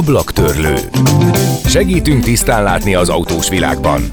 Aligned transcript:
Ablaktörlő. 0.00 0.74
Segítünk 1.64 2.24
tisztán 2.24 2.62
látni 2.62 2.94
az 2.94 3.08
autós 3.08 3.48
világban. 3.48 4.10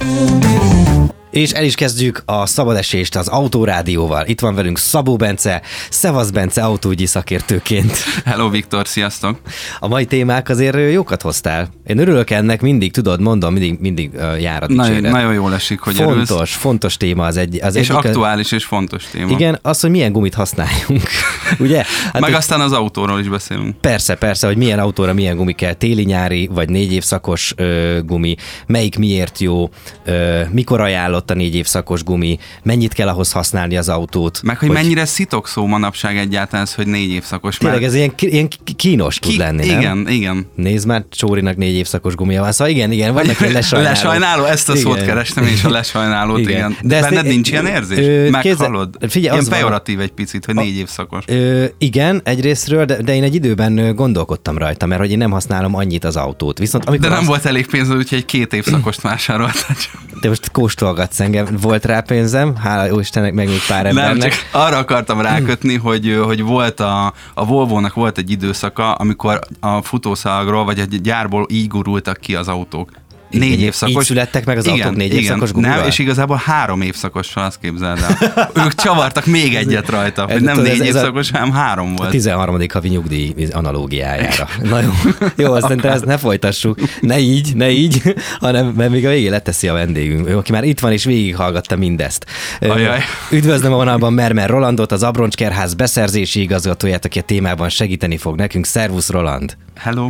És 1.37 1.51
el 1.51 1.64
is 1.64 1.75
kezdjük 1.75 2.21
a 2.25 2.46
szabadesést 2.46 3.15
az 3.15 3.27
Autórádióval. 3.27 4.25
Itt 4.25 4.39
van 4.39 4.55
velünk 4.55 4.77
Szabó 4.77 5.15
Bence, 5.15 5.61
Szevasz 5.89 6.29
Bence 6.29 6.63
autóügyi 6.63 7.05
szakértőként. 7.05 7.91
Hello 8.25 8.50
Viktor, 8.50 8.87
sziasztok! 8.87 9.39
A 9.79 9.87
mai 9.87 10.05
témák 10.05 10.50
azért 10.50 10.91
jókat 10.91 11.21
hoztál. 11.21 11.69
Én 11.87 11.97
örülök 11.97 12.29
ennek, 12.29 12.61
mindig 12.61 12.91
tudod, 12.91 13.21
mondom, 13.21 13.54
mindig, 13.54 13.79
mindig 13.79 14.11
jár 14.39 14.63
a 14.63 14.68
nagyon, 14.68 15.01
nagyon 15.01 15.33
jól 15.33 15.54
esik, 15.54 15.79
hogy 15.79 15.96
Fontos, 15.96 16.29
örülsz. 16.29 16.55
fontos 16.55 16.97
téma 16.97 17.25
az 17.25 17.38
egy. 17.38 17.60
Az 17.63 17.75
és 17.75 17.89
egyik, 17.89 18.05
aktuális 18.05 18.51
és 18.51 18.65
fontos 18.65 19.05
téma. 19.11 19.32
Igen, 19.32 19.60
az, 19.61 19.79
hogy 19.79 19.89
milyen 19.89 20.11
gumit 20.11 20.33
használjunk. 20.33 21.01
Ugye? 21.60 21.83
Hát 22.13 22.21
Meg 22.21 22.33
aztán 22.33 22.61
az 22.61 22.71
autóról 22.71 23.19
is 23.19 23.27
beszélünk. 23.27 23.75
Persze, 23.82 24.15
persze, 24.15 24.47
hogy 24.47 24.57
milyen 24.57 24.79
autóra 24.79 25.13
milyen 25.13 25.35
gumi 25.35 25.54
kell, 25.54 25.74
téli-nyári, 25.74 26.49
vagy 26.51 26.69
négy 26.69 26.93
évszakos 26.93 27.54
ö, 27.55 27.99
gumi, 28.05 28.35
melyik 28.68 28.97
miért 28.97 29.39
jó, 29.39 29.69
ö, 30.05 30.41
mikor 30.51 30.82
ajánlott 30.82 31.26
a 31.31 31.33
négy 31.33 31.55
évszakos 31.55 32.03
gumi, 32.03 32.39
mennyit 32.63 32.93
kell 32.93 33.07
ahhoz 33.07 33.31
használni 33.31 33.77
az 33.77 33.89
autót. 33.89 34.41
Meg 34.43 34.57
hogy, 34.57 34.67
hogy... 34.67 34.77
mennyire 34.77 35.05
szitok 35.05 35.47
szó 35.47 35.65
manapság 35.65 36.17
egyáltalán 36.17 36.65
ez, 36.65 36.73
hogy 36.73 36.88
négy 36.88 37.09
évszakos. 37.09 37.57
Tényleg 37.57 37.83
ez 37.83 37.93
ilyen, 37.93 38.13
ilyen 38.17 38.47
kínos 38.75 39.19
Ki... 39.19 39.29
tud 39.29 39.37
lenni, 39.37 39.65
Igen, 39.65 39.97
nem? 39.97 40.07
igen. 40.07 40.47
Nézd 40.55 40.87
már, 40.87 41.05
Csórinak 41.09 41.55
négy 41.55 41.75
évszakos 41.75 42.15
gumia 42.15 42.41
van, 42.41 42.52
szóval 42.52 42.73
igen, 42.73 42.91
igen, 42.91 43.13
vannak 43.13 43.39
ilyen 43.39 43.53
lesajnáló. 43.61 43.93
lesajnáló, 43.93 44.43
ezt 44.43 44.69
a 44.69 44.71
igen. 44.71 44.83
szót 44.83 45.05
kerestem 45.05 45.43
és 45.43 45.63
a 45.63 45.69
lesajnálót, 45.69 46.39
igen. 46.39 46.52
igen. 46.52 46.77
De 46.81 47.02
Benned 47.02 47.17
ezt, 47.17 47.25
nincs 47.25 47.52
ilyen 47.52 47.65
érzés? 47.65 47.97
Ö, 47.97 48.30
Meghallod? 48.30 48.97
Figyelj, 49.09 49.39
ilyen 49.39 49.49
pejoratív 49.49 49.95
van, 49.95 50.05
egy 50.05 50.11
picit, 50.11 50.45
hogy 50.45 50.55
négy 50.55 50.77
évszakos. 50.77 51.23
Ö, 51.27 51.65
igen, 51.77 52.21
egyrésztről, 52.23 52.85
de, 52.85 53.02
de 53.02 53.15
én 53.15 53.23
egy 53.23 53.35
időben 53.35 53.95
gondolkodtam 53.95 54.57
rajta, 54.57 54.85
mert 54.85 55.02
hogy 55.02 55.11
én 55.11 55.17
nem 55.17 55.31
használom 55.31 55.75
annyit 55.75 56.03
az 56.03 56.15
autót. 56.15 56.57
Viszont 56.57 56.85
amikor 56.85 57.07
de 57.07 57.09
nem 57.09 57.19
azt... 57.19 57.27
volt 57.27 57.45
elég 57.45 57.65
pénz, 57.65 57.89
úgyhogy 57.89 58.25
két 58.25 58.53
évszakost 58.53 59.02
vásároltál. 59.02 59.75
De 60.21 60.27
most 60.27 60.52
kóstolgatsz 60.52 61.16
engem. 61.19 61.47
Volt 61.61 61.85
rá 61.85 62.01
pénzem, 62.01 62.55
hála 62.55 62.85
jó 62.85 62.99
Istennek, 62.99 63.33
meg 63.33 63.47
még 63.47 63.61
pár 63.67 63.85
embernek. 63.85 64.17
Nem, 64.17 64.29
csak 64.29 64.39
arra 64.51 64.77
akartam 64.77 65.21
rákötni, 65.21 65.75
hogy, 65.77 66.19
hogy 66.23 66.41
volt 66.41 66.79
a, 66.79 67.13
a 67.33 67.45
Volvo-nak 67.45 67.93
volt 67.93 68.17
egy 68.17 68.31
időszaka, 68.31 68.93
amikor 68.93 69.39
a 69.59 69.81
futószalagról, 69.81 70.65
vagy 70.65 70.79
a 70.79 70.85
gyárból 70.85 71.45
így 71.49 71.67
gurultak 71.67 72.17
ki 72.17 72.35
az 72.35 72.47
autók 72.47 72.89
négy 73.30 73.61
évszakos. 73.61 73.95
Így 73.95 74.03
születtek 74.03 74.45
meg 74.45 74.58
az 74.58 74.66
igen, 74.66 74.80
autók 74.80 74.95
négy 74.95 75.14
igen, 75.14 75.23
évszakos 75.23 75.52
Nem, 75.52 75.86
és 75.86 76.00
igazából 76.00 76.42
három 76.45 76.81
évszakossal, 76.81 77.44
azt 77.44 77.59
képzeld 77.61 78.00
el. 78.00 78.52
ők 78.66 78.75
csavartak 78.75 79.25
még 79.25 79.56
egyet 79.56 79.89
rajta, 79.89 80.25
hogy 80.31 80.42
nem 80.42 80.61
négy 80.61 80.80
ez 80.80 80.86
évszakos, 80.86 81.31
hanem 81.31 81.52
három 81.52 81.95
volt. 81.95 82.08
A 82.08 82.11
13. 82.11 82.59
havi 82.73 82.88
nyugdíj 82.89 83.33
analógiájára. 83.52 84.48
Na 84.61 84.81
jó, 84.81 84.92
jó 85.45 85.53
azt 85.53 85.61
szerintem 85.61 85.92
ezt 85.92 86.05
ne 86.05 86.17
folytassuk. 86.17 86.80
Ne 87.02 87.20
így, 87.20 87.55
ne 87.55 87.70
így, 87.70 88.02
hanem 88.39 88.67
mert 88.67 88.92
még 88.92 89.05
a 89.05 89.09
végén 89.09 89.31
leteszi 89.31 89.67
a 89.67 89.73
vendégünk, 89.73 90.28
aki 90.28 90.52
már 90.52 90.64
itt 90.64 90.80
van 90.80 90.92
és 90.92 91.03
végighallgatta 91.03 91.75
mindezt. 91.75 92.25
Ajaj. 92.59 93.00
Üdvözlöm 93.31 93.73
a 93.73 93.75
vonalban 93.75 94.14
Mermer 94.14 94.50
Rolandot, 94.50 94.92
az 94.92 95.03
Abroncskerház 95.03 95.73
beszerzési 95.73 96.42
igazgatóját, 96.42 97.05
aki 97.05 97.20
a 97.20 97.21
témában 97.21 97.70
segíteni 97.70 98.17
fog 98.17 98.36
nekünk. 98.36 98.66
Szervusz 98.66 99.10
Roland! 99.10 99.58
Hello! 99.76 100.10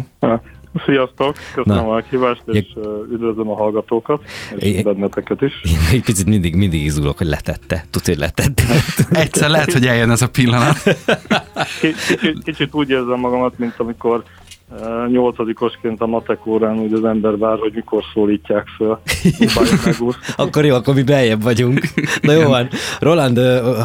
Sziasztok, 0.85 1.35
köszönöm 1.53 1.85
Na. 1.85 1.91
a 1.91 1.93
meghívást, 1.93 2.41
és 2.45 2.65
ja. 2.75 2.81
üdvözlöm 3.11 3.49
a 3.49 3.55
hallgatókat, 3.55 4.23
és 4.55 4.77
é, 4.77 4.81
benneteket 4.81 5.41
is. 5.41 5.61
Én 5.63 5.77
egy 5.91 6.03
picit 6.03 6.25
mindig, 6.25 6.55
mindig 6.55 6.83
izgulok, 6.83 7.17
hogy 7.17 7.27
letette. 7.27 7.85
Tudod, 7.89 8.07
hogy 8.07 8.17
letette. 8.17 8.63
Egyszer 9.21 9.49
lehet, 9.49 9.73
hogy 9.73 9.85
eljön 9.85 10.11
ez 10.11 10.21
a 10.21 10.29
pillanat. 10.29 10.83
Kicsit, 11.81 12.43
kicsit 12.43 12.73
úgy 12.73 12.89
érzem 12.89 13.19
magamat, 13.19 13.57
mint 13.57 13.73
amikor 13.77 14.23
nyolcadikosként 15.11 16.01
a 16.01 16.05
matek 16.05 16.45
órán 16.45 16.79
úgy 16.79 16.93
az 16.93 17.03
ember 17.03 17.37
vár, 17.37 17.57
hogy 17.57 17.71
mikor 17.75 18.03
szólítják 18.13 18.67
föl. 18.67 18.99
akkor 20.35 20.65
jó, 20.65 20.75
akkor 20.75 20.93
mi 20.93 21.03
beljebb 21.03 21.41
vagyunk. 21.41 21.79
Na 22.21 22.31
jó 22.31 22.49
van. 22.49 22.69
Roland, 22.99 23.39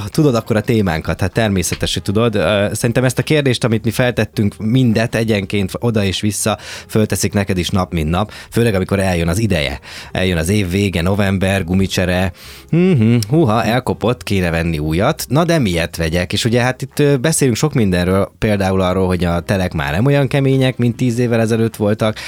tudod 0.07 0.35
akkor 0.35 0.57
a 0.57 0.61
témánkat? 0.61 1.21
Hát 1.21 1.33
természetes, 1.33 1.93
hogy 1.93 2.03
tudod. 2.03 2.33
Szerintem 2.73 3.05
ezt 3.05 3.19
a 3.19 3.23
kérdést, 3.23 3.65
amit 3.65 3.85
mi 3.85 3.91
feltettünk, 3.91 4.55
mindet 4.59 5.15
egyenként 5.15 5.71
oda 5.79 6.05
és 6.05 6.21
vissza 6.21 6.59
fölteszik 6.89 7.33
neked 7.33 7.59
is 7.59 7.69
nap, 7.69 7.93
mint 7.93 8.11
nap. 8.11 8.31
Főleg, 8.51 8.75
amikor 8.75 8.99
eljön 8.99 9.29
az 9.29 9.39
ideje. 9.39 9.81
Eljön 10.13 10.39
az 10.39 10.49
év 10.49 10.71
vége, 10.71 11.03
november, 11.03 11.65
gumicsere. 11.65 12.33
Mm-hmm, 12.77 13.17
húha, 13.29 13.65
elkopott, 13.65 14.23
kéne 14.23 14.51
venni 14.51 14.79
újat. 14.79 15.25
Na 15.29 15.45
de 15.45 15.59
miért 15.59 15.97
vegyek? 15.97 16.33
És 16.33 16.45
ugye 16.45 16.61
hát 16.61 16.83
itt 16.83 17.21
beszélünk 17.21 17.57
sok 17.57 17.73
mindenről, 17.73 18.33
például 18.39 18.81
arról, 18.81 19.07
hogy 19.07 19.25
a 19.25 19.41
telek 19.41 19.73
már 19.73 19.93
nem 19.93 20.07
olyan 20.07 20.29
kemények, 20.29 20.72
események, 20.73 20.77
mint 20.77 20.97
tíz 20.97 21.19
évvel 21.19 21.41
ezelőtt 21.41 21.77
voltak, 21.77 22.19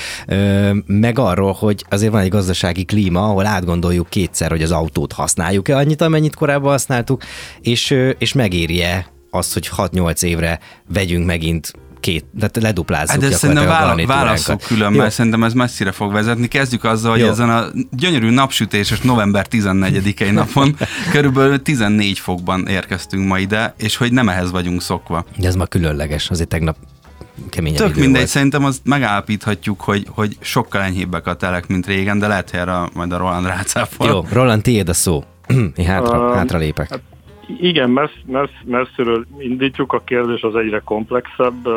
meg 0.86 1.18
arról, 1.18 1.52
hogy 1.52 1.84
azért 1.88 2.12
van 2.12 2.20
egy 2.20 2.28
gazdasági 2.28 2.84
klíma, 2.84 3.28
ahol 3.28 3.46
átgondoljuk 3.46 4.08
kétszer, 4.08 4.50
hogy 4.50 4.62
az 4.62 4.70
autót 4.70 5.12
használjuk-e 5.12 5.76
annyit, 5.76 6.00
amennyit 6.00 6.34
korábban 6.34 6.70
használtuk, 6.70 7.22
és, 7.60 7.94
és 8.18 8.32
megéri-e 8.32 9.06
az, 9.30 9.52
hogy 9.52 9.70
6-8 9.76 10.22
évre 10.22 10.58
vegyünk 10.88 11.26
megint 11.26 11.72
két, 12.00 12.24
tehát 12.38 12.56
leduplázzuk 12.56 13.22
hát 13.22 13.30
de 13.30 13.36
szerintem 13.36 13.66
vála, 13.66 14.06
válaszok 14.06 14.60
külön, 14.60 14.92
mert 14.92 15.12
szerintem 15.12 15.44
ez 15.44 15.52
messzire 15.52 15.92
fog 15.92 16.12
vezetni. 16.12 16.48
Kezdjük 16.48 16.84
azzal, 16.84 17.10
hogy 17.10 17.20
Jó. 17.20 17.28
ezen 17.28 17.50
a 17.50 17.66
gyönyörű 17.90 18.30
napsütéses 18.30 19.00
november 19.00 19.46
14-i 19.50 20.32
napon 20.40 20.76
körülbelül 21.10 21.62
14 21.62 22.18
fokban 22.18 22.66
érkeztünk 22.66 23.26
ma 23.26 23.38
ide, 23.38 23.74
és 23.78 23.96
hogy 23.96 24.12
nem 24.12 24.28
ehhez 24.28 24.50
vagyunk 24.50 24.82
szokva. 24.82 25.24
De 25.36 25.46
ez 25.46 25.54
ma 25.54 25.66
különleges, 25.66 26.30
azért 26.30 26.48
tegnap 26.48 26.76
keményebb 27.50 27.78
Tök 27.78 27.90
idő 27.90 28.00
mindegy, 28.00 28.16
volt. 28.16 28.28
szerintem 28.28 28.64
azt 28.64 28.80
megállapíthatjuk, 28.84 29.80
hogy, 29.80 30.06
hogy 30.08 30.36
sokkal 30.40 30.80
enyhébbek 30.80 31.26
a 31.26 31.34
telek, 31.34 31.66
mint 31.66 31.86
régen, 31.86 32.18
de 32.18 32.26
lehet, 32.26 32.50
hogy 32.50 32.60
erre 32.60 32.88
majd 32.94 33.12
a 33.12 33.18
Roland 33.18 33.46
rácáfol. 33.46 34.06
Jó, 34.06 34.20
Roland, 34.32 34.62
tiéd 34.62 34.88
a 34.88 34.92
szó. 34.92 35.24
Én 35.76 35.86
hátra, 35.86 36.28
uh, 36.28 36.34
hátra 36.34 36.58
lépek. 36.58 36.88
Hát 36.90 37.02
igen, 37.58 37.90
messz, 37.90 38.20
messz, 38.26 38.60
messziről 38.64 39.26
indítjuk, 39.38 39.92
a 39.92 40.02
kérdés 40.04 40.42
az 40.42 40.54
egyre 40.54 40.78
komplexebb. 40.84 41.68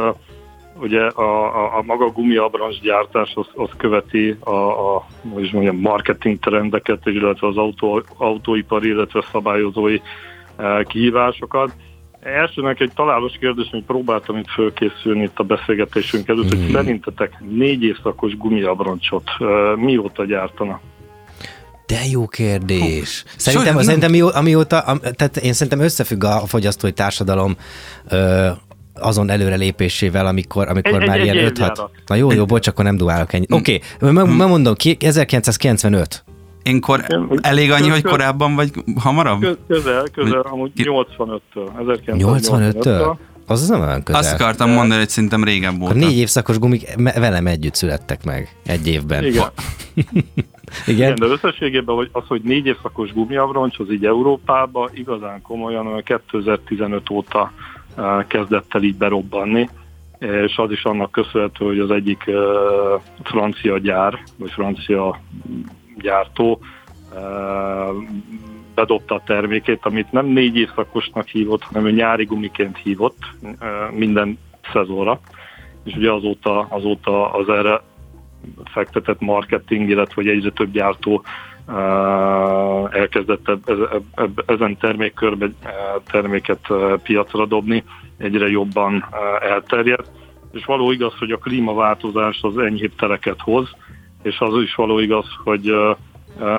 Ugye 0.80 1.02
a, 1.02 1.56
a, 1.56 1.78
a 1.78 1.82
maga 1.86 2.06
gumiabrancs 2.06 2.80
gyártás 2.80 3.32
az, 3.36 3.48
az 3.56 3.70
követi 3.78 4.38
a, 4.40 4.96
a 4.96 5.08
is 5.38 5.52
mondjam, 5.52 5.76
marketing 5.76 6.40
trendeket, 6.40 7.06
illetve 7.06 7.48
az 7.48 7.58
autó, 7.58 8.04
autóipari, 8.18 8.88
illetve 8.88 9.24
szabályozói 9.32 10.00
kihívásokat 10.84 11.72
Elsőnek 12.22 12.80
egy 12.80 12.92
találós 12.96 13.38
kérdés, 13.40 13.68
hogy 13.72 13.84
próbáltam 13.84 14.38
itt 14.38 14.50
fölkészülni 14.50 15.24
itt 15.24 15.40
a 15.40 15.44
beszélgetésünk 15.44 16.28
előtt, 16.28 16.56
mm. 16.56 16.60
hogy 16.60 16.72
szerintetek 16.72 17.40
négy 17.50 17.84
évszakos 17.84 18.38
gumiabroncsot 18.38 19.30
mióta 19.76 20.26
gyártanak? 20.26 20.82
De 21.86 22.00
jó 22.12 22.28
kérdés. 22.28 23.24
Szerintem, 23.38 23.68
Sajnán, 23.68 23.84
szerintem 23.84 24.12
mi, 24.12 24.22
amióta, 24.22 24.80
am, 24.80 25.00
tehát 25.00 25.38
én 25.38 25.54
szerintem 25.54 25.80
összefügg 25.80 26.24
a 26.24 26.40
fogyasztói 26.46 26.92
társadalom 26.92 27.56
ö, 28.10 28.48
azon 28.94 29.30
előrelépésével, 29.30 30.26
amikor, 30.26 30.68
amikor 30.68 31.02
egy, 31.02 31.08
már 31.08 31.20
egy, 31.20 31.34
ilyen 31.34 31.52
5-6... 31.56 31.90
Na 32.06 32.16
jó, 32.16 32.32
jó, 32.32 32.46
bocs, 32.46 32.68
akkor 32.68 32.86
nem 32.86 32.98
duálok 32.98 33.34
ennyi. 33.34 33.46
Oké, 33.50 33.80
okay, 34.02 34.12
megmondom, 34.12 34.74
1995. 35.00 36.24
Énkor 36.68 37.06
elég 37.42 37.72
annyi, 37.72 37.90
hogy 37.90 38.04
korábban 38.04 38.56
vagy 38.56 38.72
hamarabb? 38.96 39.58
Közel, 39.68 40.04
közel, 40.14 40.40
amúgy 40.42 40.72
85-től. 40.76 41.40
85-től? 41.78 43.16
Az 43.50 43.62
az 43.62 43.68
nem 43.68 43.82
olyan 43.82 44.04
közel. 44.04 44.22
Azt 44.22 44.34
akartam 44.34 44.70
mondani, 44.70 45.00
hogy 45.00 45.10
szerintem 45.10 45.44
régen 45.44 45.78
volt. 45.78 45.92
A 45.92 45.96
négy 45.96 46.18
évszakos 46.18 46.60
gumik 46.60 46.96
velem 46.96 47.48
együtt 47.48 47.76
születtek 47.76 48.24
meg 48.24 48.56
egy 48.66 48.88
évben. 48.88 49.24
Igen. 49.24 49.46
Igen. 49.96 50.26
Igen, 50.86 51.16
de 51.16 51.26
összességében 51.26 51.96
hogy 51.96 52.10
az, 52.12 52.24
hogy 52.28 52.42
négy 52.42 52.66
évszakos 52.66 53.14
gumiavroncs, 53.14 53.80
az 53.80 53.92
így 53.92 54.06
Európában 54.06 54.90
igazán 54.94 55.42
komolyan 55.42 56.04
2015 56.04 57.10
óta 57.10 57.52
kezdett 58.28 58.76
el 58.76 58.84
így 58.84 58.96
berobbanni, 58.96 59.70
és 60.20 60.58
az 60.58 60.72
is 60.72 60.84
annak 60.84 61.12
köszönhető, 61.12 61.66
hogy 61.66 61.80
az 61.80 61.92
egyik 61.92 62.24
francia 63.24 63.78
gyár, 63.78 64.20
vagy 64.38 64.52
francia 64.52 65.20
gyártó 66.02 66.60
bedobta 68.76 69.16
a 69.16 69.22
termékét, 69.26 69.86
amit 69.86 70.12
nem 70.12 70.26
négy 70.26 70.58
évszakosnak 70.58 71.28
hívott, 71.28 71.64
hanem 71.64 71.86
ő 71.86 71.92
nyári 71.92 72.26
gumiként 72.26 72.78
hívott 72.78 73.18
minden 73.92 74.40
szezonra. 74.74 75.20
És 75.84 75.94
ugye 75.96 76.12
azóta, 76.12 76.60
azóta 76.70 77.32
az 77.32 77.50
erre 77.50 77.82
fektetett 78.72 79.20
marketing, 79.20 79.90
illetve 79.90 80.14
hogy 80.16 80.28
egyre 80.28 80.50
több 80.50 80.72
gyártó 80.72 81.24
elkezdett 82.92 83.52
ezen 84.46 84.78
termékkörbe 84.78 85.50
terméket 86.06 86.68
piacra 87.04 87.46
dobni, 87.46 87.84
egyre 88.18 88.50
jobban 88.50 89.06
elterjedt. 89.42 90.10
És 90.52 90.66
való 90.66 90.92
igaz, 90.92 91.14
hogy 91.18 91.32
a 91.32 91.38
klímaváltozás 91.38 92.40
az 92.42 92.58
enyhébb 92.58 92.96
tereket 92.96 93.42
hoz, 93.42 93.76
és 94.28 94.40
az 94.40 94.62
is 94.62 94.76
való 94.76 95.00
igaz, 95.00 95.26
hogy 95.44 95.74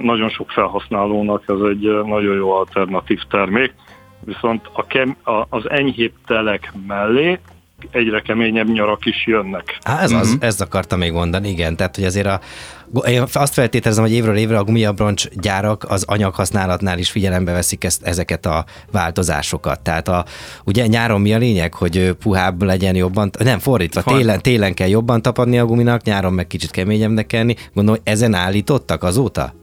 nagyon 0.01 0.29
sok 0.29 0.51
felhasználónak 0.51 1.45
ez 1.47 1.61
egy 1.61 2.05
nagyon 2.05 2.37
jó 2.37 2.51
alternatív 2.53 3.21
termék, 3.29 3.75
viszont 4.25 4.71
a 4.73 4.87
kem, 4.87 5.17
a, 5.25 5.45
az 5.49 5.71
enyhébb 5.71 6.13
telek 6.27 6.73
mellé 6.87 7.39
egyre 7.91 8.21
keményebb 8.21 8.69
nyarak 8.69 9.07
is 9.07 9.27
jönnek. 9.27 9.79
Há, 9.85 10.01
ez, 10.01 10.11
az, 10.11 10.29
mm-hmm. 10.29 10.37
ezt 10.41 10.61
akartam 10.61 10.99
még 10.99 11.13
mondani, 11.13 11.49
igen. 11.49 11.77
Tehát, 11.77 11.95
hogy 11.95 12.05
azért 12.05 12.27
a, 12.27 12.41
én 13.07 13.25
azt 13.33 13.53
feltételezem, 13.53 14.05
hogy 14.05 14.13
évről 14.13 14.37
évre 14.37 14.59
a 14.59 14.65
gumiabroncs 14.65 15.29
gyárak 15.29 15.85
az 15.89 16.05
anyaghasználatnál 16.07 16.99
is 16.99 17.11
figyelembe 17.11 17.53
veszik 17.53 17.85
ezt, 17.85 18.03
ezeket 18.03 18.47
a 18.47 18.65
változásokat. 18.93 19.81
Tehát 19.81 20.09
a, 20.09 20.25
ugye 20.65 20.87
nyáron 20.87 21.21
mi 21.21 21.35
a 21.35 21.39
lényeg, 21.39 21.75
hogy 21.75 22.13
puhább 22.13 22.63
legyen 22.63 22.95
jobban, 22.95 23.31
nem 23.39 23.59
fordítva, 23.59 24.03
télen, 24.03 24.43
télen 24.43 24.75
kell 24.75 24.89
jobban 24.89 25.23
tapadni 25.23 25.59
a 25.59 25.65
guminak, 25.65 26.03
nyáron 26.03 26.33
meg 26.33 26.47
kicsit 26.47 26.71
keményebbnek 26.71 27.27
kellni. 27.27 27.57
Gondolom, 27.75 28.01
hogy 28.05 28.13
ezen 28.13 28.35
állítottak 28.35 29.03
azóta? 29.03 29.55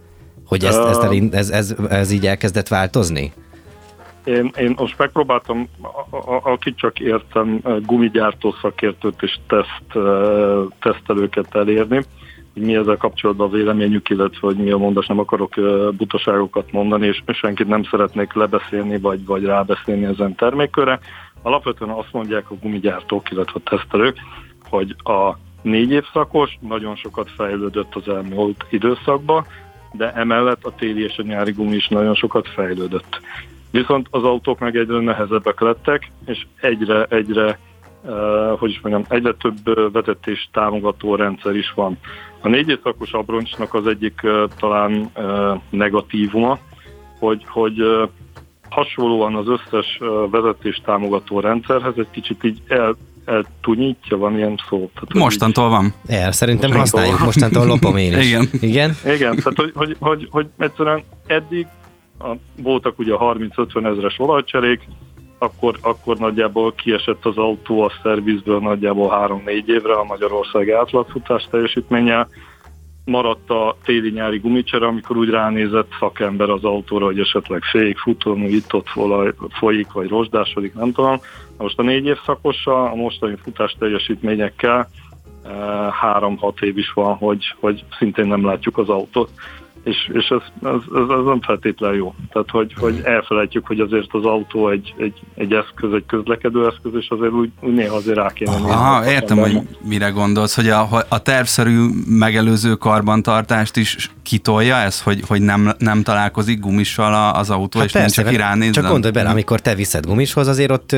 Hogy 0.45 0.65
ezt, 0.65 0.79
ezt 0.79 1.01
el, 1.01 1.13
ez, 1.31 1.49
ez, 1.49 1.75
ez 1.89 2.11
így 2.11 2.27
elkezdett 2.27 2.67
változni? 2.67 3.33
Én, 4.25 4.51
én 4.57 4.73
most 4.77 4.97
megpróbáltam, 4.97 5.69
akit 6.43 6.77
csak 6.77 6.99
értem, 6.99 7.61
gumigyártó 7.81 8.55
szakértőt 8.61 9.21
és 9.21 9.37
teszt, 9.47 10.05
tesztelőket 10.79 11.55
elérni, 11.55 11.95
hogy 12.53 12.63
mi 12.63 12.75
ezzel 12.75 12.97
kapcsolatban 12.97 13.47
a 13.47 13.51
véleményük, 13.51 14.09
illetve 14.09 14.47
hogy 14.47 14.55
mi 14.55 14.71
a 14.71 14.77
mondás, 14.77 15.05
nem 15.05 15.19
akarok 15.19 15.53
butaságokat 15.97 16.71
mondani, 16.71 17.07
és 17.07 17.23
senkit 17.27 17.67
nem 17.67 17.83
szeretnék 17.83 18.33
lebeszélni, 18.33 18.99
vagy, 18.99 19.25
vagy 19.25 19.43
rábeszélni 19.43 20.05
ezen 20.05 20.35
termékkörre. 20.35 20.99
Alapvetően 21.41 21.91
azt 21.91 22.11
mondják 22.13 22.51
a 22.51 22.55
gumigyártók, 22.61 23.31
illetve 23.31 23.59
a 23.63 23.69
tesztelők, 23.75 24.17
hogy 24.69 24.95
a 25.03 25.37
négy 25.61 25.91
évszakos 25.91 26.57
nagyon 26.59 26.95
sokat 26.95 27.29
fejlődött 27.29 27.95
az 27.95 28.07
elmúlt 28.07 28.65
időszakban, 28.69 29.45
de 29.91 30.13
emellett 30.13 30.65
a 30.65 30.75
téli 30.75 31.03
és 31.03 31.17
a 31.17 31.23
nyári 31.23 31.51
gumi 31.51 31.75
is 31.75 31.87
nagyon 31.87 32.15
sokat 32.15 32.47
fejlődött. 32.47 33.21
Viszont 33.75 34.07
az 34.09 34.23
autók 34.23 34.59
meg 34.59 34.75
egyre 34.75 34.99
nehezebbek 34.99 35.59
lettek, 35.59 36.11
és 36.25 36.45
egyre, 36.61 37.03
egyre 37.03 37.59
uh, 38.01 38.59
hogy 38.59 38.69
is 38.69 38.79
mondjam, 38.81 39.05
egyre 39.09 39.33
több 39.33 39.91
vezetés 39.91 40.49
támogató 40.53 41.15
rendszer 41.15 41.55
is 41.55 41.71
van. 41.75 41.97
A 42.41 42.47
négy 42.47 42.79
szakos 42.83 43.11
abroncsnak 43.11 43.73
az 43.73 43.87
egyik 43.87 44.19
uh, 44.23 44.43
talán 44.59 45.11
uh, 45.15 45.61
negatívuma, 45.69 46.59
hogy, 47.19 47.45
hogy 47.47 47.81
uh, 47.81 48.09
hasonlóan 48.69 49.35
az 49.35 49.47
összes 49.47 49.97
uh, 49.99 50.29
vezetés 50.29 50.81
támogató 50.85 51.39
rendszerhez 51.39 51.93
egy 51.97 52.09
kicsit 52.11 52.43
így 52.43 52.61
el, 52.67 52.95
eltunyítja, 53.25 54.17
van 54.17 54.37
ilyen 54.37 54.59
szó. 54.69 54.89
Tehát, 54.93 55.13
mostantól 55.13 55.65
így, 55.65 55.71
van. 55.71 55.93
El, 56.07 56.31
szerintem 56.31 56.71
mostantól 56.71 56.99
használjuk, 56.99 57.25
mostantól 57.25 57.65
lopom 57.65 57.97
én 57.97 58.17
is. 58.17 58.25
Igen. 58.27 58.49
Igen, 58.61 58.91
Igen 59.03 59.35
tehát 59.35 59.55
hogy, 59.55 59.71
hogy, 59.75 59.95
hogy, 59.99 60.27
hogy 60.31 60.47
egyszerűen 60.57 61.03
eddig 61.27 61.67
a, 62.19 62.35
voltak 62.61 62.99
ugye 62.99 63.13
30-50 63.19 63.85
ezres 63.85 64.19
olajcserék, 64.19 64.87
akkor, 65.37 65.77
akkor 65.81 66.17
nagyjából 66.17 66.73
kiesett 66.73 67.25
az 67.25 67.37
autó 67.37 67.81
a 67.81 67.91
szervizből 68.03 68.59
nagyjából 68.59 69.39
3-4 69.45 69.65
évre 69.65 69.93
a 69.93 70.03
Magyarország 70.03 70.69
átlagfutás 70.69 71.47
teljesítménye. 71.49 72.27
Maradt 73.05 73.49
a 73.49 73.77
téli-nyári 73.83 74.37
gumicsere, 74.37 74.85
amikor 74.85 75.17
úgy 75.17 75.29
ránézett 75.29 75.91
szakember 75.99 76.49
az 76.49 76.63
autóra, 76.63 77.05
hogy 77.05 77.19
esetleg 77.19 77.63
fék, 77.63 77.97
futómű, 77.97 78.47
itt-ott 78.47 78.87
folyik, 79.51 79.91
vagy 79.91 80.07
rozsdásodik, 80.07 80.73
nem 80.73 80.91
tudom. 80.91 81.19
Most 81.57 81.79
a 81.79 81.83
négy 81.83 82.05
év 82.05 82.17
szakossal, 82.25 82.87
a 82.87 82.95
mostani 82.95 83.35
futás 83.43 83.75
teljesítményekkel 83.79 84.89
eh, 85.43 85.51
három-hat 85.91 86.61
év 86.61 86.77
is 86.77 86.91
van, 86.93 87.15
hogy, 87.15 87.55
hogy 87.59 87.83
szintén 87.97 88.27
nem 88.27 88.45
látjuk 88.45 88.77
az 88.77 88.89
autót 88.89 89.29
és, 89.85 90.09
és 90.13 90.27
ez, 90.29 90.69
ez, 90.69 90.79
ez, 90.95 91.09
ez 91.17 91.25
nem 91.25 91.41
feltétlenül 91.41 91.97
jó. 91.97 92.15
Tehát, 92.31 92.49
hogy, 92.49 92.73
hogy 92.79 93.01
elfelejtjük, 93.03 93.65
hogy 93.65 93.79
azért 93.79 94.07
az 94.11 94.25
autó 94.25 94.69
egy, 94.69 94.93
egy, 94.97 95.21
egy 95.35 95.53
eszköz, 95.53 95.93
egy 95.93 96.05
közlekedő 96.07 96.67
eszköz, 96.67 96.91
és 96.93 97.07
azért 97.09 97.31
úgy, 97.31 97.51
úgy 97.61 97.73
néha 97.73 97.95
azért 97.95 98.17
rá 98.17 98.33
kéne 98.33 98.51
nézni. 98.51 98.69
Aha, 98.69 99.11
értem, 99.11 99.37
hogy 99.37 99.59
mire 99.83 100.09
gondolsz, 100.09 100.55
hogy 100.55 100.69
a, 100.69 100.87
a 101.09 101.21
tervszerű 101.21 101.85
megelőző 102.07 102.73
karbantartást 102.73 103.77
is 103.77 104.11
kitolja 104.23 104.75
ez, 104.75 105.01
hogy, 105.01 105.19
hogy 105.27 105.41
nem, 105.41 105.71
nem 105.77 106.03
találkozik 106.03 106.59
gumissal 106.59 107.33
az 107.33 107.49
autó, 107.49 107.79
hát 107.79 107.87
és 107.87 107.93
persze, 107.93 108.21
nincs, 108.21 108.33
aki 108.33 108.41
ránéz. 108.41 108.71
Csak 108.71 108.87
gondolj 108.87 109.13
bele, 109.13 109.29
amikor 109.29 109.59
te 109.59 109.75
viszed 109.75 110.05
gumishoz, 110.05 110.47
azért 110.47 110.71
ott 110.71 110.95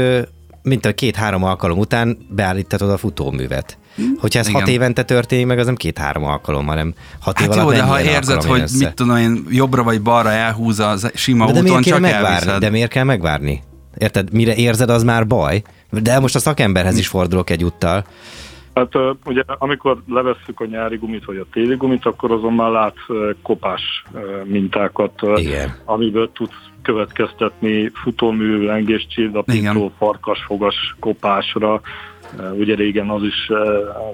mint 0.62 0.86
a 0.86 0.94
két-három 0.94 1.44
alkalom 1.44 1.78
után 1.78 2.18
beállítatod 2.30 2.90
a 2.90 2.98
futóművet. 2.98 3.78
Hogyha 4.20 4.40
ez 4.40 4.48
Igen. 4.48 4.60
hat 4.60 4.70
évente 4.70 5.04
történik 5.04 5.46
meg, 5.46 5.60
az 5.60 5.66
nem 5.66 5.76
két-három 5.76 6.24
alkalommal, 6.24 6.76
hanem 6.76 6.94
hat 7.20 7.40
hát 7.40 7.56
év 7.56 7.62
jó, 7.62 7.72
de 7.72 7.82
ha 7.82 8.02
érzed, 8.02 8.44
hogy 8.44 8.62
össze. 8.62 8.86
mit 8.86 8.96
tudom 8.96 9.18
én, 9.18 9.46
jobbra 9.50 9.84
vagy 9.84 10.02
balra 10.02 10.30
elhúzza 10.30 10.90
az 10.90 11.12
sima 11.14 11.46
de, 11.46 11.52
de 11.52 11.60
úton, 11.60 11.82
csak 11.82 12.00
megvárni? 12.00 12.28
Elviszed. 12.28 12.60
De 12.60 12.70
miért 12.70 12.92
kell 12.92 13.04
megvárni? 13.04 13.64
Érted? 13.98 14.34
Mire 14.34 14.56
érzed, 14.56 14.90
az 14.90 15.04
már 15.04 15.28
baj. 15.28 15.62
De 15.90 16.20
most 16.20 16.36
a 16.36 16.40
szakemberhez 16.40 16.98
is 16.98 17.08
fordulok 17.08 17.50
egyúttal. 17.50 18.06
Hát 18.74 18.92
ugye 19.26 19.44
amikor 19.48 20.02
levesszük 20.08 20.60
a 20.60 20.66
nyári 20.66 20.98
gumit 20.98 21.26
vagy 21.26 21.38
a 21.38 21.46
téli 21.52 21.76
gumit, 21.76 22.06
akkor 22.06 22.32
azon 22.32 22.54
már 22.54 22.72
lát 22.72 22.96
kopás 23.44 23.82
mintákat, 24.44 25.22
Igen. 25.36 25.76
amiből 25.86 26.32
tudsz 26.34 26.56
következtetni 26.82 27.92
futómű, 27.94 28.66
lengéscsillapító, 28.66 29.92
farkasfogas 29.98 30.96
kopásra. 31.00 31.82
Ugye 32.58 32.76
régen 32.76 33.10
az 33.10 33.24
is, 33.24 33.46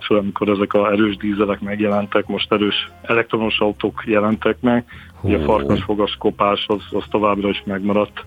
főleg 0.05 0.23
amikor 0.23 0.49
ezek 0.49 0.73
a 0.73 0.91
erős 0.91 1.17
dízelek 1.17 1.59
megjelentek, 1.61 2.25
most 2.25 2.51
erős 2.51 2.91
elektromos 3.01 3.59
autók 3.59 4.03
jelentek 4.05 4.57
meg, 4.59 4.85
ugye 5.21 5.37
a 5.37 5.43
farkasfogas 5.43 6.15
kopás 6.19 6.65
az, 6.67 6.81
az 6.91 7.03
továbbra 7.09 7.49
is 7.49 7.63
megmaradt 7.65 8.23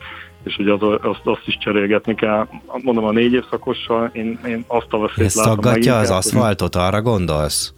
és 0.47 0.59
ugye 0.59 0.73
az, 0.73 0.99
azt, 1.03 1.21
azt 1.25 1.47
is 1.47 1.59
cserélgetni 1.59 2.15
kell. 2.15 2.47
Mondom, 2.83 3.05
a 3.05 3.11
négy 3.11 3.33
évszakossal 3.33 4.11
én, 4.13 4.39
én 4.47 4.65
azt 4.67 4.87
a 4.91 4.99
veszélyt 4.99 5.27
Ez 5.27 5.35
látom. 5.35 5.65
Ez 5.65 5.87
az 5.87 6.11
aszfaltot, 6.11 6.75
arra 6.75 7.03
gondolsz? 7.03 7.75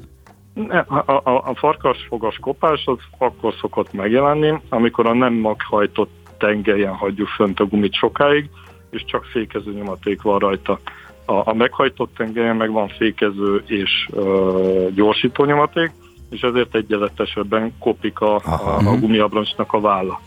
A, 0.87 1.13
a, 1.13 1.43
a 1.45 1.55
farkasfogas 1.55 2.39
kopás 2.41 2.83
az 2.85 2.99
akkor 3.19 3.55
szokott 3.61 3.93
megjelenni, 3.93 4.61
amikor 4.69 5.07
a 5.07 5.15
nem 5.15 5.35
maghajtott 5.35 6.11
tengelyen 6.39 6.95
hagyjuk 6.95 7.29
fönt 7.29 7.61
a 7.61 7.67
gumit 7.67 7.95
sokáig, 7.95 8.51
és 8.91 9.05
csak 9.05 9.25
fékező 9.25 9.73
nyomaték 9.73 10.23
van 10.23 10.39
rajta. 10.39 10.81
A, 11.29 11.51
a 11.51 11.55
meghajtott 11.55 12.15
tengelyen 12.17 12.57
meg 12.57 12.71
van 12.71 12.89
fékező 12.89 13.63
és 13.67 14.09
ö, 14.13 14.87
gyorsító 14.95 15.45
nyomaték, 15.45 15.91
és 16.31 16.41
ezért 16.41 16.75
egyenletesebben 16.75 17.75
kopik 17.79 18.21
a, 18.21 18.35
a, 18.35 18.79
a 18.85 18.99
gumiabroncsnak 18.99 19.73
a 19.73 19.81
válla. 19.81 20.21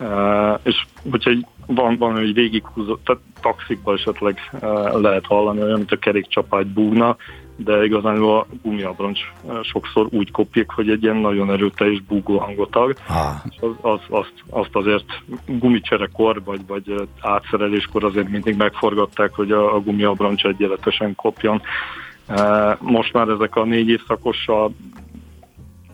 Uh, 0.00 0.60
és 0.62 0.86
hogyha 1.10 1.30
van, 1.66 1.96
van 1.96 2.12
hogy 2.12 2.34
végighúzó, 2.34 2.96
tehát 2.96 3.22
taxikban 3.40 3.94
esetleg 3.94 4.38
uh, 4.52 5.00
lehet 5.00 5.26
hallani 5.26 5.62
olyan, 5.62 5.76
mint 5.76 5.92
a 5.92 5.96
kerékcsapágy 5.96 6.66
búgna, 6.66 7.16
de 7.64 7.84
igazán 7.84 8.22
a 8.22 8.46
gumiabroncs 8.62 9.20
sokszor 9.62 10.06
úgy 10.10 10.30
kopik, 10.30 10.70
hogy 10.70 10.90
egy 10.90 11.02
ilyen 11.02 11.16
nagyon 11.16 11.50
erőteljes 11.50 12.00
búgó 12.00 12.38
hangot 12.38 12.76
ad. 12.76 12.96
Ah. 13.08 13.44
Az, 13.60 13.70
az, 13.80 14.00
azt, 14.08 14.32
azt 14.50 14.70
azért 14.72 15.22
gumicserekor 15.46 16.42
vagy, 16.44 16.60
vagy 16.66 16.94
átszereléskor 17.20 18.04
azért 18.04 18.28
mindig 18.28 18.56
megforgatták, 18.56 19.34
hogy 19.34 19.50
a, 19.52 19.74
a 19.74 19.80
gumiabroncs 19.80 20.44
egyenletesen 20.44 21.14
kopjon. 21.14 21.62
Most 22.78 23.12
már 23.12 23.28
ezek 23.28 23.56
a 23.56 23.64
négy 23.64 23.88
évszakossal 23.88 24.72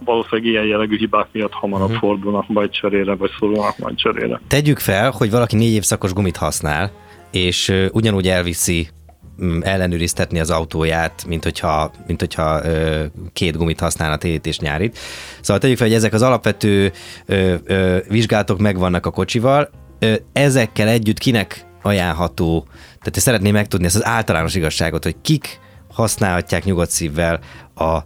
valószínűleg 0.04 0.50
ilyen 0.50 0.64
jellegű 0.64 0.97
hibák 0.97 1.26
miatt 1.33 1.52
hamarabb 1.52 1.87
uh-huh. 1.87 2.00
fordulnak 2.00 2.49
majd 2.49 2.71
cserére, 2.71 3.14
vagy 3.14 3.30
szorulnak 3.38 3.78
majd 3.78 3.97
cserére. 3.97 4.40
Tegyük 4.47 4.78
fel, 4.78 5.11
hogy 5.11 5.30
valaki 5.30 5.56
négy 5.56 5.73
évszakos 5.73 6.12
gumit 6.12 6.37
használ, 6.37 6.90
és 7.30 7.73
ugyanúgy 7.92 8.28
elviszi 8.28 8.88
ellenőriztetni 9.61 10.41
az 10.41 10.50
autóját, 10.50 11.25
mint 11.26 11.45
hogyha, 11.45 11.91
mint 12.07 12.21
hogyha 12.21 12.64
ö, 12.64 13.05
két 13.33 13.57
gumit 13.57 13.81
használna 13.81 14.17
télit 14.17 14.47
és 14.47 14.59
nyárit. 14.59 14.99
Szóval 15.41 15.62
tegyük 15.62 15.76
fel, 15.76 15.87
hogy 15.87 15.97
ezek 15.97 16.12
az 16.12 16.23
alapvető 16.23 16.93
ö, 17.26 17.55
ö, 17.64 17.99
vizsgálatok 18.09 18.59
megvannak 18.59 19.07
a 19.07 19.11
kocsival, 19.11 19.71
ö, 19.99 20.14
ezekkel 20.33 20.88
együtt 20.88 21.19
kinek 21.19 21.67
ajánlható, 21.83 22.67
tehát 22.85 23.19
szeretném 23.19 23.53
megtudni 23.53 23.87
ezt 23.87 23.97
az 23.97 24.05
általános 24.05 24.55
igazságot, 24.55 25.05
hogy 25.05 25.17
kik 25.23 25.61
használhatják 25.88 26.64
nyugodt 26.64 26.91
szívvel 26.91 27.41
a 27.75 27.99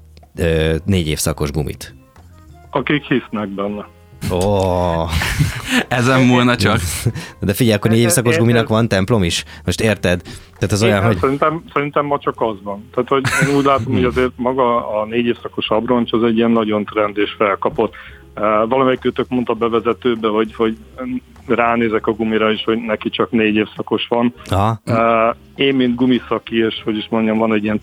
négy 0.85 1.09
évszakos 1.09 1.51
gumit? 1.51 1.95
Akik 2.71 3.05
hisznek 3.05 3.49
benne. 3.49 3.87
Oh. 4.31 5.11
Ezen 5.89 6.21
múlna 6.21 6.57
csak. 6.57 6.81
De 7.41 7.53
figyelj, 7.53 7.77
akkor 7.77 7.91
négy 7.91 8.01
évszakos 8.01 8.37
guminak 8.37 8.69
van 8.69 8.89
templom 8.89 9.23
is? 9.23 9.45
Most 9.65 9.81
érted? 9.81 10.23
Tehát 10.59 10.73
az 10.73 10.83
olyan, 10.83 11.03
hogy... 11.03 11.19
Szerintem, 11.19 11.63
szerintem 11.73 12.07
ma 12.07 12.19
csak 12.19 12.35
az 12.41 12.57
van. 12.63 12.89
Tehát, 12.95 13.09
hogy 13.09 13.23
én 13.49 13.57
úgy 13.57 13.65
látom, 13.65 13.93
hogy 13.93 14.05
azért 14.05 14.31
maga 14.37 15.01
a 15.01 15.05
négy 15.05 15.27
évszakos 15.27 15.69
abroncs 15.69 16.13
az 16.13 16.23
egy 16.23 16.37
ilyen 16.37 16.51
nagyon 16.51 16.85
trend 16.85 17.19
és 17.19 17.35
felkapott. 17.39 17.95
Uh, 18.37 18.69
valamelyik 18.69 19.05
őtök 19.05 19.29
mondta 19.29 19.55
bevezetőbe, 19.55 20.29
hogy, 20.29 20.55
hogy 20.55 20.77
ránézek 21.47 22.07
a 22.07 22.13
gumira 22.13 22.51
is, 22.51 22.65
hogy 22.65 22.79
neki 22.79 23.11
csak 23.11 23.31
négy 23.31 23.55
évszakos 23.55 24.07
van. 24.09 24.35
Aha. 24.51 24.81
Uh, 24.87 25.37
én, 25.55 25.75
mint 25.75 25.95
gumiszaki, 25.95 26.59
és 26.65 26.81
hogy 26.85 26.97
is 26.97 27.07
mondjam, 27.11 27.39
van 27.39 27.53
egy 27.53 27.65
ilyen 27.65 27.81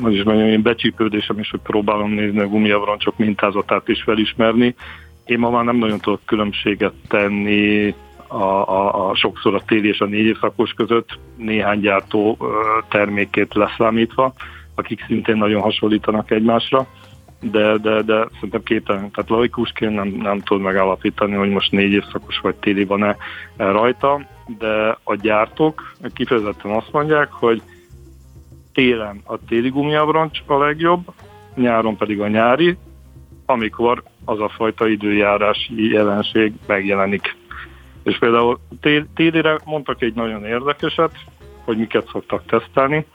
hogy 0.00 0.14
is 0.14 0.22
mondjam, 0.22 0.48
én 0.48 0.62
becsípődésem 0.62 1.38
is, 1.38 1.50
hogy 1.50 1.60
próbálom 1.60 2.10
nézni 2.10 2.38
a 2.38 2.48
gumiabroncsok 2.48 3.18
mintázatát 3.18 3.88
is 3.88 4.02
felismerni. 4.02 4.74
Én 5.24 5.38
ma 5.38 5.50
már 5.50 5.64
nem 5.64 5.76
nagyon 5.76 5.98
tudok 5.98 6.20
különbséget 6.24 6.92
tenni 7.08 7.94
a, 8.26 8.42
a, 8.42 9.08
a 9.10 9.14
sokszor 9.14 9.54
a 9.54 9.62
téli 9.66 9.88
és 9.88 10.00
a 10.00 10.04
négy 10.04 10.24
évszakos 10.26 10.72
között. 10.72 11.18
Néhány 11.36 11.80
gyártó 11.80 12.38
termékét 12.88 13.54
leszámítva, 13.54 14.32
akik 14.74 15.04
szintén 15.06 15.36
nagyon 15.36 15.60
hasonlítanak 15.60 16.30
egymásra, 16.30 16.86
de, 17.40 17.76
de, 17.76 18.02
de 18.02 18.26
szerintem 18.34 18.62
képtelen, 18.62 19.10
tehát 19.10 19.30
laikusként 19.30 19.94
nem, 19.94 20.08
nem 20.08 20.40
tud 20.40 20.60
megállapítani, 20.60 21.34
hogy 21.34 21.50
most 21.50 21.70
négy 21.70 21.92
évszakos 21.92 22.38
vagy 22.38 22.54
téli 22.54 22.84
van-e 22.84 23.16
rajta, 23.56 24.26
de 24.58 24.98
a 25.04 25.14
gyártók 25.14 25.92
kifejezetten 26.14 26.70
azt 26.70 26.92
mondják, 26.92 27.32
hogy 27.32 27.62
télen 28.72 29.20
a 29.24 29.38
téli 29.48 29.68
gumiabroncs 29.68 30.42
a 30.46 30.58
legjobb, 30.58 31.04
nyáron 31.54 31.96
pedig 31.96 32.20
a 32.20 32.28
nyári, 32.28 32.76
amikor 33.46 34.02
az 34.24 34.40
a 34.40 34.48
fajta 34.48 34.88
időjárási 34.88 35.90
jelenség 35.90 36.52
megjelenik. 36.66 37.36
És 38.02 38.18
például 38.18 38.60
tél, 38.80 39.06
télire 39.14 39.58
mondtak 39.64 40.02
egy 40.02 40.14
nagyon 40.14 40.44
érdekeset, 40.44 41.12
hogy 41.64 41.76
miket 41.76 42.08
szoktak 42.12 42.46
tesztelni. 42.46 43.06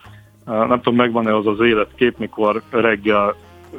Nem 0.46 0.82
tudom, 0.82 0.96
megvan-e 0.96 1.36
az 1.36 1.48
az 1.48 1.60
életkép, 1.60 2.18
mikor 2.18 2.62
reggel 2.70 3.36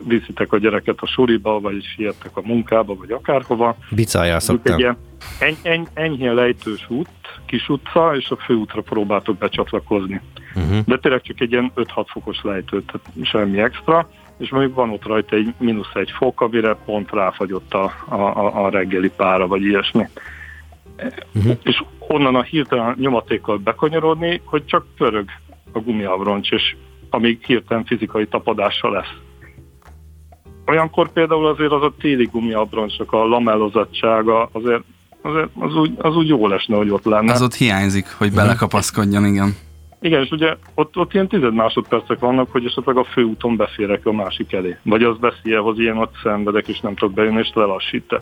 viszitek 0.06 0.52
a 0.52 0.58
gyereket 0.58 1.00
a 1.00 1.06
suriba, 1.06 1.60
vagy 1.60 1.84
siettek 1.96 2.36
a 2.36 2.40
munkába, 2.44 2.94
vagy 2.94 3.10
akárhova. 3.10 3.76
Bicajjal 3.90 4.40
szoktam. 4.40 4.74
Egy 4.74 4.78
ilyen 4.78 4.96
eny, 5.62 5.86
enyhén 5.94 6.34
lejtős 6.34 6.86
út, 6.88 7.08
kis 7.46 7.68
utca, 7.68 8.16
és 8.16 8.30
a 8.30 8.36
főútra 8.36 8.80
próbáltok 8.80 9.36
becsatlakozni. 9.36 10.20
Uh-huh. 10.54 10.78
De 10.86 10.98
tényleg 10.98 11.22
csak 11.22 11.40
egy 11.40 11.52
ilyen 11.52 11.72
5-6 11.76 12.04
fokos 12.06 12.38
lejtő, 12.42 12.82
tehát 12.82 13.06
semmi 13.22 13.60
extra, 13.60 14.08
és 14.38 14.50
mondjuk 14.50 14.74
van 14.74 14.90
ott 14.90 15.04
rajta 15.04 15.36
egy 15.36 15.54
mínusz 15.58 15.94
egy 15.94 16.10
fok, 16.18 16.40
amire 16.40 16.74
pont 16.74 17.10
ráfagyott 17.10 17.74
a, 17.74 17.92
a, 18.08 18.64
a 18.64 18.70
reggeli 18.70 19.10
pára, 19.16 19.46
vagy 19.46 19.62
ilyesmi. 19.62 20.06
Uh-huh. 21.34 21.56
És 21.62 21.82
onnan 21.98 22.34
a 22.34 22.42
hirtelen 22.42 22.94
nyomatékkal 22.98 23.56
bekanyarodni, 23.56 24.40
hogy 24.44 24.64
csak 24.64 24.86
pörög 24.96 25.28
a 25.72 25.78
gumiabroncs, 25.78 26.50
és 26.50 26.76
amíg 27.10 27.44
hirtelen 27.44 27.84
fizikai 27.84 28.26
tapadása 28.26 28.90
lesz. 28.90 29.12
Olyankor 30.66 31.12
például 31.12 31.46
azért 31.46 31.72
az 31.72 31.82
a 31.82 31.92
téli 32.00 32.28
gumiabroncsok, 32.32 33.12
a 33.12 33.24
lamellozottsága 33.24 34.48
azért, 34.52 34.82
azért 35.22 35.48
az, 35.58 35.74
úgy, 35.74 35.92
az 35.98 36.16
úgy 36.16 36.28
jó 36.28 36.46
lesne, 36.46 36.76
hogy 36.76 36.90
ott 36.90 37.04
lenne. 37.04 37.32
Az 37.32 37.42
ott 37.42 37.54
hiányzik, 37.54 38.06
hogy 38.18 38.32
belekapaszkodjon, 38.32 39.24
igen. 39.24 39.56
Igen, 40.00 40.22
és 40.22 40.30
ugye 40.30 40.56
ott, 40.74 40.96
ott 40.96 41.14
ilyen 41.14 41.28
tized 41.28 41.54
másodpercek 41.54 42.18
vannak, 42.18 42.50
hogy 42.50 42.64
esetleg 42.64 42.96
a 42.96 43.04
főúton 43.04 43.56
beférek 43.56 44.06
a 44.06 44.12
másik 44.12 44.52
elé. 44.52 44.76
Vagy 44.82 45.02
az 45.02 45.16
el, 45.42 45.60
hogy 45.60 45.78
ilyen 45.78 45.98
ott 45.98 46.14
szenvedek, 46.22 46.68
és 46.68 46.80
nem 46.80 46.94
tudok 46.94 47.14
bejönni, 47.14 47.38
és 47.38 47.50
lelassít. 47.54 48.18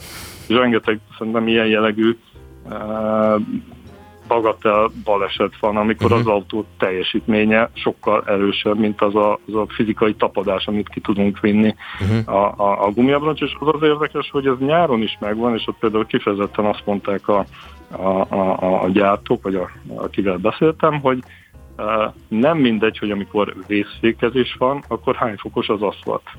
És 0.49 0.55
rengeteg 0.57 0.99
szerintem 1.19 1.49
ilyen 1.49 1.67
jellegű 1.67 2.17
uh, 2.65 3.41
bagatel 4.29 4.91
baleset 5.05 5.53
van, 5.61 5.77
amikor 5.77 6.13
uh-huh. 6.13 6.27
az 6.27 6.27
autó 6.27 6.65
teljesítménye 6.79 7.71
sokkal 7.73 8.25
erősebb, 8.27 8.79
mint 8.79 9.03
az 9.03 9.15
a, 9.15 9.39
az 9.47 9.55
a 9.55 9.67
fizikai 9.69 10.15
tapadás, 10.15 10.67
amit 10.67 10.89
ki 10.89 11.01
tudunk 11.01 11.41
vinni 11.41 11.75
uh-huh. 12.01 12.35
a, 12.35 12.55
a, 12.57 12.87
a 12.87 12.91
gumiabroncs, 12.91 13.41
és 13.41 13.57
az 13.59 13.69
az 13.75 13.83
érdekes, 13.83 14.31
hogy 14.31 14.47
ez 14.47 14.59
nyáron 14.59 15.03
is 15.03 15.17
megvan, 15.21 15.55
és 15.55 15.67
ott 15.67 15.79
például 15.79 16.07
kifejezetten 16.07 16.65
azt 16.65 16.83
mondták 16.85 17.29
a, 17.29 17.45
a, 17.91 18.35
a, 18.35 18.83
a 18.83 18.89
gyártók, 18.89 19.43
vagy 19.43 19.55
a, 19.55 19.71
akivel 19.95 20.37
beszéltem, 20.37 21.01
hogy 21.01 21.19
nem 22.29 22.59
mindegy, 22.59 22.99
hogy 22.99 23.11
amikor 23.11 23.55
vészfékezés 23.67 24.55
van, 24.59 24.85
akkor 24.89 25.15
hány 25.15 25.37
fokos 25.37 25.69
az 25.69 25.83
aszfalt. 25.83 26.31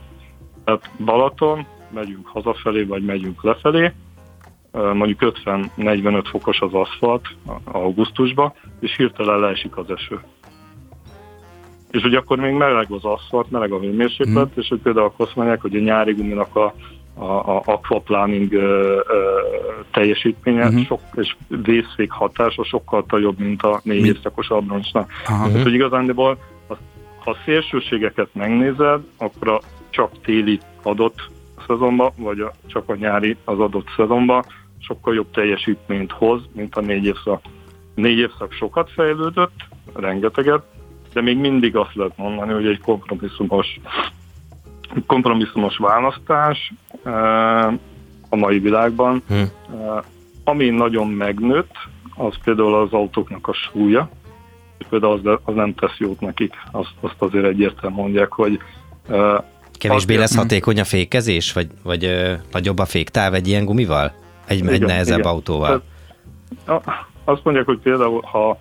Tehát 0.64 0.90
Balaton, 1.06 1.66
megyünk 1.90 2.28
hazafelé, 2.28 2.84
vagy 2.84 3.06
megyünk 3.06 3.44
lefelé, 3.44 3.92
mondjuk 4.72 5.34
50-45 5.46 6.24
fokos 6.30 6.60
az 6.60 6.74
aszfalt 6.74 7.28
augusztusban, 7.64 8.54
és 8.80 8.96
hirtelen 8.96 9.40
leesik 9.40 9.78
az 9.78 9.90
eső. 9.90 10.20
És 11.92 12.02
hogy 12.02 12.16
akkor 12.16 12.38
még 12.38 12.54
meleg 12.54 12.92
az 12.92 13.06
aszfalt, 13.06 13.52
meleg 13.52 13.72
a 13.72 13.80
hőmérséklet, 13.80 14.48
mm. 14.48 14.60
és 14.62 14.68
hogy 14.68 14.80
például 14.80 15.06
akkor 15.06 15.26
azt 15.26 15.36
mondják, 15.36 15.62
hogy 15.62 15.76
a 15.76 15.80
nyári 15.80 16.14
guminak 16.14 16.56
a, 16.56 16.74
a, 17.18 17.56
a 17.56 17.62
aquaplaning 17.66 18.54
ö, 18.54 19.02
ö, 19.08 19.40
teljesítménye 19.92 20.70
mm-hmm. 20.70 20.82
sok, 20.82 21.02
és 21.14 21.36
vészfék 21.48 22.12
hatása 22.12 22.64
sokkal 22.64 23.06
jobb, 23.10 23.40
mint 23.40 23.62
a 23.64 23.80
négy 23.84 24.06
évszakos 24.06 24.50
abroncsnak. 24.50 25.12
Tehát, 25.26 25.62
hogy 25.62 25.74
igazándiból, 25.74 26.38
ha 27.20 27.32
a 27.32 27.38
szélsőségeket 27.46 28.30
megnézed, 28.34 29.02
akkor 29.18 29.48
a 29.48 29.62
csak 29.90 30.22
téli 30.22 30.60
adott 30.82 31.30
szezonban, 31.68 32.12
vagy 32.18 32.40
a, 32.40 32.52
csak 32.68 32.90
a 32.90 32.96
nyári 32.96 33.38
az 33.44 33.60
adott 33.60 33.88
szezonban 33.96 34.44
sokkal 34.80 35.14
jobb 35.14 35.32
teljesítményt 35.32 36.12
hoz, 36.12 36.42
mint 36.54 36.76
a 36.76 36.82
négy 36.82 37.06
évszak. 37.06 37.42
Négy 37.96 38.18
évszak 38.18 38.52
sokat 38.52 38.92
fejlődött, 38.92 39.56
rengeteget, 39.94 40.64
de 41.14 41.22
még 41.22 41.38
mindig 41.38 41.76
azt 41.76 41.96
lehet 41.96 42.18
mondani, 42.18 42.54
hogy 42.54 42.66
egy 42.66 42.80
kompromisszumos, 42.80 43.80
kompromisszumos 45.06 45.78
választás 45.78 46.74
eh, 47.04 47.68
a 48.30 48.36
mai 48.36 48.60
világban. 48.60 49.24
Hm. 49.28 49.34
Eh, 49.34 49.50
ami 50.44 50.70
nagyon 50.70 51.08
megnőtt, 51.08 51.72
az 52.16 52.34
például 52.44 52.76
az 52.76 52.92
autóknak 52.92 53.48
a 53.48 53.54
súlya, 53.54 54.10
például 54.90 55.14
az, 55.14 55.40
az 55.44 55.56
nem 55.56 55.74
tesz 55.74 55.98
jót 55.98 56.20
nekik, 56.20 56.54
azt, 56.72 56.94
azt 57.02 57.16
azért 57.18 57.46
egyértelműen 57.46 58.02
mondják, 58.02 58.32
hogy 58.32 58.60
uh, 59.10 59.44
Kevésbé 59.72 60.16
lesz 60.16 60.36
hatékony 60.36 60.80
a 60.80 60.84
fékezés, 60.84 61.54
vagy, 61.54 61.68
vagy 61.84 62.06
uh, 62.06 62.32
nagyobb 62.52 62.80
a 62.80 62.86
féktáv 62.86 63.34
egy 63.34 63.48
ilyen 63.48 63.66
gumival? 63.66 64.14
Egy, 64.48 64.58
igen, 64.58 64.74
egy 64.74 64.82
nehezebb 64.82 65.18
igen. 65.18 65.32
autóval. 65.32 65.84
Tehát, 66.66 66.84
azt 67.24 67.44
mondják, 67.44 67.66
hogy 67.66 67.80
például, 67.80 68.22
ha 68.22 68.60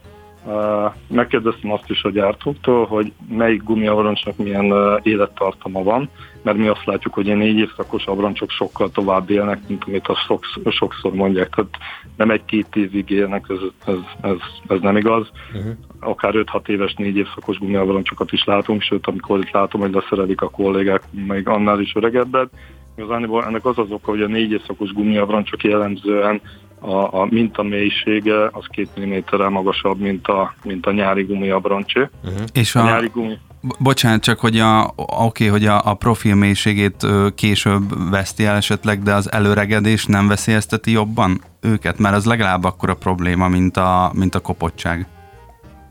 megkérdeztem 1.09 1.73
azt 1.73 1.91
is 1.91 2.03
a 2.03 2.11
gyártóktól, 2.11 2.87
hogy 2.87 3.13
melyik 3.29 3.63
gumiabroncsnak 3.63 4.37
milyen 4.37 4.73
élettartama 5.03 5.83
van, 5.83 6.11
mert 6.43 6.57
mi 6.57 6.69
azt 6.69 6.85
látjuk, 6.85 7.15
hogy 7.15 7.31
egy 7.31 7.37
négy 7.37 7.59
évszakos 7.59 8.05
abroncsok 8.05 8.51
sokkal 8.51 8.91
tovább 8.91 9.31
élnek, 9.31 9.59
mint 9.69 9.85
amit 9.87 10.09
azt 10.09 10.25
sokszor, 10.27 10.73
sokszor 10.73 11.15
mondják. 11.15 11.49
Tehát 11.49 11.71
nem 12.17 12.31
egy-két 12.31 12.77
évig 12.77 13.11
élnek, 13.11 13.45
ez, 13.49 13.59
ez, 13.87 13.99
ez, 14.21 14.37
ez 14.69 14.81
nem 14.81 14.97
igaz. 14.97 15.31
Uh-huh. 15.55 15.73
Akár 16.01 16.33
5-6 16.35 16.69
éves 16.69 16.95
négy 16.95 17.17
évszakos 17.17 17.59
gumiabroncsokat 17.59 18.33
is 18.33 18.45
látunk, 18.45 18.83
sőt, 18.83 19.07
amikor 19.07 19.39
itt 19.39 19.51
látom, 19.51 19.81
hogy 19.81 19.93
leszerelik 19.93 20.41
a 20.41 20.51
kollégák, 20.51 21.03
még 21.27 21.49
annál 21.49 21.81
is 21.81 21.93
öregebbet. 21.95 22.49
Igazából 22.97 23.45
ennek 23.45 23.65
az 23.65 23.79
az 23.79 23.91
oka, 23.91 24.11
hogy 24.11 24.23
a 24.23 24.27
négy 24.27 24.53
évszakos 24.53 24.93
gumiabroncsok 24.93 25.63
jellemzően 25.63 26.41
a, 26.87 27.21
a 27.21 27.27
minta 27.31 27.63
mélysége 27.63 28.45
az 28.53 28.65
két 28.71 28.89
milliméterrel 28.95 29.49
magasabb, 29.49 29.99
mint 29.99 30.27
a, 30.27 30.55
mint 30.65 30.87
a 30.87 30.93
nyári 30.93 31.23
gumiabroncsé. 31.23 32.09
Uh-huh. 32.25 32.45
És 32.53 32.75
a, 32.75 32.81
a 32.81 32.85
nyári 32.85 33.11
gumi... 33.15 33.39
Bocsánat, 33.79 34.23
csak 34.23 34.41
hogy 34.41 34.59
a, 34.59 34.93
oké, 34.97 35.47
hogy 35.47 35.67
a, 35.67 35.81
a 35.85 35.95
profil 35.95 36.35
mélységét 36.35 37.07
később 37.35 38.11
veszti 38.11 38.45
el 38.45 38.57
esetleg, 38.57 39.03
de 39.03 39.15
az 39.15 39.33
előregedés 39.33 40.07
nem 40.07 40.29
veszélyezteti 40.29 40.91
jobban 40.91 41.41
őket? 41.61 41.99
Mert 41.99 42.15
az 42.15 42.25
legalább 42.25 42.65
akkor 42.65 42.91
a 42.91 42.95
probléma, 42.95 43.49
mint 43.49 43.77
a, 43.77 44.11
mint 44.15 44.35
a 44.35 44.41
kopottság. 44.41 45.07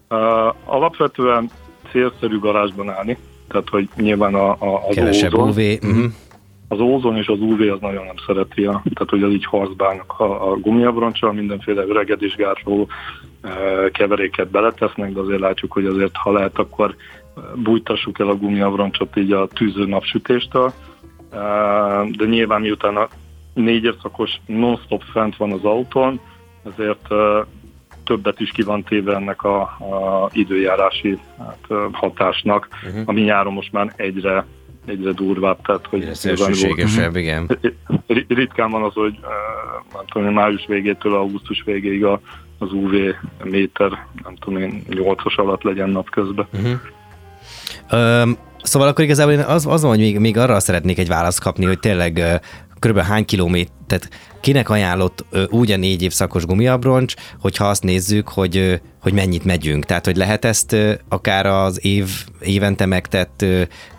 Uh, 0.10 0.20
alapvetően 0.66 1.50
célszerű 1.92 2.40
garázsban 2.40 2.90
állni, 2.90 3.18
tehát 3.48 3.70
hogy 3.70 3.90
nyilván 3.96 4.34
a, 4.34 4.50
a, 4.50 4.88
az 4.88 4.96
Kevesebb 4.96 5.34
ózon, 5.34 5.50
UV. 5.50 5.58
Uh-huh 5.58 6.12
az 6.68 6.80
ózon 6.80 7.18
és 7.18 7.28
az 7.28 7.40
UV 7.40 7.62
az 7.62 7.80
nagyon 7.80 8.06
nem 8.06 8.16
szereti, 8.26 8.66
a, 8.66 8.82
tehát 8.94 9.10
hogy 9.10 9.24
az 9.24 9.32
így 9.32 9.46
harcbálnak 9.46 10.20
a, 10.20 10.52
a 10.52 10.56
gumiabroncsal, 10.56 11.34
mindenféle 11.34 11.84
öregedésgátoló 11.86 12.88
e, 13.42 13.50
keveréket 13.92 14.48
beletesznek, 14.48 15.14
de 15.14 15.20
azért 15.20 15.40
látjuk, 15.40 15.72
hogy 15.72 15.86
azért 15.86 16.16
ha 16.16 16.32
lehet, 16.32 16.58
akkor 16.58 16.96
bújtassuk 17.56 18.20
el 18.20 18.30
a 18.30 18.36
gumiabroncsot 18.36 19.18
így 19.18 19.32
a 19.32 19.48
tűző 19.48 19.86
napsütéstől, 19.86 20.74
e, 21.32 21.38
de 22.18 22.26
nyilván 22.26 22.62
miután 22.62 22.96
a 22.96 23.08
négyes 23.54 23.96
szakos 24.02 24.32
non-stop 24.46 25.04
fent 25.04 25.38
van 25.38 25.52
az 25.52 25.64
autón, 25.64 26.20
ezért 26.64 27.12
e, 27.12 27.46
többet 28.04 28.40
is 28.40 28.52
ki 28.52 28.62
van 28.62 28.84
téve 28.84 29.16
ennek 29.16 29.44
a, 29.44 29.62
a 29.62 30.30
időjárási 30.32 31.20
hát, 31.38 31.92
hatásnak, 31.92 32.68
uh-huh. 32.88 33.02
ami 33.06 33.22
nyáron 33.22 33.54
most 33.54 33.72
már 33.72 33.94
egyre 33.96 34.46
egyre 34.86 35.12
durvább. 35.12 35.62
Tehát, 35.62 35.86
hogy 35.90 36.14
szélsőségesebb, 36.14 37.16
igen. 37.16 37.60
Ritkán 38.28 38.72
van 38.72 38.84
az, 38.84 38.94
hogy 38.94 39.20
nem 39.94 40.06
tudom, 40.06 40.34
május 40.34 40.66
végétől 40.68 41.16
augusztus 41.16 41.64
végéig 41.66 42.06
a, 42.06 42.22
az 42.58 42.72
UV 42.72 42.92
méter, 43.44 44.08
nem 44.24 44.36
tudom 44.36 44.62
én, 44.62 44.84
8-os 44.90 45.36
alatt 45.36 45.64
legyen 45.64 45.90
napközben. 45.90 46.48
Uh-huh. 46.54 46.80
Um, 47.92 48.38
Szóval 48.66 48.88
akkor 48.88 49.04
igazából 49.04 49.34
én 49.34 49.40
az, 49.40 49.66
azon, 49.66 49.90
hogy 49.90 50.00
még, 50.00 50.20
még 50.20 50.38
arra 50.38 50.60
szeretnék 50.60 50.98
egy 50.98 51.08
választ 51.08 51.40
kapni, 51.40 51.66
hogy 51.66 51.80
tényleg 51.80 52.42
körülbelül 52.86 53.14
hány 53.14 53.26
kilométert, 53.26 54.10
kinek 54.42 54.70
ajánlott 54.70 55.26
úgy 55.50 55.72
a 55.72 55.78
négy 55.78 56.02
év 56.02 56.12
szakos 56.12 56.46
gumiabroncs, 56.46 57.14
hogyha 57.40 57.70
azt 57.70 57.84
nézzük, 57.84 58.30
hogy, 58.30 58.82
hogy 59.02 59.14
mennyit 59.14 59.46
megyünk. 59.46 59.86
Tehát, 59.86 60.06
hogy 60.06 60.16
lehet 60.18 60.46
ezt 60.46 60.76
akár 61.10 61.46
az 61.46 61.86
év, 61.86 62.10
évente 62.42 62.86
megtett 62.86 63.46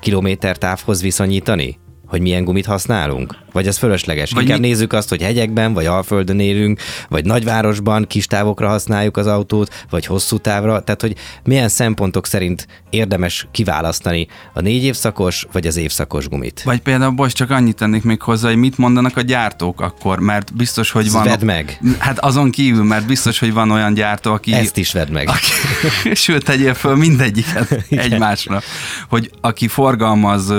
kilométertávhoz 0.00 1.02
viszonyítani? 1.02 1.78
Hogy 2.06 2.20
milyen 2.20 2.44
gumit 2.44 2.66
használunk? 2.66 3.36
Vagy 3.52 3.66
ez 3.66 3.78
fölösleges? 3.78 4.32
Vagy 4.32 4.42
Inkább 4.42 4.60
mi... 4.60 4.66
nézzük 4.66 4.92
azt, 4.92 5.08
hogy 5.08 5.22
hegyekben, 5.22 5.72
vagy 5.72 5.86
alföldön 5.86 6.40
élünk, 6.40 6.80
vagy 7.08 7.24
nagyvárosban 7.24 8.06
kis 8.06 8.26
távokra 8.26 8.68
használjuk 8.68 9.16
az 9.16 9.26
autót, 9.26 9.84
vagy 9.90 10.06
hosszú 10.06 10.38
távra. 10.38 10.80
Tehát, 10.80 11.00
hogy 11.00 11.14
milyen 11.44 11.68
szempontok 11.68 12.26
szerint 12.26 12.66
érdemes 12.90 13.48
kiválasztani 13.50 14.26
a 14.52 14.60
négy 14.60 14.84
évszakos, 14.84 15.46
vagy 15.52 15.66
az 15.66 15.76
évszakos 15.76 16.28
gumit? 16.28 16.62
Vagy 16.62 16.80
például, 16.80 17.12
most 17.12 17.36
csak 17.36 17.50
annyit 17.50 17.76
tennék 17.76 18.02
még 18.02 18.22
hozzá, 18.22 18.48
hogy 18.48 18.56
mit 18.56 18.78
mondanak 18.78 19.16
a 19.16 19.20
gyártók 19.20 19.80
akkor, 19.80 20.18
mert 20.18 20.54
biztos, 20.54 20.90
hogy 20.90 21.10
van... 21.10 21.24
Vedd 21.24 21.44
meg! 21.44 21.80
Hát 21.98 22.18
azon 22.18 22.50
kívül, 22.50 22.84
mert 22.84 23.06
biztos, 23.06 23.38
hogy 23.38 23.52
van 23.52 23.70
olyan 23.70 23.94
gyártó, 23.94 24.32
aki... 24.32 24.52
Ezt 24.52 24.76
is 24.76 24.92
vedd 24.92 25.12
meg! 25.12 25.28
Aki, 25.28 25.50
sőt, 26.24 26.44
tegyél 26.44 26.74
föl 26.74 26.96
mindegyiket 26.96 27.84
egymásra. 27.90 28.60
Hogy 29.08 29.30
aki 29.40 29.68
forgalmaz 29.68 30.52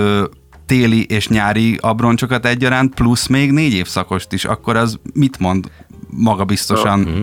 téli 0.67 1.05
és 1.05 1.27
nyári 1.27 1.77
abroncsokat 1.81 2.45
egyaránt, 2.45 2.93
plusz 2.95 3.27
még 3.27 3.51
négy 3.51 3.73
évszakost 3.73 4.33
is, 4.33 4.45
akkor 4.45 4.75
az 4.75 4.99
mit 5.13 5.39
mond 5.39 5.71
maga 6.09 6.45
biztosan? 6.45 6.99
Ja. 6.99 7.11
Mhm. 7.11 7.21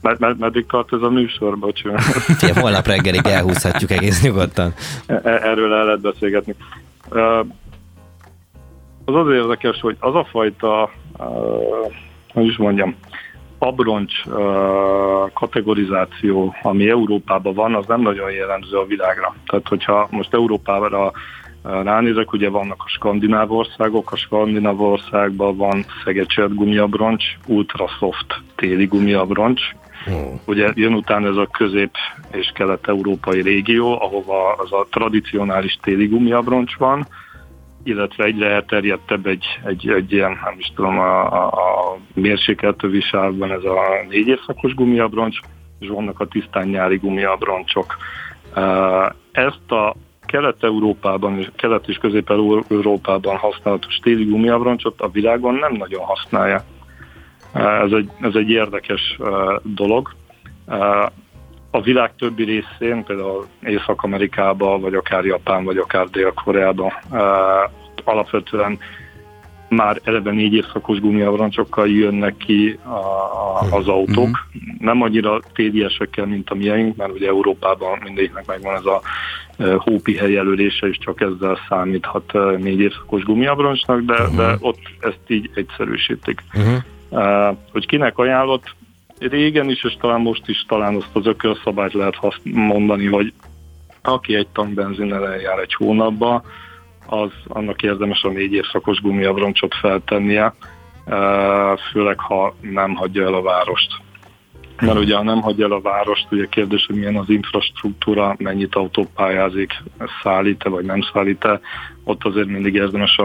Med- 0.00 0.20
med- 0.20 0.38
meddig 0.38 0.66
tart 0.66 0.92
ez 0.92 1.02
a 1.02 1.10
műsor, 1.10 1.58
bocsánat. 1.58 2.02
Ja, 2.40 2.60
holnap 2.60 2.86
reggelig 2.86 3.26
elhúzhatjuk 3.26 3.90
egész 3.90 4.22
nyugodtan. 4.22 4.74
E-, 5.06 5.20
erről 5.24 5.74
el 5.74 5.84
lehet 5.84 6.00
beszélgetni. 6.00 6.54
Az 9.04 9.14
az 9.14 9.28
érdekes, 9.32 9.80
hogy 9.80 9.96
az 10.00 10.14
a 10.14 10.26
fajta, 10.30 10.90
hogy 12.32 12.46
is 12.46 12.56
mondjam, 12.56 12.96
abroncs 13.58 14.12
kategorizáció, 15.34 16.54
ami 16.62 16.88
Európában 16.88 17.54
van, 17.54 17.74
az 17.74 17.86
nem 17.86 18.00
nagyon 18.00 18.30
jellemző 18.30 18.76
a 18.76 18.86
világra. 18.86 19.34
Tehát, 19.46 19.68
hogyha 19.68 20.08
most 20.10 20.34
Európára 20.34 21.12
ránézek, 21.68 22.32
ugye 22.32 22.48
vannak 22.48 22.82
a 22.84 22.88
skandináv 22.88 23.52
országok, 23.52 24.12
a 24.12 24.16
skandináv 24.16 24.80
országban 24.80 25.56
van 25.56 25.84
szegecselt 26.04 26.54
gumiabroncs, 26.54 27.24
ultra 27.46 27.88
soft 27.98 28.42
téli 28.54 28.86
gumiabroncs, 28.86 29.62
Oh. 30.06 30.40
Ugye 30.44 30.70
jön 30.74 30.92
utána 30.92 31.28
ez 31.28 31.36
a 31.36 31.48
közép- 31.52 31.96
és 32.32 32.50
kelet-európai 32.54 33.42
régió, 33.42 34.00
ahova 34.00 34.52
az 34.52 34.72
a 34.72 34.86
tradicionális 34.90 35.78
téli 35.82 36.06
gumiabroncs 36.06 36.76
van, 36.76 37.06
illetve 37.82 38.24
egyre 38.24 38.46
elterjedtebb 38.50 39.26
egy, 39.26 39.44
egy, 39.64 39.88
egy 39.88 40.12
ilyen, 40.12 40.38
nem 40.44 40.54
is 40.58 40.72
tudom, 40.74 40.98
a, 40.98 41.32
a, 41.32 41.46
a 41.46 41.98
mérsékeltő 42.14 42.88
visávban 42.88 43.52
ez 43.52 43.64
a 43.64 44.06
négy 44.08 44.26
évszakos 44.26 44.74
gumiabroncs, 44.74 45.38
és 45.78 45.88
vannak 45.88 46.20
a 46.20 46.26
tisztán 46.26 46.68
nyári 46.68 46.96
gumiabroncsok. 46.96 47.96
Ezt 49.32 49.70
a 49.70 49.94
Kelet-Európában 50.28 51.38
és 51.38 51.50
Kelet- 51.56 51.88
és 51.88 51.96
Közép-Európában 51.96 53.36
használatos 53.36 53.98
téli 54.02 54.24
gumiabroncsot 54.24 55.00
a 55.00 55.08
világon 55.08 55.54
nem 55.54 55.72
nagyon 55.72 56.04
használja. 56.04 56.64
Ez 57.52 57.92
egy, 57.92 58.10
ez 58.20 58.34
egy 58.34 58.50
érdekes 58.50 59.18
dolog. 59.62 60.14
A 61.70 61.80
világ 61.80 62.14
többi 62.16 62.44
részén, 62.44 63.04
például 63.04 63.46
Észak-Amerikában, 63.62 64.80
vagy 64.80 64.94
akár 64.94 65.24
Japán, 65.24 65.64
vagy 65.64 65.76
akár 65.76 66.06
Dél-Koreában 66.06 66.92
alapvetően 68.04 68.78
már 69.68 70.00
eleve 70.04 70.30
négy 70.30 70.54
évszakos 70.54 71.00
gumiabroncsokkal 71.00 71.88
jönnek 71.88 72.36
ki 72.36 72.78
a, 72.82 72.88
a, 72.88 73.66
az 73.70 73.88
autók. 73.88 74.28
Uh-huh. 74.28 74.78
Nem 74.78 75.02
annyira 75.02 75.40
tédiesekkel, 75.54 76.26
mint 76.26 76.50
a 76.50 76.54
miénk, 76.54 76.96
mert 76.96 77.12
ugye 77.12 77.28
Európában 77.28 77.98
mindegyiknek 78.04 78.46
megvan 78.46 78.74
ez 78.74 78.84
a 78.84 79.00
hópi 79.78 80.16
helyjelölése, 80.16 80.86
és 80.86 80.98
csak 80.98 81.20
ezzel 81.20 81.58
számíthat 81.68 82.32
négy 82.58 82.80
évszakos 82.80 83.22
gumiabroncsnak, 83.22 84.00
de, 84.00 84.22
uh-huh. 84.22 84.36
de 84.36 84.56
ott 84.60 84.80
ezt 85.00 85.20
így 85.26 85.50
egyszerűsítik. 85.54 86.42
Uh-huh. 86.54 86.76
Uh, 87.10 87.56
hogy 87.72 87.86
kinek 87.86 88.18
ajánlott, 88.18 88.74
régen 89.18 89.70
is, 89.70 89.84
és 89.84 89.96
talán 90.00 90.20
most 90.20 90.48
is 90.48 90.64
talán 90.68 90.94
azt 90.94 91.10
az 91.12 91.26
ökölszabályt 91.26 91.92
lehet 91.92 92.16
mondani, 92.42 93.06
hogy 93.06 93.32
aki 94.02 94.34
egy 94.34 94.46
tank 94.48 94.74
benzinnel 94.74 95.28
eljár 95.28 95.58
egy 95.58 95.74
hónapba, 95.74 96.42
az 97.08 97.30
annak 97.48 97.82
érdemes 97.82 98.22
a 98.22 98.28
négy 98.28 98.52
évszakos 98.52 99.00
gumiabroncsot 99.00 99.74
feltennie, 99.74 100.54
főleg 101.92 102.18
ha 102.18 102.54
nem 102.60 102.94
hagyja 102.94 103.24
el 103.24 103.34
a 103.34 103.42
várost. 103.42 103.92
Mert 104.80 104.98
ugye 104.98 105.16
ha 105.16 105.22
nem 105.22 105.40
hagyja 105.40 105.64
el 105.64 105.72
a 105.72 105.80
várost, 105.80 106.26
ugye 106.30 106.46
kérdés, 106.46 106.86
hogy 106.86 106.96
milyen 106.96 107.16
az 107.16 107.28
infrastruktúra, 107.30 108.36
mennyit 108.38 108.74
autópályázik, 108.74 109.72
szállít-e 110.22 110.68
vagy 110.68 110.84
nem 110.84 111.00
szállít-e, 111.12 111.60
ott 112.04 112.24
azért 112.24 112.46
mindig 112.46 112.74
érdemes 112.74 113.18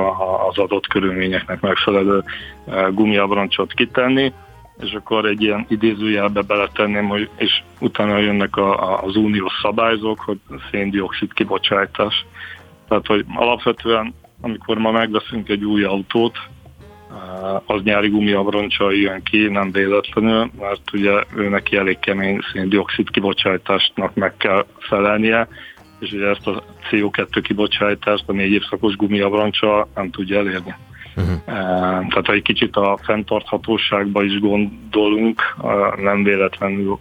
az 0.50 0.58
adott 0.58 0.88
körülményeknek 0.88 1.62
megfelelő 1.62 2.24
gumiabroncsot 2.92 3.74
kitenni, 3.74 4.34
és 4.80 4.94
akkor 4.94 5.26
egy 5.26 5.42
ilyen 5.42 5.66
idézőjelbe 5.70 6.42
beletenném, 6.42 7.08
hogy 7.08 7.30
és 7.38 7.64
utána 7.80 8.18
jönnek 8.18 8.56
a, 8.56 8.92
a, 8.92 9.04
az 9.04 9.16
uniós 9.16 9.54
szabályzók, 9.62 10.20
hogy 10.20 10.40
széndiokszid 10.72 11.34
kibocsátás. 11.34 12.26
Tehát, 12.94 13.08
hogy 13.08 13.26
alapvetően, 13.36 14.14
amikor 14.42 14.78
ma 14.78 14.92
megveszünk 14.92 15.50
egy 15.50 15.64
új 15.64 15.84
autót, 15.84 16.38
eh, 17.12 17.56
az 17.66 17.82
nyári 17.84 18.10
gumiabroncsal 18.10 18.96
jön 18.96 19.24
ki, 19.24 19.48
nem 19.48 19.72
véletlenül, 19.72 20.52
mert 20.60 20.94
ugye 20.94 21.12
ő 21.36 21.50
neki 21.50 21.76
elég 21.76 22.00
kemény 22.00 22.40
széndiokszid 22.52 23.10
kibocsátásnak 23.10 24.16
meg 24.16 24.38
kell 24.38 24.66
felelnie, 24.78 25.48
és 26.00 26.12
ugye 26.12 26.28
ezt 26.28 26.48
a 26.48 26.64
CO2 26.90 27.40
kibocsátást 27.44 28.24
a 28.28 28.32
négy 28.32 28.52
évszakos 28.52 28.96
gumiabroncsal 28.96 29.88
nem 29.96 30.10
tudja 30.10 30.38
elérni. 30.38 30.76
Uh-huh. 31.16 31.44
Tehát 32.10 32.26
ha 32.26 32.34
egy 32.34 32.42
kicsit 32.42 32.76
a 32.76 32.98
fenntarthatóságba 33.02 34.24
is 34.24 34.40
gondolunk, 34.40 35.56
eh, 35.64 36.04
nem 36.04 36.24
véletlenül 36.24 37.00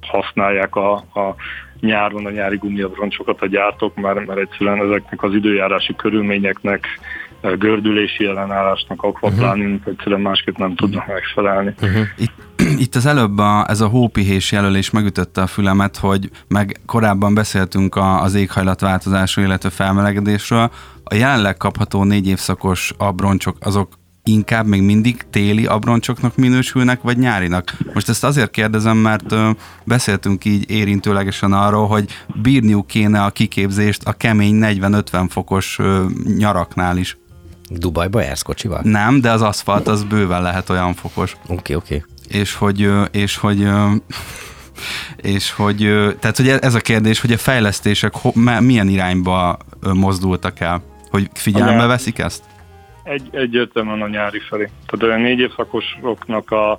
használják 0.00 0.76
a, 0.76 0.92
a 0.94 1.34
nyáron 1.80 2.26
a 2.26 2.30
nyári 2.30 2.56
gumiabroncsokat 2.56 3.40
a 3.40 3.46
gyártók, 3.46 3.94
mert, 3.94 4.26
mert 4.26 4.40
egyszerűen 4.40 4.90
ezeknek 4.90 5.22
az 5.22 5.34
időjárási 5.34 5.94
körülményeknek, 5.96 6.86
eh, 7.40 7.56
gördülési 7.56 8.26
ellenállásnak, 8.26 9.02
akvapláninunk 9.02 9.78
uh-huh. 9.78 9.94
egyszerűen 9.96 10.20
másképp 10.20 10.56
nem 10.56 10.74
tudnak 10.74 11.06
megfelelni. 11.06 11.74
Uh-huh. 11.82 12.06
Itt, 12.16 12.32
itt 12.78 12.94
az 12.94 13.06
előbb 13.06 13.38
a, 13.38 13.64
ez 13.68 13.80
a 13.80 13.86
hópihés 13.86 14.52
jelölés 14.52 14.90
megütötte 14.90 15.42
a 15.42 15.46
fülemet, 15.46 15.96
hogy 15.96 16.30
meg 16.48 16.80
korábban 16.86 17.34
beszéltünk 17.34 17.96
a, 17.96 18.22
az 18.22 18.34
éghajlatváltozásról, 18.34 19.44
illetve 19.44 19.70
felmelegedésről. 19.70 20.70
A 21.04 21.14
jelenleg 21.14 21.56
kapható 21.56 22.04
négy 22.04 22.28
évszakos 22.28 22.92
abroncsok 22.98 23.56
azok 23.60 23.88
inkább 24.24 24.66
még 24.66 24.82
mindig 24.82 25.24
téli 25.30 25.66
abroncsoknak 25.66 26.36
minősülnek, 26.36 27.02
vagy 27.02 27.18
nyárinak? 27.18 27.76
Most 27.94 28.08
ezt 28.08 28.24
azért 28.24 28.50
kérdezem, 28.50 28.96
mert 28.96 29.32
ö, 29.32 29.50
beszéltünk 29.84 30.44
így 30.44 30.70
érintőlegesen 30.70 31.52
arról, 31.52 31.86
hogy 31.86 32.08
bírniuk 32.42 32.86
kéne 32.86 33.22
a 33.24 33.30
kiképzést 33.30 34.04
a 34.04 34.12
kemény 34.12 34.58
40-50 34.62 35.26
fokos 35.30 35.78
ö, 35.78 36.04
nyaraknál 36.36 36.96
is. 36.96 37.18
Dubajba 37.70 38.20
jársz 38.20 38.42
kocsival? 38.42 38.80
Nem, 38.82 39.20
de 39.20 39.30
az 39.30 39.42
aszfalt 39.42 39.86
az 39.86 40.04
bőven 40.04 40.42
lehet 40.42 40.70
olyan 40.70 40.94
fokos. 40.94 41.36
Oké, 41.46 41.52
okay, 41.52 41.74
oké. 41.76 41.94
Okay. 41.94 42.40
És 42.40 42.54
hogy, 42.54 42.90
és 43.10 43.36
hogy 43.36 43.68
és 45.16 45.50
hogy, 45.50 45.76
tehát 46.20 46.36
hogy 46.36 46.48
ez 46.48 46.74
a 46.74 46.80
kérdés, 46.80 47.20
hogy 47.20 47.32
a 47.32 47.38
fejlesztések 47.38 48.14
milyen 48.60 48.88
irányba 48.88 49.58
mozdultak 49.80 50.60
el, 50.60 50.82
hogy 51.10 51.30
figyelembe 51.34 51.86
veszik 51.86 52.18
ezt? 52.18 52.42
Egy, 53.04 53.28
egyértelműen 53.30 54.02
a 54.02 54.08
nyári 54.08 54.38
felé. 54.38 54.68
Tehát 54.86 55.16
a 55.16 55.20
négy 55.20 55.38
évszakosoknak 55.38 56.50
a, 56.50 56.78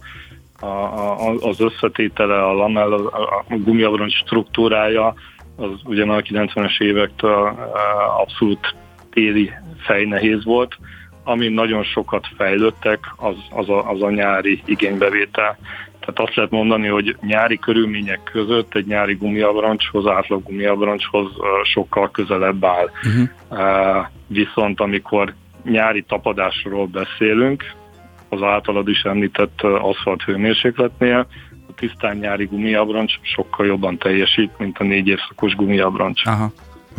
a, 0.59 0.65
a, 0.65 1.33
az 1.39 1.59
összetétele, 1.59 2.43
a 2.43 2.53
lamel, 2.53 2.93
a, 2.93 3.43
a 3.47 3.55
gumiabroncs 3.57 4.13
struktúrája, 4.13 5.13
az 5.55 5.69
ugye 5.83 6.05
már 6.05 6.17
a 6.17 6.21
90-es 6.21 6.81
évektől 6.81 7.69
abszolút 8.17 8.75
téli 9.11 9.51
fejnehéz 9.77 10.43
volt, 10.43 10.77
ami 11.23 11.47
nagyon 11.47 11.83
sokat 11.83 12.27
fejlődtek, 12.37 12.99
az, 13.15 13.35
az, 13.49 13.69
a, 13.69 13.89
az 13.89 14.01
a 14.01 14.09
nyári 14.09 14.61
igénybevétel. 14.65 15.57
Tehát 15.99 16.19
azt 16.29 16.35
lehet 16.35 16.51
mondani, 16.51 16.87
hogy 16.87 17.15
nyári 17.21 17.57
körülmények 17.57 18.23
között 18.23 18.75
egy 18.75 18.85
nyári 18.85 19.13
gumiabrancshoz, 19.13 20.07
átlag 20.07 20.43
gumiabrancshoz 20.43 21.31
sokkal 21.63 22.11
közelebb 22.11 22.65
áll. 22.65 22.89
Uh-huh. 23.03 24.05
Viszont 24.27 24.79
amikor 24.79 25.33
nyári 25.65 26.03
tapadásról 26.07 26.85
beszélünk, 26.85 27.63
az 28.29 28.41
általad 28.41 28.89
is 28.89 29.01
említett 29.01 29.61
aszfalt 29.61 30.21
hőmérsékletnél, 30.23 31.27
a 31.69 31.73
tisztán 31.75 32.17
nyári 32.17 32.45
gumiabrancs 32.45 33.13
sokkal 33.21 33.65
jobban 33.65 33.97
teljesít, 33.97 34.51
mint 34.57 34.77
a 34.77 34.83
négy 34.83 35.07
évszakos 35.07 35.55
gumiabrancs. 35.55 36.25
Aha. 36.25 36.51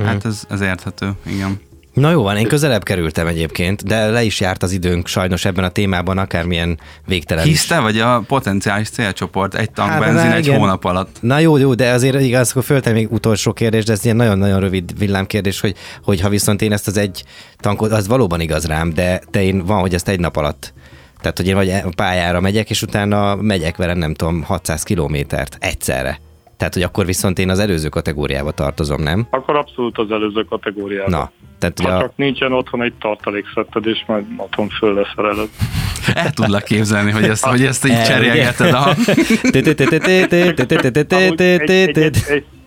Hát 0.04 0.24
ez, 0.24 0.46
ez 0.50 0.60
érthető, 0.60 1.10
igen. 1.26 1.60
Na 1.96 2.10
jó 2.10 2.22
van, 2.22 2.36
én 2.36 2.46
közelebb 2.46 2.82
kerültem 2.82 3.26
egyébként, 3.26 3.84
de 3.84 4.06
le 4.06 4.22
is 4.22 4.40
járt 4.40 4.62
az 4.62 4.72
időnk 4.72 5.06
sajnos 5.06 5.44
ebben 5.44 5.64
a 5.64 5.68
témában, 5.68 6.18
akármilyen 6.18 6.78
végtelen 7.06 7.44
Hisz 7.44 7.66
te 7.66 7.80
vagy 7.80 7.98
a 7.98 8.22
potenciális 8.26 8.88
célcsoport, 8.88 9.54
egy 9.54 9.70
tank 9.70 9.90
hát, 9.90 10.00
benzin 10.00 10.30
egy 10.30 10.46
igen. 10.46 10.58
hónap 10.58 10.84
alatt. 10.84 11.16
Na 11.20 11.38
jó, 11.38 11.56
jó, 11.56 11.74
de 11.74 11.90
azért 11.90 12.20
igaz, 12.20 12.50
akkor 12.50 12.64
föltem 12.64 12.92
még 12.92 13.12
utolsó 13.12 13.52
kérdés, 13.52 13.84
de 13.84 13.92
ez 13.92 14.04
ilyen 14.04 14.16
nagyon-nagyon 14.16 14.60
rövid 14.60 14.98
villámkérdés, 14.98 15.60
hogy, 15.60 15.74
hogy 16.02 16.20
ha 16.20 16.28
viszont 16.28 16.62
én 16.62 16.72
ezt 16.72 16.86
az 16.86 16.96
egy 16.96 17.24
tankot, 17.56 17.92
az 17.92 18.06
valóban 18.06 18.40
igaz 18.40 18.66
rám, 18.66 18.94
de, 18.94 19.20
te 19.30 19.42
én 19.42 19.64
van, 19.64 19.80
hogy 19.80 19.94
ezt 19.94 20.08
egy 20.08 20.20
nap 20.20 20.36
alatt 20.36 20.74
tehát, 21.20 21.36
hogy 21.36 21.46
én 21.46 21.54
vagy 21.54 21.94
pályára 21.94 22.40
megyek, 22.40 22.70
és 22.70 22.82
utána 22.82 23.34
megyek 23.34 23.76
vele, 23.76 23.94
nem 23.94 24.14
tudom, 24.14 24.42
600 24.42 24.82
kilométert 24.82 25.56
egyszerre. 25.60 26.20
Tehát, 26.56 26.74
hogy 26.74 26.82
akkor 26.82 27.06
viszont 27.06 27.38
én 27.38 27.50
az 27.50 27.58
előző 27.58 27.88
kategóriába 27.88 28.50
tartozom, 28.50 29.02
nem? 29.02 29.26
Akkor 29.30 29.56
abszolút 29.56 29.98
az 29.98 30.10
előző 30.10 30.44
kategóriába. 30.44 31.10
Na, 31.10 31.30
tehát 31.58 31.80
ha 31.80 31.88
a... 31.88 32.00
csak 32.00 32.12
nincsen 32.16 32.52
otthon 32.52 32.82
egy 32.82 32.92
tartalékszetted, 33.00 33.86
és 33.86 34.04
majd 34.06 34.24
otthon 34.36 34.68
föl 34.68 34.94
leszereled. 34.94 35.48
El 36.14 36.30
tudlak 36.30 36.64
képzelni, 36.64 37.10
hogy 37.10 37.24
ezt, 37.24 37.44
hogy 37.44 37.64
ezt 37.64 37.86
így 37.86 38.02
cserélgeted 38.10 38.74
a... 38.74 38.94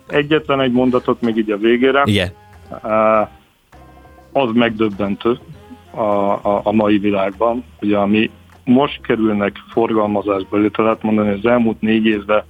Egyetlen 0.08 0.62
egy 0.62 0.72
mondatot 0.72 1.22
még 1.22 1.38
így 1.38 1.52
a 1.52 1.58
végére. 1.58 2.02
Igen. 2.06 2.32
Az 4.32 4.50
megdöbbentő 4.54 5.40
a, 5.92 6.02
a, 6.02 6.62
a 6.64 6.72
mai 6.72 6.98
világban, 6.98 7.64
ugye 7.82 7.98
ami 7.98 8.30
most 8.64 9.02
kerülnek 9.02 9.56
forgalmazásba, 9.70 10.60
illetve 10.60 10.84
lehet 10.84 11.04
mondani, 11.04 11.28
hogy 11.30 11.38
az 11.38 11.52
elmúlt 11.52 11.82
négy 11.82 12.06
évben 12.06 12.44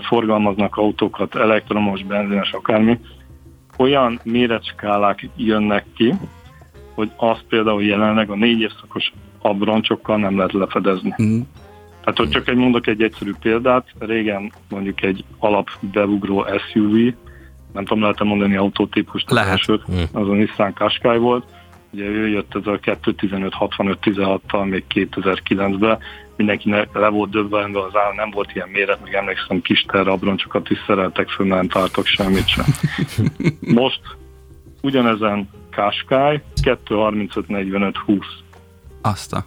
forgalmaznak 0.00 0.76
autókat, 0.76 1.34
elektromos, 1.34 2.04
benzines, 2.04 2.52
akármi, 2.52 2.98
olyan 3.76 4.20
méretskálák 4.22 5.28
jönnek 5.36 5.84
ki, 5.96 6.14
hogy 6.94 7.10
azt 7.16 7.44
például 7.48 7.82
jelenleg 7.82 8.30
a 8.30 8.34
négy 8.34 8.60
évszakos 8.60 9.12
abroncsokkal 9.42 10.16
nem 10.18 10.36
lehet 10.36 10.52
lefedezni. 10.52 11.14
Mm. 11.22 11.40
Tehát, 12.00 12.18
hogy 12.18 12.28
csak 12.28 12.48
egy 12.48 12.56
mondok 12.56 12.86
egy 12.86 13.02
egyszerű 13.02 13.32
példát, 13.40 13.86
régen 13.98 14.52
mondjuk 14.68 15.02
egy 15.02 15.24
alap 15.38 15.68
bevugró 15.80 16.46
SUV, 16.70 17.14
nem 17.72 17.84
tudom, 17.84 18.00
lehet 18.00 18.22
mondani 18.22 18.56
autótípust, 18.56 19.30
lehet. 19.30 19.60
Mm. 19.70 20.02
az 20.12 20.28
a 20.28 20.32
Nissan 20.32 20.72
Qashqai 20.74 21.18
volt, 21.18 21.44
ugye 21.92 22.04
ő 22.04 22.28
jött 22.28 22.54
ez 22.54 22.66
a 22.66 22.78
2.15-65-16-tal 22.78 24.68
még 24.68 24.84
2009-ben, 24.94 25.98
mindenkinek 26.36 26.88
le 26.92 27.08
volt 27.08 27.30
döbbenve 27.30 27.82
az 27.82 27.96
áll, 27.96 28.12
nem 28.14 28.30
volt 28.30 28.54
ilyen 28.54 28.68
méret, 28.68 29.02
meg 29.02 29.14
emlékszem 29.14 29.60
kis 29.60 29.84
terrabroncsokat 29.88 30.70
is 30.70 30.78
szereltek 30.86 31.28
föl, 31.28 31.46
nem 31.46 31.68
tartok 31.68 32.06
semmit 32.06 32.48
sem. 32.48 32.64
Most 33.82 34.00
ugyanezen 34.82 35.48
Qashqai 35.70 36.40
2.35-45-20. 36.62 38.24
Azt 39.02 39.32
a 39.32 39.44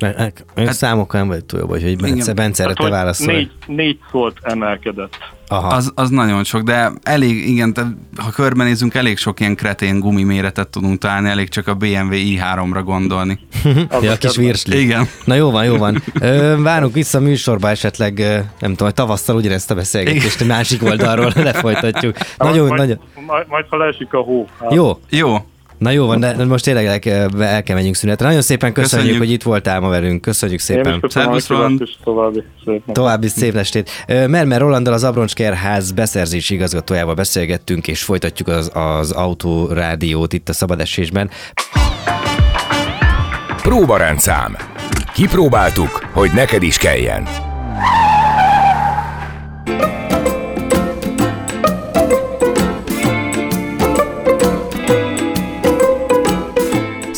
Hát, 0.00 0.44
számokkal 0.72 1.20
nem 1.20 1.28
vagy 1.28 1.44
túl 1.44 1.60
jobb, 1.60 1.70
hogy 1.70 1.96
Bence, 1.96 2.32
Bence 2.32 2.64
erre 2.64 2.72
te 2.72 2.88
válaszolj. 2.88 3.36
Négy, 3.36 3.50
négy 3.66 3.98
szólt 4.10 4.36
emelkedett. 4.42 5.16
Aha. 5.48 5.66
Az, 5.66 5.92
az 5.94 6.10
nagyon 6.10 6.44
sok, 6.44 6.62
de 6.62 6.92
elég, 7.02 7.48
igen, 7.48 7.72
te, 7.72 7.86
ha 8.16 8.30
körbenézünk, 8.30 8.94
elég 8.94 9.18
sok 9.18 9.40
ilyen 9.40 9.56
kretén 9.56 10.00
gumi 10.00 10.22
méretet 10.22 10.68
tudunk 10.68 10.98
találni, 10.98 11.28
elég 11.28 11.48
csak 11.48 11.66
a 11.66 11.74
BMW 11.74 12.12
i3-ra 12.12 12.80
gondolni. 12.84 13.38
ja, 14.02 14.12
a 14.12 14.16
kis 14.16 14.36
virsli. 14.36 14.80
Igen. 14.80 15.08
Na 15.24 15.34
jó 15.34 15.50
van, 15.50 15.64
jó 15.64 15.76
van. 15.76 16.02
Ö, 16.20 16.56
várunk 16.62 16.94
vissza 16.94 17.18
a 17.18 17.20
műsorba 17.20 17.68
esetleg, 17.68 18.18
nem 18.58 18.74
tudom, 18.74 18.92
tavasszal 18.92 19.36
ugyanezt 19.36 19.70
a 19.70 19.74
beszélgetést 19.74 20.40
a 20.40 20.44
másik 20.44 20.82
oldalról 20.82 21.32
lefolytatjuk. 21.50 22.16
Nagyon, 22.36 22.66
majd, 22.66 22.80
nagyon... 22.80 22.98
Majd, 23.26 23.46
majd, 23.48 23.64
ha 23.68 23.76
leesik 23.76 24.12
a 24.12 24.20
hó. 24.20 24.48
Hát. 24.60 24.72
Jó. 24.72 24.98
Jó. 25.10 25.36
Na 25.78 25.90
jó 25.90 26.06
van, 26.06 26.20
de 26.20 26.44
most 26.44 26.64
tényleg 26.64 26.86
el 26.86 26.98
kell, 26.98 27.42
el 27.42 27.62
kell 27.62 27.74
menjünk 27.74 27.96
szünetre. 27.96 28.26
Nagyon 28.26 28.42
szépen 28.42 28.72
köszönjük, 28.72 28.98
köszönjük, 28.98 29.18
hogy 29.18 29.30
itt 29.30 29.42
voltál 29.42 29.80
ma 29.80 29.88
velünk. 29.88 30.20
Köszönjük 30.20 30.60
szépen. 30.60 31.04
Szervusz, 31.08 31.48
Roland. 31.48 31.82
További 32.04 32.42
szép 32.64 32.82
További 32.92 33.28
szép 33.28 33.56
estét. 33.56 33.90
Mermer 34.06 34.60
Rolanddal 34.60 34.92
az 34.92 35.04
Abroncskerház 35.04 35.92
beszerzési 35.92 36.54
igazgatójával 36.54 37.14
beszélgettünk, 37.14 37.88
és 37.88 38.02
folytatjuk 38.02 38.48
az, 38.48 38.70
az 38.74 39.10
autórádiót 39.10 40.32
itt 40.32 40.48
a 40.48 40.52
szabadesésben. 40.52 41.30
Próbarendszám. 43.62 44.56
Kipróbáltuk, 45.14 46.06
hogy 46.12 46.30
neked 46.34 46.62
is 46.62 46.78
kelljen. 46.78 47.28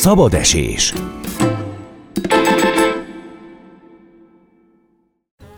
Szabad 0.09 0.33
esés. 0.33 0.93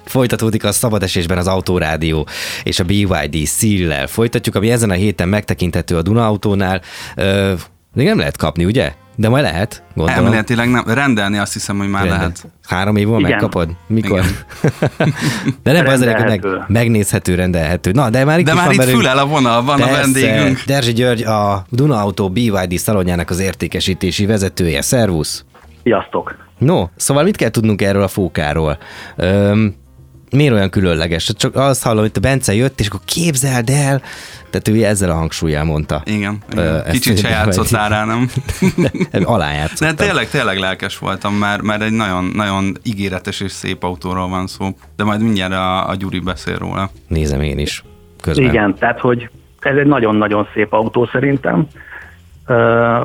Folytatódik 0.06 0.64
a 0.64 0.72
szabad 0.72 1.04
esésben 1.04 1.38
az 1.38 1.48
Autórádió 1.48 2.28
és 2.64 2.80
a 2.80 2.84
BYD 2.84 3.48
Seal-lel. 3.48 4.08
Folytatjuk, 4.08 4.56
ami 4.56 4.72
ezen 4.72 4.90
a 4.90 4.94
héten 4.94 5.30
megtekinthető 5.30 5.98
a 5.98 6.02
Duna 6.02 6.26
autónál. 6.26 6.82
Ö, 7.16 7.54
még 7.94 8.06
nem 8.06 8.18
lehet 8.18 8.38
kapni, 8.38 8.66
ugye? 8.66 8.94
De 9.16 9.30
majd 9.30 9.44
lehet, 9.44 9.84
gondolom. 9.96 10.24
Elméletileg 10.26 10.70
nem. 10.70 10.84
Rendelni 10.88 11.38
azt 11.38 11.54
hiszem, 11.54 11.78
hogy 11.78 11.90
már 11.90 12.02
Rendel. 12.02 12.18
lehet. 12.18 12.48
Három 12.68 12.96
év 12.96 13.08
múlva 13.08 13.20
megkapod? 13.20 13.70
Mikor? 13.88 14.22
de 15.64 15.72
nem 15.72 15.88
az 15.88 16.00
meg, 16.00 16.46
megnézhető, 16.68 17.36
rendelhető. 17.36 17.92
Na, 17.92 18.10
de 18.10 18.26
már 18.26 18.40
itt 18.40 18.46
de 18.46 18.54
már 18.54 18.72
itt 18.72 18.84
fülel 18.84 19.18
a 19.18 19.26
vonal, 19.26 19.64
van 19.64 19.78
Persze. 19.78 19.94
a 19.94 19.96
vendégünk. 19.96 20.64
Derzsi 20.66 20.94
György, 20.94 21.22
a 21.22 21.66
Duna 21.70 22.02
Auto 22.02 22.30
BYD 22.30 22.78
szalonjának 22.78 23.30
az 23.30 23.40
értékesítési 23.40 24.26
vezetője. 24.26 24.82
Szervusz! 24.82 25.46
Sziasztok! 25.84 26.36
No, 26.58 26.86
szóval 26.96 27.24
mit 27.24 27.36
kell 27.36 27.50
tudnunk 27.50 27.82
erről 27.82 28.04
a 28.04 28.08
fókáról? 28.08 28.78
Öm, 29.16 29.76
miért 30.32 30.54
olyan 30.54 30.70
különleges? 30.70 31.32
Csak 31.38 31.56
azt 31.56 31.84
hallom, 31.84 32.00
hogy 32.00 32.12
a 32.14 32.20
Bence 32.20 32.54
jött, 32.54 32.80
és 32.80 32.88
akkor 32.88 33.00
képzeld 33.06 33.70
el, 33.70 34.02
tehát 34.50 34.68
ő 34.68 34.84
ezzel 34.84 35.10
a 35.10 35.14
hangsúlyjal 35.14 35.64
mondta. 35.64 36.02
Igen, 36.06 36.38
igen. 36.52 36.84
kicsit 36.92 37.20
se 37.20 37.30
játszottál 37.30 37.90
rá, 37.90 38.06
nem? 38.06 38.28
Alájátszottam. 39.24 39.96
De 39.96 40.04
tényleg, 40.04 40.30
tényleg 40.30 40.58
lelkes 40.58 40.98
voltam, 40.98 41.34
mert, 41.34 41.62
mert 41.62 41.82
egy 41.82 41.92
nagyon, 41.92 42.32
nagyon 42.36 42.78
ígéretes 42.84 43.40
és 43.40 43.52
szép 43.52 43.84
autóról 43.84 44.28
van 44.28 44.48
szó, 44.48 44.68
de 44.96 45.04
majd 45.04 45.22
mindjárt 45.22 45.54
a, 45.54 45.90
a 45.90 45.96
Gyuri 45.96 46.20
beszél 46.20 46.58
róla. 46.58 46.90
Nézem 47.08 47.42
én 47.42 47.60
is. 47.60 47.84
Közben. 48.22 48.46
Igen, 48.46 48.76
tehát 48.76 49.00
hogy 49.00 49.30
ez 49.60 49.76
egy 49.76 49.86
nagyon-nagyon 49.86 50.48
szép 50.54 50.74
autó 50.74 51.06
szerintem. 51.06 51.68
Uh, 52.48 52.56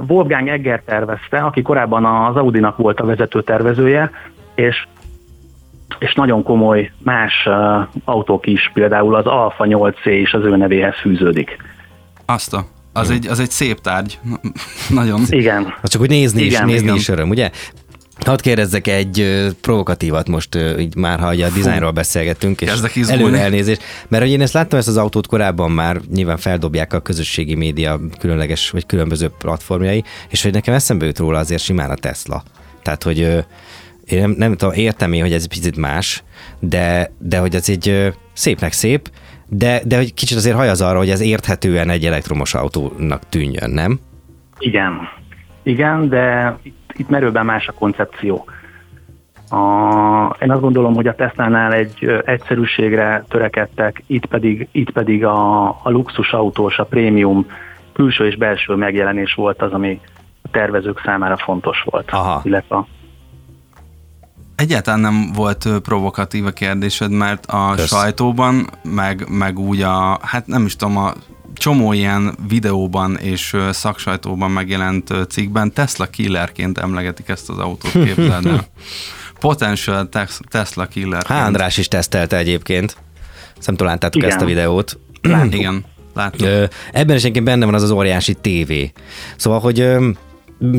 Wolfgang 0.08 0.48
Egger 0.48 0.82
tervezte, 0.84 1.38
aki 1.38 1.62
korábban 1.62 2.04
az 2.04 2.36
Audinak 2.36 2.76
volt 2.76 3.00
a 3.00 3.04
vezető 3.04 3.42
tervezője, 3.42 4.10
és 4.54 4.86
és 5.98 6.14
nagyon 6.14 6.42
komoly 6.42 6.90
más 6.98 7.46
uh, 7.46 7.54
autók 8.04 8.46
is, 8.46 8.70
például 8.74 9.14
az 9.14 9.26
Alfa 9.26 9.64
8C 9.68 10.18
is 10.22 10.32
az 10.32 10.44
ő 10.44 10.56
nevéhez 10.56 10.94
fűződik. 11.00 11.56
Azt 12.26 12.54
a, 12.54 12.66
az, 12.92 13.10
egy, 13.10 13.26
az 13.26 13.40
egy 13.40 13.50
szép 13.50 13.80
tárgy. 13.80 14.18
Nagyon. 14.88 15.20
Igen. 15.28 15.74
Az 15.82 15.90
csak 15.90 16.00
úgy 16.00 16.08
nézni 16.08 16.42
igen, 16.42 16.62
is, 16.62 16.72
nézni 16.72 16.86
igen. 16.86 16.96
is 16.96 17.08
öröm, 17.08 17.28
ugye? 17.28 17.50
Hadd 18.24 18.42
kérdezzek 18.42 18.86
egy 18.86 19.46
provokatívat 19.60 20.28
most, 20.28 20.58
így 20.78 20.96
már 20.96 21.18
ha 21.18 21.26
a 21.26 21.50
dizájnról 21.54 21.90
beszélgettünk, 21.90 22.60
és 22.60 22.70
előre 23.08 23.38
elnézést, 23.38 23.82
mert 24.08 24.22
hogy 24.22 24.32
én 24.32 24.40
ezt 24.40 24.52
láttam 24.52 24.78
ezt 24.78 24.88
az 24.88 24.96
autót 24.96 25.26
korábban 25.26 25.70
már, 25.70 26.00
nyilván 26.14 26.36
feldobják 26.36 26.92
a 26.92 27.00
közösségi 27.00 27.54
média 27.54 28.00
különleges 28.18 28.70
vagy 28.70 28.86
különböző 28.86 29.30
platformjai, 29.38 30.04
és 30.28 30.42
hogy 30.42 30.52
nekem 30.52 30.74
eszembe 30.74 31.06
jut 31.06 31.18
róla 31.18 31.38
azért 31.38 31.62
simán 31.62 31.90
a 31.90 31.94
Tesla. 31.94 32.42
Tehát, 32.82 33.02
hogy 33.02 33.44
én 34.06 34.20
nem, 34.20 34.30
nem 34.30 34.54
tudom, 34.56 34.74
értem 34.74 35.12
én, 35.12 35.22
hogy 35.22 35.32
ez 35.32 35.42
egy 35.42 35.48
picit 35.48 35.76
más, 35.76 36.22
de, 36.58 37.10
de 37.18 37.38
hogy 37.38 37.54
ez 37.54 37.68
egy 37.68 38.12
szépnek 38.32 38.72
szép, 38.72 39.08
de, 39.48 39.80
de 39.84 39.96
hogy 39.96 40.14
kicsit 40.14 40.36
azért 40.36 40.56
hajaz 40.56 40.80
arra, 40.80 40.98
hogy 40.98 41.10
ez 41.10 41.20
érthetően 41.20 41.90
egy 41.90 42.04
elektromos 42.04 42.54
autónak 42.54 43.28
tűnjön, 43.28 43.70
nem? 43.70 43.98
Igen, 44.58 45.08
igen, 45.62 46.08
de 46.08 46.56
itt, 46.62 46.92
itt 46.96 47.08
merőben 47.08 47.44
más 47.44 47.68
a 47.68 47.72
koncepció. 47.72 48.44
A, 49.50 50.36
én 50.40 50.50
azt 50.50 50.60
gondolom, 50.60 50.94
hogy 50.94 51.06
a 51.06 51.14
Tesla-nál 51.14 51.72
egy 51.72 52.22
egyszerűségre 52.24 53.24
törekedtek, 53.28 54.02
itt 54.06 54.26
pedig, 54.26 54.68
itt 54.72 54.90
pedig 54.90 55.24
a, 55.24 55.68
a 55.68 55.90
luxus 55.90 56.32
autós, 56.32 56.78
a 56.78 56.84
prémium 56.84 57.46
külső 57.92 58.26
és 58.26 58.36
belső 58.36 58.74
megjelenés 58.74 59.34
volt 59.34 59.62
az, 59.62 59.72
ami 59.72 60.00
a 60.42 60.48
tervezők 60.50 61.00
számára 61.04 61.36
fontos 61.36 61.82
volt. 61.82 62.10
Aha. 62.10 62.40
Illetve 62.44 62.84
Egyáltalán 64.56 65.00
nem 65.00 65.32
volt 65.32 65.68
provokatív 65.82 66.46
a 66.46 66.50
kérdésed, 66.50 67.10
mert 67.10 67.46
a 67.46 67.72
Kösz. 67.76 67.86
sajtóban, 67.86 68.70
meg, 68.82 69.28
meg 69.28 69.58
úgy 69.58 69.82
a, 69.82 70.18
hát 70.22 70.46
nem 70.46 70.64
is 70.64 70.76
tudom, 70.76 70.96
a 70.96 71.14
csomó 71.54 71.92
ilyen 71.92 72.34
videóban 72.48 73.16
és 73.16 73.56
szaksajtóban 73.70 74.50
megjelent 74.50 75.14
cikkben 75.28 75.72
Tesla 75.72 76.06
killerként 76.06 76.78
emlegetik 76.78 77.28
ezt 77.28 77.48
az 77.48 77.58
autót, 77.58 77.92
képzeld 77.92 78.46
el. 78.46 78.66
Potential 79.40 80.08
Tesla 80.50 80.86
killer. 80.86 81.26
Há, 81.26 81.46
András 81.46 81.76
is 81.76 81.88
tesztelte 81.88 82.36
egyébként. 82.36 82.96
Szerintem 83.58 83.86
láttátok 83.86 84.22
ezt 84.22 84.40
a 84.40 84.44
videót. 84.44 84.98
Igen, 85.50 85.84
láttam. 86.14 86.48
Ebben 86.92 87.16
is 87.16 87.22
egyébként 87.22 87.44
benne 87.44 87.64
van 87.64 87.74
az 87.74 87.82
az 87.82 87.90
óriási 87.90 88.34
tévé. 88.34 88.92
Szóval, 89.36 89.60
hogy 89.60 89.96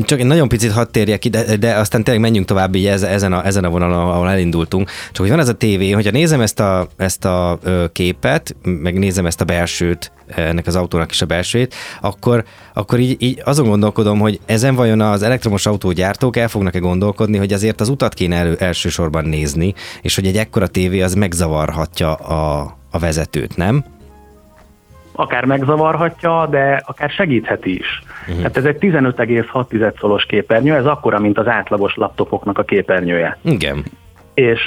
csak 0.02 0.18
egy 0.18 0.26
nagyon 0.26 0.48
picit 0.48 0.72
hadd 0.72 0.86
térjek 0.90 1.18
ki, 1.18 1.28
de, 1.28 1.56
de 1.56 1.74
aztán 1.74 2.04
tényleg 2.04 2.22
menjünk 2.22 2.46
tovább 2.46 2.74
így 2.74 2.86
ezen 2.86 3.32
a, 3.32 3.46
ezen 3.46 3.64
a 3.64 3.70
vonalon, 3.70 4.08
ahol 4.08 4.30
elindultunk. 4.30 4.90
Csak 5.06 5.16
hogy 5.16 5.28
van 5.28 5.38
ez 5.38 5.48
a 5.48 5.52
tévé, 5.52 5.90
hogyha 5.90 6.10
nézem 6.10 6.40
ezt 6.40 6.60
a, 6.60 6.88
ezt 6.96 7.24
a 7.24 7.58
képet, 7.92 8.56
meg 8.62 8.98
nézem 8.98 9.26
ezt 9.26 9.40
a 9.40 9.44
belsőt, 9.44 10.12
ennek 10.26 10.66
az 10.66 10.76
autónak 10.76 11.10
is 11.10 11.22
a 11.22 11.26
belsőjét, 11.26 11.74
akkor, 12.00 12.44
akkor 12.74 12.98
így, 12.98 13.16
így 13.22 13.42
azon 13.44 13.68
gondolkodom, 13.68 14.18
hogy 14.18 14.40
ezen 14.46 14.74
vajon 14.74 15.00
az 15.00 15.22
elektromos 15.22 15.66
autógyártók 15.66 16.36
el 16.36 16.48
fognak-e 16.48 16.78
gondolkodni, 16.78 17.36
hogy 17.36 17.52
azért 17.52 17.80
az 17.80 17.88
utat 17.88 18.14
kéne 18.14 18.36
elő, 18.36 18.56
elsősorban 18.58 19.24
nézni, 19.24 19.74
és 20.02 20.14
hogy 20.14 20.26
egy 20.26 20.36
ekkora 20.36 20.66
tévé 20.66 21.00
az 21.00 21.14
megzavarhatja 21.14 22.14
a, 22.14 22.76
a 22.90 22.98
vezetőt, 22.98 23.56
nem? 23.56 23.84
Akár 25.18 25.44
megzavarhatja, 25.44 26.46
de 26.50 26.82
akár 26.86 27.10
segítheti 27.10 27.78
is. 27.78 28.02
Uh-huh. 28.20 28.36
Tehát 28.36 28.56
ez 28.56 28.64
egy 28.64 28.76
15,6 28.80 29.98
szolos 29.98 30.24
képernyő, 30.24 30.74
ez 30.74 30.86
akkora, 30.86 31.18
mint 31.18 31.38
az 31.38 31.46
átlagos 31.46 31.94
laptopoknak 31.94 32.58
a 32.58 32.62
képernyője. 32.62 33.38
Igen. 33.42 33.84
És 34.34 34.60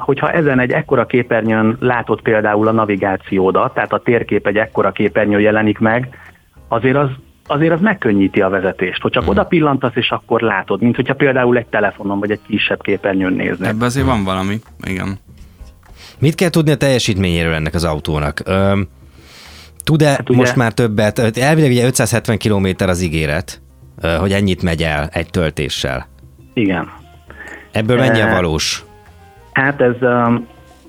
hogyha 0.00 0.32
ezen 0.32 0.58
egy 0.58 0.70
ekkora 0.70 1.06
képernyőn 1.06 1.76
látod 1.80 2.20
például 2.20 2.68
a 2.68 2.72
navigációdat, 2.72 3.74
tehát 3.74 3.92
a 3.92 3.98
térkép 3.98 4.46
egy 4.46 4.56
ekkora 4.56 4.92
képernyő 4.92 5.40
jelenik 5.40 5.78
meg, 5.78 6.08
azért 6.68 6.96
az 6.96 7.08
azért 7.48 7.72
az 7.72 7.80
megkönnyíti 7.80 8.40
a 8.40 8.48
vezetést, 8.48 9.02
hogy 9.02 9.12
csak 9.12 9.22
uh-huh. 9.22 9.38
oda 9.38 9.46
pillantasz, 9.48 9.94
és 9.94 10.10
akkor 10.10 10.40
látod, 10.40 10.82
mint 10.82 10.96
hogyha 10.96 11.14
például 11.14 11.56
egy 11.56 11.66
telefonon 11.66 12.18
vagy 12.18 12.30
egy 12.30 12.40
kisebb 12.46 12.82
képernyőn 12.82 13.32
néznél. 13.32 13.68
Ebben 13.68 13.86
azért 13.86 14.06
van 14.06 14.24
valami, 14.24 14.60
igen. 14.82 15.18
Mit 16.18 16.34
kell 16.34 16.50
tudni 16.50 16.70
a 16.70 16.76
teljesítményéről 16.76 17.54
ennek 17.54 17.74
az 17.74 17.84
autónak? 17.84 18.42
Üm, 18.48 18.88
Tud-e 19.86 20.08
hát 20.08 20.28
ugye, 20.28 20.38
most 20.38 20.56
már 20.56 20.72
többet? 20.72 21.18
Elvileg 21.38 21.70
ugye 21.70 21.84
570 21.84 22.38
km 22.38 22.66
az 22.78 23.02
ígéret, 23.02 23.60
hogy 24.18 24.32
ennyit 24.32 24.62
megy 24.62 24.82
el 24.82 25.08
egy 25.12 25.30
töltéssel. 25.30 26.06
Igen. 26.54 26.90
Ebből 27.72 27.98
mennyi 27.98 28.20
a 28.20 28.30
valós? 28.30 28.84
Hát 29.52 29.80
ez, 29.80 29.94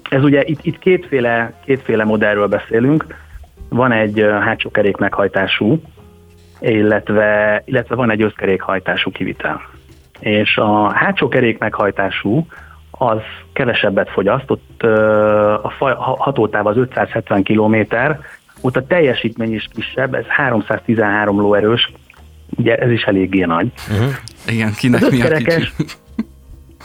ez 0.09 0.23
ugye 0.23 0.43
itt, 0.45 0.59
itt 0.61 0.79
kétféle, 0.79 1.53
kétféle 1.65 2.03
modellről 2.03 2.47
beszélünk. 2.47 3.05
Van 3.69 3.91
egy 3.91 4.25
hátsó 4.41 4.71
kerék 4.71 4.97
meghajtású, 4.97 5.81
illetve, 6.59 7.61
illetve 7.65 7.95
van 7.95 8.11
egy 8.11 8.21
összkerékhajtású 8.21 9.11
kivitel. 9.11 9.61
És 10.19 10.57
a 10.57 10.91
hátsó 10.93 11.27
kerék 11.27 11.57
meghajtású 11.57 12.47
az 12.91 13.19
kevesebbet 13.53 14.09
fogyaszt, 14.09 14.51
ott 14.51 14.83
a 14.83 15.73
hatótáv 16.17 16.67
az 16.67 16.77
570 16.77 17.43
km, 17.43 17.75
ott 18.61 18.75
a 18.75 18.85
teljesítmény 18.85 19.53
is 19.53 19.67
kisebb, 19.73 20.13
ez 20.13 20.25
313 20.25 21.39
lóerős, 21.39 21.91
ugye 22.57 22.75
ez 22.75 22.91
is 22.91 23.03
eléggé 23.03 23.43
nagy. 23.43 23.71
Uh-huh. 23.89 24.13
Igen, 24.47 24.73
kinek 24.73 25.01
az 25.01 25.11
mi 25.11 25.21
a 25.21 25.35
kicsi? 25.35 25.67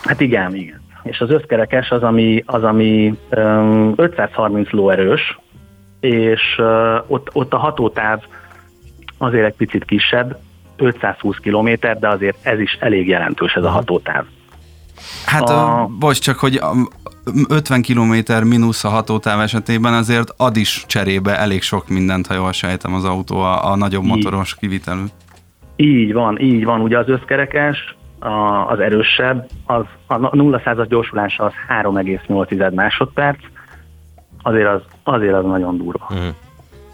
Hát 0.02 0.20
igen, 0.20 0.54
igen. 0.54 0.80
És 1.02 1.20
az 1.20 1.30
összkerekes 1.30 1.90
az, 1.90 2.02
ami, 2.02 2.42
az, 2.46 2.64
ami 2.64 3.14
um, 3.30 3.92
530 3.96 4.70
lóerős, 4.70 5.38
és 6.00 6.40
uh, 6.58 6.96
ott, 7.06 7.28
ott 7.32 7.52
a 7.52 7.58
hatótáv 7.58 8.22
azért 9.18 9.46
egy 9.46 9.54
picit 9.54 9.84
kisebb, 9.84 10.38
520 10.76 11.36
km, 11.36 11.70
de 12.00 12.08
azért 12.08 12.46
ez 12.46 12.60
is 12.60 12.76
elég 12.80 13.08
jelentős 13.08 13.54
ez 13.54 13.64
a 13.64 13.70
hatótáv. 13.70 14.24
Hát 15.26 15.50
a... 15.50 15.88
bocs, 15.98 16.20
csak 16.20 16.38
hogy 16.38 16.60
50 17.48 17.82
km 17.82 18.46
mínusz 18.46 18.84
a 18.84 18.88
hatótáv 18.88 19.40
esetében 19.40 19.92
azért 19.92 20.34
ad 20.36 20.56
is 20.56 20.84
cserébe 20.86 21.38
elég 21.38 21.62
sok 21.62 21.88
mindent, 21.88 22.26
ha 22.26 22.34
jól 22.34 22.52
sejtem 22.52 22.94
az 22.94 23.04
autó 23.04 23.40
a, 23.40 23.70
a 23.70 23.76
nagyobb 23.76 24.04
motoros 24.04 24.54
kivitelű. 24.54 25.04
Így 25.76 26.12
van, 26.12 26.40
így 26.40 26.64
van. 26.64 26.80
Ugye 26.80 26.98
az 26.98 27.08
összkerekes, 27.08 27.96
a, 28.18 28.66
az 28.70 28.80
erősebb, 28.80 29.48
az 29.66 29.84
a 30.06 30.14
0-100-as 30.14 30.86
gyorsulása 30.88 31.44
az 31.44 31.52
3,8 31.82 32.74
másodperc, 32.74 33.38
azért 34.42 34.68
az, 34.68 34.80
azért 35.02 35.34
az 35.34 35.44
nagyon 35.44 35.76
durva. 35.76 36.10
Mm. 36.14 36.28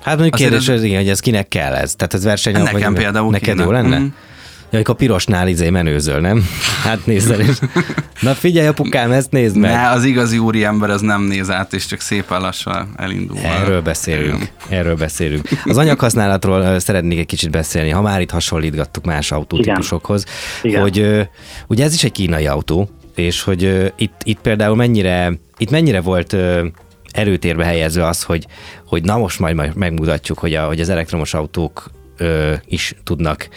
Hát 0.03 0.15
mondjuk 0.15 0.35
kérdés, 0.35 0.69
ez, 0.69 0.83
igen, 0.83 0.99
hogy 0.99 1.09
ez 1.09 1.21
kinek 1.21 1.49
kell 1.49 1.75
ez? 1.75 1.95
Tehát 1.95 2.15
ez 2.15 2.25
verseny, 2.25 2.53
nekem 2.53 2.93
vagy 2.93 3.03
például 3.03 3.31
neked 3.31 3.55
kéne. 3.55 3.65
jó 3.65 3.71
lenne? 3.71 3.99
Mm. 3.99 4.07
Ja, 4.71 4.81
a 4.85 4.93
pirosnál 4.93 5.49
izé 5.49 5.71
menőzöl, 5.71 6.21
nem? 6.21 6.45
Hát 6.85 7.07
nézd 7.07 7.31
el 7.31 7.41
is. 7.41 7.59
Na 8.21 8.35
figyelj, 8.35 8.67
apukám, 8.67 9.13
ezt 9.13 9.31
nézd 9.31 9.57
meg. 9.57 9.71
Ne, 9.71 9.91
az 9.91 10.05
igazi 10.05 10.39
úri 10.39 10.65
ember 10.65 10.91
az 10.91 11.01
nem 11.01 11.23
néz 11.23 11.51
át, 11.51 11.73
és 11.73 11.87
csak 11.87 12.01
szépen 12.01 12.41
lassan 12.41 12.95
elindul. 12.97 13.39
Erről 13.39 13.83
beszélünk. 13.83 14.49
Erről 14.69 14.97
beszélünk. 14.97 15.49
Az 15.65 15.77
anyaghasználatról 15.77 16.79
szeretnék 16.79 17.19
egy 17.19 17.27
kicsit 17.27 17.51
beszélni, 17.51 17.91
ha 17.91 18.01
már 18.01 18.21
itt 18.21 18.31
hasonlítgattuk 18.31 19.05
más 19.05 19.33
autótípusokhoz, 19.33 20.25
Igen. 20.63 20.81
hogy 20.81 20.97
Igen. 20.97 21.29
ugye 21.67 21.85
ez 21.85 21.95
is 21.95 22.05
egy 22.05 22.13
kínai 22.13 22.47
autó, 22.47 22.91
és 23.15 23.43
hogy 23.43 23.93
itt, 23.97 24.21
itt 24.23 24.41
például 24.41 24.77
mennyire, 24.77 25.33
itt 25.59 25.71
mennyire 25.71 26.01
volt 26.01 26.37
erőtérbe 27.13 27.65
helyezve 27.65 28.07
az, 28.07 28.23
hogy, 28.23 28.47
hogy 28.87 29.03
na 29.05 29.17
most 29.17 29.39
majd 29.39 29.77
megmutatjuk, 29.77 30.39
hogy, 30.39 30.55
a, 30.55 30.67
hogy 30.67 30.81
az 30.81 30.89
elektromos 30.89 31.35
autók 31.35 31.91
ö, 32.17 32.53
is 32.67 32.95
tudnak 33.05 33.49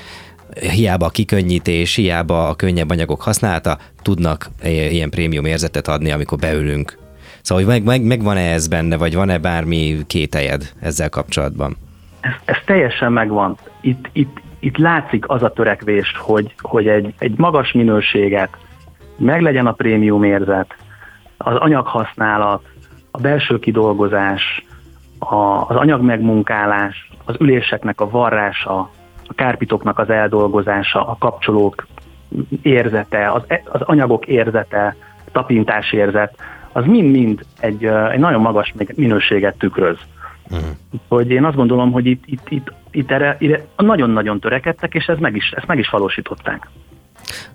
hiába 0.60 1.06
a 1.06 1.10
kikönnyítés, 1.10 1.96
hiába 1.96 2.48
a 2.48 2.56
könnyebb 2.56 2.90
anyagok 2.90 3.22
használata, 3.22 3.78
tudnak 4.02 4.50
ilyen 4.64 5.10
prémium 5.10 5.46
érzetet 5.46 5.88
adni, 5.88 6.12
amikor 6.12 6.38
beülünk. 6.38 6.98
Szóval, 7.42 7.64
hogy 7.64 7.74
meg, 7.74 7.84
meg, 7.84 8.04
megvan-e 8.04 8.52
ez 8.52 8.68
benne, 8.68 8.98
vagy 8.98 9.16
van-e 9.16 9.38
bármi 9.38 9.98
kételjed 10.08 10.72
ezzel 10.80 11.10
kapcsolatban? 11.10 11.78
Ez, 12.20 12.32
ez 12.46 12.58
teljesen 12.66 13.12
megvan. 13.12 13.58
Itt, 13.82 14.10
itt, 14.12 14.42
itt 14.60 14.78
látszik 14.78 15.30
az 15.30 15.44
a 15.44 15.54
törekvés, 15.54 16.14
hogy, 16.18 16.54
hogy 16.62 16.88
egy, 16.88 17.14
egy 17.18 17.38
magas 17.38 17.72
minőséget, 17.72 18.50
meglegyen 19.18 19.68
a 19.68 19.72
prémium 19.72 20.24
érzet, 20.24 20.76
az 21.38 21.56
anyaghasználat, 21.56 22.66
a 23.12 23.18
belső 23.18 23.60
kidolgozás, 23.60 24.66
a, 25.20 25.36
az 25.68 25.76
anyagmegmunkálás, 25.76 27.10
az 27.26 27.36
üléseknek 27.40 28.02
a 28.02 28.10
varrása, 28.10 28.90
a 29.32 29.44
kárpitoknak 29.44 30.00
az 30.00 30.10
eldolgozása, 30.10 31.08
a 31.08 31.16
kapcsolók 31.20 31.88
érzete, 32.62 33.32
az, 33.32 33.42
e, 33.48 33.62
az 33.66 33.82
anyagok 33.82 34.28
érzete, 34.28 34.96
tapintás 35.32 35.92
érzet, 35.92 36.36
az 36.72 36.86
mind-mind 36.86 37.46
egy, 37.60 37.86
egy 37.86 38.20
nagyon 38.20 38.42
magas 38.42 38.74
minőséget 38.96 39.58
tükröz. 39.58 39.98
Uh-huh. 40.50 40.68
Hogy 41.08 41.30
én 41.30 41.46
azt 41.46 41.56
gondolom, 41.56 41.92
hogy 41.92 42.06
itt, 42.06 42.24
itt, 42.26 42.50
itt, 42.50 42.74
itt 42.92 43.12
erre, 43.12 43.38
erre 43.40 43.66
nagyon-nagyon 43.78 44.40
törekedtek, 44.40 44.94
és 44.94 45.06
ez 45.06 45.18
meg 45.18 45.36
is, 45.36 45.52
ezt 45.56 45.68
meg 45.68 45.80
is 45.80 45.90
valósították. 45.90 46.70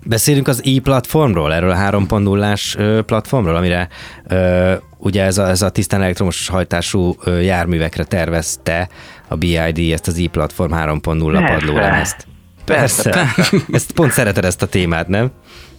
Beszélünk 0.05 0.47
az 0.47 0.63
e-platformról, 0.65 1.53
erről 1.53 1.69
a 1.69 1.75
3.0-ás 1.75 2.77
platformról, 3.05 3.55
amire 3.55 3.87
ö, 4.27 4.73
ugye 4.97 5.23
ez 5.23 5.37
a, 5.37 5.47
ez 5.47 5.61
a 5.61 5.69
tisztán 5.69 6.01
elektromos 6.01 6.47
hajtású 6.47 7.15
járművekre 7.41 8.03
tervezte 8.03 8.89
a 9.27 9.35
BID 9.35 9.91
ezt 9.91 10.07
az 10.07 10.19
e-platform 10.19 10.73
3.0 10.73 11.45
padlólemezt. 11.47 12.27
Persze. 12.65 13.09
Persze. 13.09 13.57
Ezt 13.71 13.91
pont 13.91 14.11
szereted 14.11 14.45
ezt 14.45 14.61
a 14.61 14.65
témát, 14.65 15.07
nem? 15.07 15.31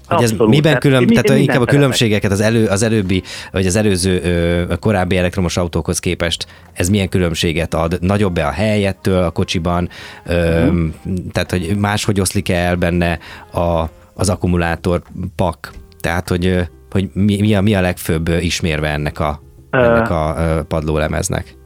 Hogy 0.08 0.22
ez 0.22 0.30
Abszolút. 0.30 0.54
miben 0.54 0.78
külön, 0.78 1.02
mi, 1.02 1.14
tehát 1.14 1.28
mi, 1.28 1.40
inkább 1.40 1.60
a 1.60 1.64
különbségeket 1.64 2.30
az, 2.30 2.40
elő, 2.40 2.66
az 2.66 2.82
előbbi, 2.82 3.22
vagy 3.52 3.66
az 3.66 3.76
előző 3.76 4.20
ö, 4.22 4.76
korábbi 4.76 5.16
elektromos 5.16 5.56
autókhoz 5.56 5.98
képest, 5.98 6.46
ez 6.72 6.88
milyen 6.88 7.08
különbséget 7.08 7.74
ad? 7.74 7.98
Nagyobb-e 8.00 8.46
a 8.46 8.50
helyettől 8.50 9.22
a 9.22 9.30
kocsiban? 9.30 9.88
Ö, 10.26 10.66
uh-huh. 10.66 10.88
Tehát, 11.32 11.50
hogy 11.50 11.76
máshogy 11.76 12.20
oszlik 12.20 12.48
el 12.48 12.76
benne 12.76 13.18
a, 13.52 13.84
az 14.14 14.28
akkumulátor 14.28 15.02
pak? 15.36 15.72
Tehát, 16.00 16.28
hogy, 16.28 16.68
hogy 16.90 17.10
mi, 17.12 17.40
mi, 17.40 17.54
a, 17.54 17.60
mi 17.60 17.74
a 17.74 17.80
legfőbb 17.80 18.28
ismérve 18.28 18.88
ennek 18.88 19.20
a, 19.20 19.42
ennek 19.70 20.10
a 20.10 20.36
padlólemeznek? 20.68 21.57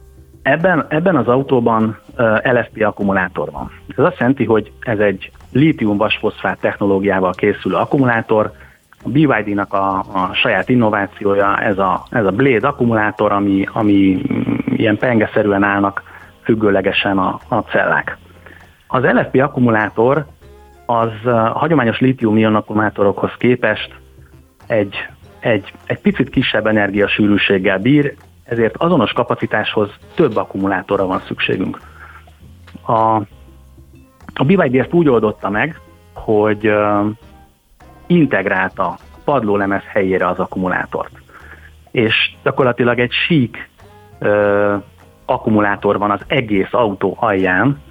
Ebben, 0.43 0.85
ebben 0.89 1.15
az 1.15 1.27
autóban 1.27 1.99
LFP 2.43 2.81
akkumulátor 2.81 3.51
van. 3.51 3.71
Ez 3.97 4.03
azt 4.03 4.17
jelenti, 4.19 4.45
hogy 4.45 4.71
ez 4.79 4.99
egy 4.99 5.31
lítium-vasfoszfát 5.51 6.59
technológiával 6.59 7.33
készülő 7.33 7.75
akkumulátor. 7.75 8.51
A 9.03 9.09
BYD-nak 9.09 9.73
a, 9.73 9.97
a 9.97 10.33
saját 10.33 10.69
innovációja 10.69 11.57
ez 11.57 11.77
a, 11.77 12.03
ez 12.09 12.25
a 12.25 12.31
Blade 12.31 12.67
akkumulátor, 12.67 13.31
ami, 13.31 13.67
ami 13.71 14.21
mm, 14.33 14.53
ilyen 14.65 14.97
pengeszerűen 14.97 15.63
állnak 15.63 16.03
függőlegesen 16.43 17.17
a, 17.17 17.39
a 17.47 17.55
cellák. 17.55 18.17
Az 18.87 19.03
LFP 19.03 19.35
akkumulátor 19.35 20.25
az 20.85 21.25
a 21.25 21.51
hagyományos 21.55 21.99
lítium-ion 21.99 22.55
akkumulátorokhoz 22.55 23.31
képest 23.37 23.95
egy 24.67 24.95
egy, 25.39 25.73
egy 25.85 25.99
picit 25.99 26.29
kisebb 26.29 26.67
energiasűrűséggel 26.67 27.79
bír, 27.79 28.15
ezért 28.43 28.77
azonos 28.77 29.11
kapacitáshoz 29.11 29.89
több 30.15 30.35
akkumulátorra 30.35 31.05
van 31.05 31.21
szükségünk. 31.27 31.81
A, 32.85 33.15
a 34.33 34.43
BYD 34.45 34.75
ezt 34.75 34.93
úgy 34.93 35.07
oldotta 35.07 35.49
meg, 35.49 35.79
hogy 36.13 36.67
uh, 36.67 37.05
integrálta 38.07 38.97
padlólemez 39.23 39.83
helyére 39.87 40.27
az 40.27 40.39
akkumulátort. 40.39 41.11
És 41.91 42.35
gyakorlatilag 42.43 42.99
egy 42.99 43.11
sík 43.11 43.69
uh, 44.19 44.83
akkumulátor 45.25 45.97
van 45.97 46.11
az 46.11 46.21
egész 46.27 46.71
autó 46.71 47.17
alján, 47.19 47.81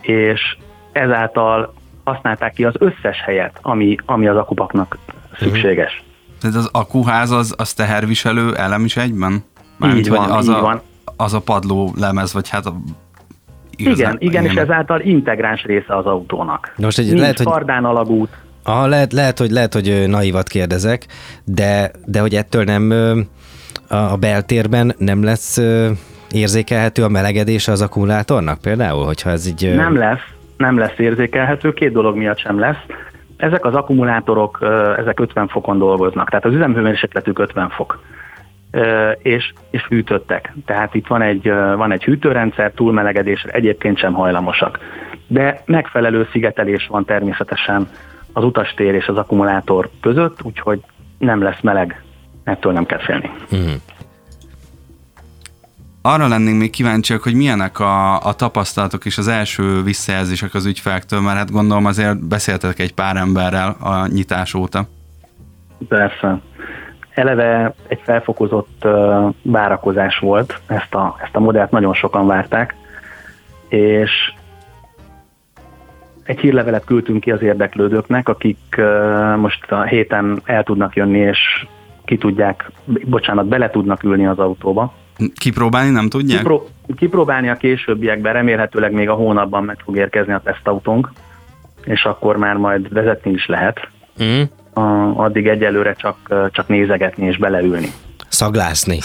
és 0.00 0.56
ezáltal 0.92 1.74
használták 2.04 2.52
ki 2.52 2.64
az 2.64 2.74
összes 2.78 3.22
helyet, 3.24 3.58
ami, 3.62 3.96
ami 4.06 4.28
az 4.28 4.36
akupaknak 4.36 4.98
szükséges. 5.38 5.92
Uh-huh. 5.92 6.40
Tehát 6.40 6.56
az 6.56 6.68
akuház 6.72 7.30
az, 7.30 7.54
az 7.58 7.72
teherviselő 7.72 8.54
elem 8.54 8.84
is 8.84 8.96
egyben? 8.96 9.44
Mármint, 9.80 10.06
így 10.06 10.12
van, 10.12 10.30
az 10.30 10.48
így 10.48 10.54
a, 10.54 10.60
van. 10.60 10.80
Az 11.16 11.34
a 11.34 11.40
padló 11.40 11.92
lemez, 11.96 12.32
vagy 12.32 12.48
hát 12.48 12.66
a 12.66 12.76
igazán, 13.76 14.16
igen, 14.18 14.42
igen, 14.42 14.44
és 14.44 14.54
ezáltal 14.54 15.00
integráns 15.00 15.62
része 15.62 15.96
az 15.96 16.06
autónak. 16.06 16.72
Most 16.76 16.98
egy, 16.98 17.06
Nincs 17.06 17.20
lehet, 17.20 17.36
hogy... 17.36 17.46
kardán 17.46 17.84
alagút. 17.84 18.28
Aha, 18.64 18.86
lehet, 18.86 19.12
lehet, 19.12 19.38
hogy, 19.38 19.50
lehet, 19.50 19.74
hogy 19.74 20.04
naivat 20.08 20.48
kérdezek, 20.48 21.06
de, 21.44 21.90
de 22.06 22.20
hogy 22.20 22.34
ettől 22.34 22.64
nem 22.64 22.92
a 23.88 24.16
beltérben 24.16 24.94
nem 24.98 25.22
lesz 25.22 25.60
érzékelhető 26.30 27.04
a 27.04 27.08
melegedés 27.08 27.68
az 27.68 27.82
akkumulátornak 27.82 28.60
például, 28.60 29.04
hogyha 29.04 29.30
ez 29.30 29.46
így... 29.46 29.74
Nem 29.74 29.96
lesz, 29.96 30.24
nem 30.56 30.78
lesz 30.78 30.98
érzékelhető, 30.98 31.72
két 31.72 31.92
dolog 31.92 32.16
miatt 32.16 32.38
sem 32.38 32.58
lesz. 32.58 32.84
Ezek 33.36 33.64
az 33.64 33.74
akkumulátorok, 33.74 34.58
ezek 34.98 35.20
50 35.20 35.48
fokon 35.48 35.78
dolgoznak, 35.78 36.28
tehát 36.28 36.44
az 36.44 36.52
üzemhőmérsékletük 36.52 37.38
50 37.38 37.68
fok 37.68 38.00
és, 39.22 39.52
és 39.70 39.86
hűtöttek. 39.88 40.52
Tehát 40.64 40.94
itt 40.94 41.06
van 41.06 41.22
egy, 41.22 41.48
van 41.76 41.92
egy 41.92 42.04
hűtőrendszer, 42.04 42.72
túlmelegedésre 42.72 43.50
egyébként 43.52 43.98
sem 43.98 44.12
hajlamosak. 44.12 44.78
De 45.26 45.62
megfelelő 45.64 46.28
szigetelés 46.32 46.86
van 46.86 47.04
természetesen 47.04 47.88
az 48.32 48.44
utastér 48.44 48.94
és 48.94 49.06
az 49.06 49.16
akkumulátor 49.16 49.90
között, 50.00 50.42
úgyhogy 50.42 50.80
nem 51.18 51.42
lesz 51.42 51.60
meleg, 51.60 52.02
ettől 52.44 52.72
nem 52.72 52.86
kell 52.86 52.98
félni. 52.98 53.30
Mm. 53.56 53.74
Arra 56.02 56.28
lennénk 56.28 56.58
még 56.58 56.70
kíváncsiak, 56.70 57.22
hogy 57.22 57.34
milyenek 57.34 57.78
a, 57.80 58.24
a 58.26 58.32
tapasztalatok 58.32 59.04
és 59.04 59.18
az 59.18 59.28
első 59.28 59.82
visszajelzések 59.82 60.54
az 60.54 60.66
ügyfelektől, 60.66 61.20
mert 61.20 61.36
hát 61.36 61.50
gondolom 61.50 61.86
azért 61.86 62.28
beszéltetek 62.28 62.78
egy 62.78 62.94
pár 62.94 63.16
emberrel 63.16 63.76
a 63.80 64.06
nyitás 64.06 64.54
óta. 64.54 64.88
Persze 65.88 66.40
eleve 67.20 67.74
egy 67.88 68.00
felfokozott 68.02 68.86
várakozás 69.42 70.18
volt, 70.18 70.60
ezt 70.66 70.94
a, 70.94 71.16
ezt 71.22 71.36
a 71.36 71.40
modellt 71.40 71.70
nagyon 71.70 71.94
sokan 71.94 72.26
várták, 72.26 72.74
és 73.68 74.10
egy 76.22 76.38
hírlevelet 76.38 76.84
küldtünk 76.84 77.20
ki 77.20 77.30
az 77.30 77.42
érdeklődőknek, 77.42 78.28
akik 78.28 78.80
most 79.36 79.72
a 79.72 79.82
héten 79.82 80.40
el 80.44 80.62
tudnak 80.62 80.96
jönni, 80.96 81.18
és 81.18 81.66
ki 82.04 82.18
tudják, 82.18 82.70
bocsánat, 82.84 83.46
bele 83.46 83.70
tudnak 83.70 84.02
ülni 84.02 84.26
az 84.26 84.38
autóba. 84.38 84.94
Kipróbálni 85.34 85.90
nem 85.90 86.08
tudják? 86.08 86.38
Kipró- 86.38 86.68
kipróbálni 86.96 87.48
a 87.48 87.56
későbbiekben, 87.56 88.32
remélhetőleg 88.32 88.92
még 88.92 89.08
a 89.08 89.14
hónapban 89.14 89.64
meg 89.64 89.78
fog 89.84 89.96
érkezni 89.96 90.32
a 90.32 90.40
tesztautónk, 90.44 91.10
és 91.84 92.04
akkor 92.04 92.36
már 92.36 92.56
majd 92.56 92.92
vezetni 92.92 93.30
is 93.30 93.46
lehet. 93.46 93.88
Mm 94.22 94.42
addig 95.14 95.48
egyelőre 95.48 95.94
csak, 95.94 96.16
csak 96.50 96.68
nézegetni 96.68 97.26
és 97.26 97.36
beleülni. 97.38 97.88
Szaglászni. 98.40 98.98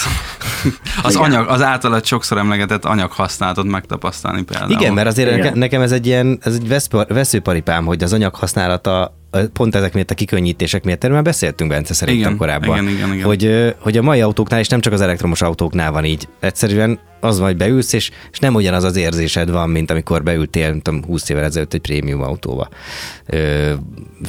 az, 1.03 1.15
anyag, 1.15 1.47
az 1.47 1.61
általad 1.61 2.05
sokszor 2.05 2.37
emlegetett 2.37 2.85
anyag 2.85 3.11
használatot 3.11 3.65
megtapasztalni 3.65 4.41
például. 4.41 4.71
Igen, 4.71 4.93
mert 4.93 5.07
azért 5.07 5.37
Igen. 5.37 5.57
nekem 5.57 5.81
ez 5.81 5.91
egy 5.91 6.05
ilyen 6.05 6.39
ez 6.41 6.53
egy 6.53 6.67
veszőparipám, 7.07 7.85
hogy 7.85 8.03
az 8.03 8.13
anyag 8.13 8.35
használata 8.35 9.17
pont 9.53 9.75
ezek 9.75 9.93
miatt 9.93 10.11
a 10.11 10.13
kikönnyítések 10.13 10.83
miatt, 10.83 11.03
erről 11.03 11.15
már 11.15 11.25
beszéltünk 11.25 11.69
Bence 11.69 11.93
szerintem 11.93 12.25
igen, 12.25 12.37
korábban, 12.37 12.77
igen, 12.77 12.95
igen, 12.95 13.13
igen. 13.13 13.25
Hogy, 13.25 13.75
hogy 13.79 13.97
a 13.97 14.01
mai 14.01 14.21
autóknál, 14.21 14.59
és 14.59 14.67
nem 14.67 14.79
csak 14.79 14.93
az 14.93 15.01
elektromos 15.01 15.41
autóknál 15.41 15.91
van 15.91 16.05
így, 16.05 16.27
egyszerűen 16.39 16.99
az 17.19 17.39
vagy 17.39 17.57
beülsz, 17.57 17.93
és, 17.93 18.11
és 18.31 18.39
nem 18.39 18.55
ugyanaz 18.55 18.83
az 18.83 18.95
érzésed 18.95 19.51
van, 19.51 19.69
mint 19.69 19.91
amikor 19.91 20.23
beültél, 20.23 20.69
nem 20.69 20.81
tudom, 20.81 21.03
20 21.05 21.29
évvel 21.29 21.43
ezelőtt 21.43 21.73
egy 21.73 21.81
prémium 21.81 22.21
autóba. 22.21 22.69
Ö, 23.25 23.73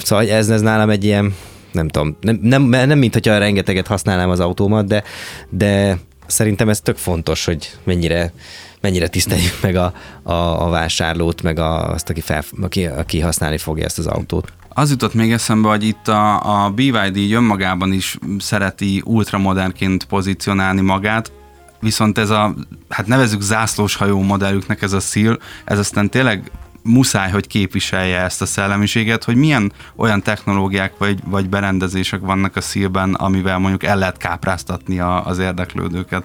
szóval 0.03 0.29
ez, 0.29 0.49
ez 0.49 0.61
nálam 0.61 0.90
egy 0.90 1.05
ilyen, 1.05 1.35
nem 1.73 1.89
tudom, 1.89 2.17
nem, 2.21 2.39
nem, 2.43 2.63
nem 2.63 2.99
mint 2.99 3.13
hogyha 3.13 3.39
rengeteget 3.39 3.87
használnám 3.87 4.31
az 4.31 4.41
autómat, 4.41 4.87
de, 4.87 5.03
de 5.49 5.99
szerintem 6.27 6.69
ez 6.69 6.81
tök 6.81 6.97
fontos, 6.97 7.45
hogy 7.45 7.71
mennyire, 7.85 8.33
mennyire 8.81 9.09
tiszteljük 9.09 9.59
meg 9.63 9.77
a, 9.77 9.93
a, 10.23 10.67
a 10.67 10.69
vásárlót, 10.69 11.43
meg 11.43 11.59
a, 11.59 11.93
azt, 11.93 12.11
aki, 12.11 12.21
fel, 12.21 12.43
aki, 12.63 12.87
aki 12.87 13.21
használni 13.21 13.59
fogja 13.59 13.85
ezt 13.85 13.99
az 13.99 14.07
autót. 14.07 14.53
Az 14.69 14.91
jutott 14.91 15.15
még 15.15 15.33
eszembe, 15.33 15.69
hogy 15.69 15.85
itt 15.85 16.09
a, 16.09 16.65
a 16.65 16.71
BYD 16.71 17.33
önmagában 17.33 17.93
is 17.93 18.19
szereti 18.39 19.03
ultramodernként 19.05 20.05
pozícionálni 20.05 20.81
magát, 20.81 21.33
viszont 21.81 22.19
ez 22.19 22.31
a, 22.31 22.55
hát 22.89 23.07
nevezük 23.07 23.41
zászlós 23.41 23.97
hajó 23.97 24.23
modellüknek 24.23 24.83
ez 24.83 24.93
a 24.93 25.01
szíl, 25.01 25.39
ez 25.65 25.79
aztán 25.79 26.11
tényleg 26.11 26.51
muszáj, 26.87 27.31
hogy 27.31 27.46
képviselje 27.46 28.20
ezt 28.20 28.42
a 28.42 28.46
szellemiséget, 28.46 29.25
hogy 29.25 29.37
milyen 29.37 29.72
olyan 29.96 30.22
technológiák 30.22 30.92
vagy, 30.99 31.18
vagy 31.25 31.49
berendezések 31.49 32.20
vannak 32.20 32.57
a 32.57 32.61
szílben, 32.61 33.14
amivel 33.14 33.59
mondjuk 33.59 33.85
el 33.85 33.99
lehet 33.99 34.16
kápráztatni 34.16 34.99
a, 34.99 35.27
az 35.27 35.38
érdeklődőket. 35.38 36.25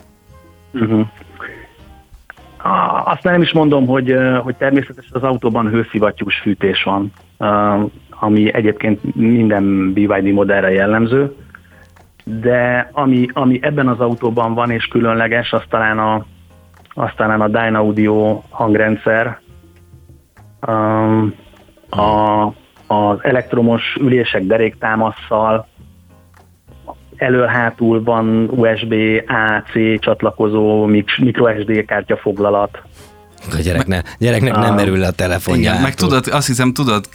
Uh-huh. 0.74 1.08
Azt 3.06 3.24
nem 3.24 3.42
is 3.42 3.54
mondom, 3.54 3.88
hogy, 3.88 4.16
hogy 4.44 4.56
természetesen 4.56 5.12
az 5.12 5.24
autóban 5.24 5.70
hőszivattyús 5.70 6.40
fűtés 6.40 6.84
van, 6.84 7.12
ami 8.10 8.54
egyébként 8.54 9.16
minden 9.16 9.94
BYD 9.94 10.34
modellre 10.34 10.72
jellemző, 10.72 11.36
de 12.24 12.90
ami, 12.92 13.28
ami 13.34 13.60
ebben 13.62 13.88
az 13.88 14.00
autóban 14.00 14.54
van 14.54 14.72
és 14.72 14.86
különleges, 14.86 15.52
az 15.52 15.64
talán 15.70 16.00
a, 16.00 16.26
az 16.94 17.10
talán 17.16 17.42
a 17.42 17.48
Dynaudio 17.48 18.42
hangrendszer, 18.50 19.40
a, 21.90 22.46
az 22.88 23.18
elektromos 23.22 23.98
ülések 24.00 24.44
deréktámasszal, 24.44 25.68
elől-hátul 27.16 28.04
van 28.04 28.50
USB-AC 28.50 30.00
csatlakozó 30.00 30.86
microSD 31.20 31.86
kártyafoglalat. 31.86 32.82
A 33.52 33.62
gyereknek, 33.64 34.16
gyereknek 34.20 34.56
nem 34.56 34.76
merül 34.76 34.98
le 34.98 35.08
a 35.08 35.12
telefonja. 35.12 35.80
meg 35.82 35.94
tudod, 35.94 36.28
azt 36.32 36.48
hiszem, 36.48 36.74
tudod, 36.74 37.06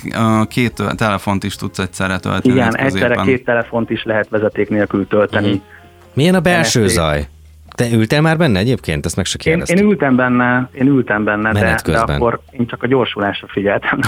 két 0.48 0.82
telefont 0.96 1.44
is 1.44 1.56
tudsz 1.56 1.78
egyszerre 1.78 2.18
tölteni. 2.18 2.54
Igen, 2.54 2.76
egyszerre 2.76 3.22
két 3.24 3.44
telefont 3.44 3.90
is 3.90 4.04
lehet 4.04 4.28
vezeték 4.28 4.68
nélkül 4.68 5.06
tölteni. 5.06 5.46
Uh-huh. 5.46 5.62
Milyen 6.14 6.34
a 6.34 6.40
belső 6.40 6.84
NFC. 6.84 6.92
zaj? 6.92 7.26
Te 7.76 7.90
ültél 7.92 8.20
már 8.20 8.36
benne 8.36 8.58
egyébként? 8.58 9.04
Ezt 9.06 9.16
meg 9.16 9.24
se 9.24 9.38
én, 9.44 9.62
én 9.66 9.78
ültem 9.78 10.16
benne, 10.16 10.68
én 10.72 10.86
ültem 10.86 11.24
benne, 11.24 11.52
de, 11.52 11.78
de 11.84 11.98
akkor 11.98 12.40
én 12.50 12.66
csak 12.66 12.82
a 12.82 12.86
gyorsulásra 12.86 13.46
figyeltem. 13.50 13.98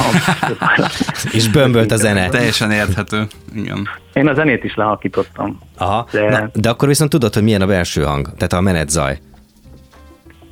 És 1.33 1.49
bömbölt 1.51 1.93
a 1.93 1.97
zene. 1.97 2.29
Teljesen 2.29 2.71
érthető. 2.71 3.27
Igen. 3.55 3.89
Én 4.13 4.29
a 4.29 4.35
zenét 4.35 4.65
is 4.65 4.75
lehalkítottam. 4.75 5.59
Aha, 5.79 6.07
de, 6.13 6.31
Na, 6.31 6.51
de 6.55 6.69
akkor 6.69 6.89
viszont 6.89 7.11
tudod, 7.11 7.35
hogy 7.35 7.43
milyen 7.43 7.63
a 7.63 7.67
belső 7.67 8.03
hang, 8.03 8.27
tehát 8.37 8.53
a 8.53 8.61
menetzaj. 8.61 9.19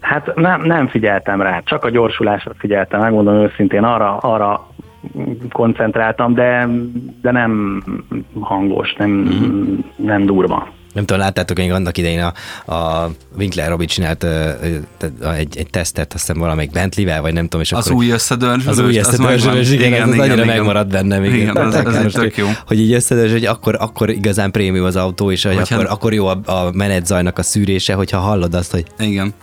Hát 0.01 0.35
nem, 0.35 0.63
nem 0.63 0.89
figyeltem 0.89 1.43
rá, 1.43 1.61
csak 1.65 1.85
a 1.85 1.91
gyorsulásra 1.91 2.53
figyeltem, 2.59 3.01
megmondom 3.01 3.35
őszintén, 3.35 3.85
arra, 3.85 4.17
arra 4.17 4.71
koncentráltam, 5.53 6.35
de, 6.35 6.69
de 7.23 7.31
nem 7.31 7.83
hangos, 8.41 8.93
nem, 8.93 9.11
mm-hmm. 9.11 9.79
nem 9.97 10.27
durva 10.27 10.69
nem 10.97 11.05
tudom, 11.05 11.23
láttátok 11.23 11.57
még 11.57 11.73
annak 11.73 11.99
idején 11.99 12.21
a, 12.67 12.73
a 12.73 13.11
Winkler 13.39 13.69
Robi 13.69 13.85
csinált 13.85 14.23
uh, 14.23 15.37
egy, 15.37 15.57
egy 15.57 15.71
tesztet, 15.71 16.15
azt 16.15 16.27
hiszem 16.27 16.41
valamelyik 16.41 16.71
Bentley-vel, 16.71 17.21
vagy 17.21 17.33
nem 17.33 17.43
tudom, 17.43 17.61
és 17.61 17.73
az 17.73 17.87
akkor... 17.87 17.99
új 17.99 18.11
összedörzsölős. 18.11 18.79
Az 18.79 18.85
új 18.85 18.99
összedörzsölős, 18.99 19.71
igen, 19.71 19.87
igen, 19.87 20.03
az 20.03 20.15
igen, 20.15 20.21
annyira 20.21 20.43
igen. 20.43 20.57
megmaradt 20.57 20.89
bennem. 20.89 21.25
Igen, 21.25 21.37
igen 21.37 21.57
az, 21.57 21.75
az, 21.75 21.95
az 21.95 22.13
tök 22.13 22.37
jó. 22.37 22.47
Hogy 22.67 22.81
így 22.81 22.93
összedörzs, 22.93 23.33
hogy 23.33 23.45
akkor, 23.45 23.77
akkor 23.81 24.11
igazán 24.11 24.51
prémium 24.51 24.85
az 24.85 24.97
autó, 24.97 25.31
és 25.31 25.45
hogy 25.45 25.59
akkor, 25.71 25.87
akkor 25.89 26.13
jó 26.13 26.27
a, 26.27 26.41
a 26.45 26.71
menetzajnak 26.73 27.39
a 27.39 27.43
szűrése, 27.43 27.95
hogyha 27.95 28.19
hallod 28.19 28.55
azt, 28.55 28.71
hogy... 28.71 28.85
Igen. 28.99 29.35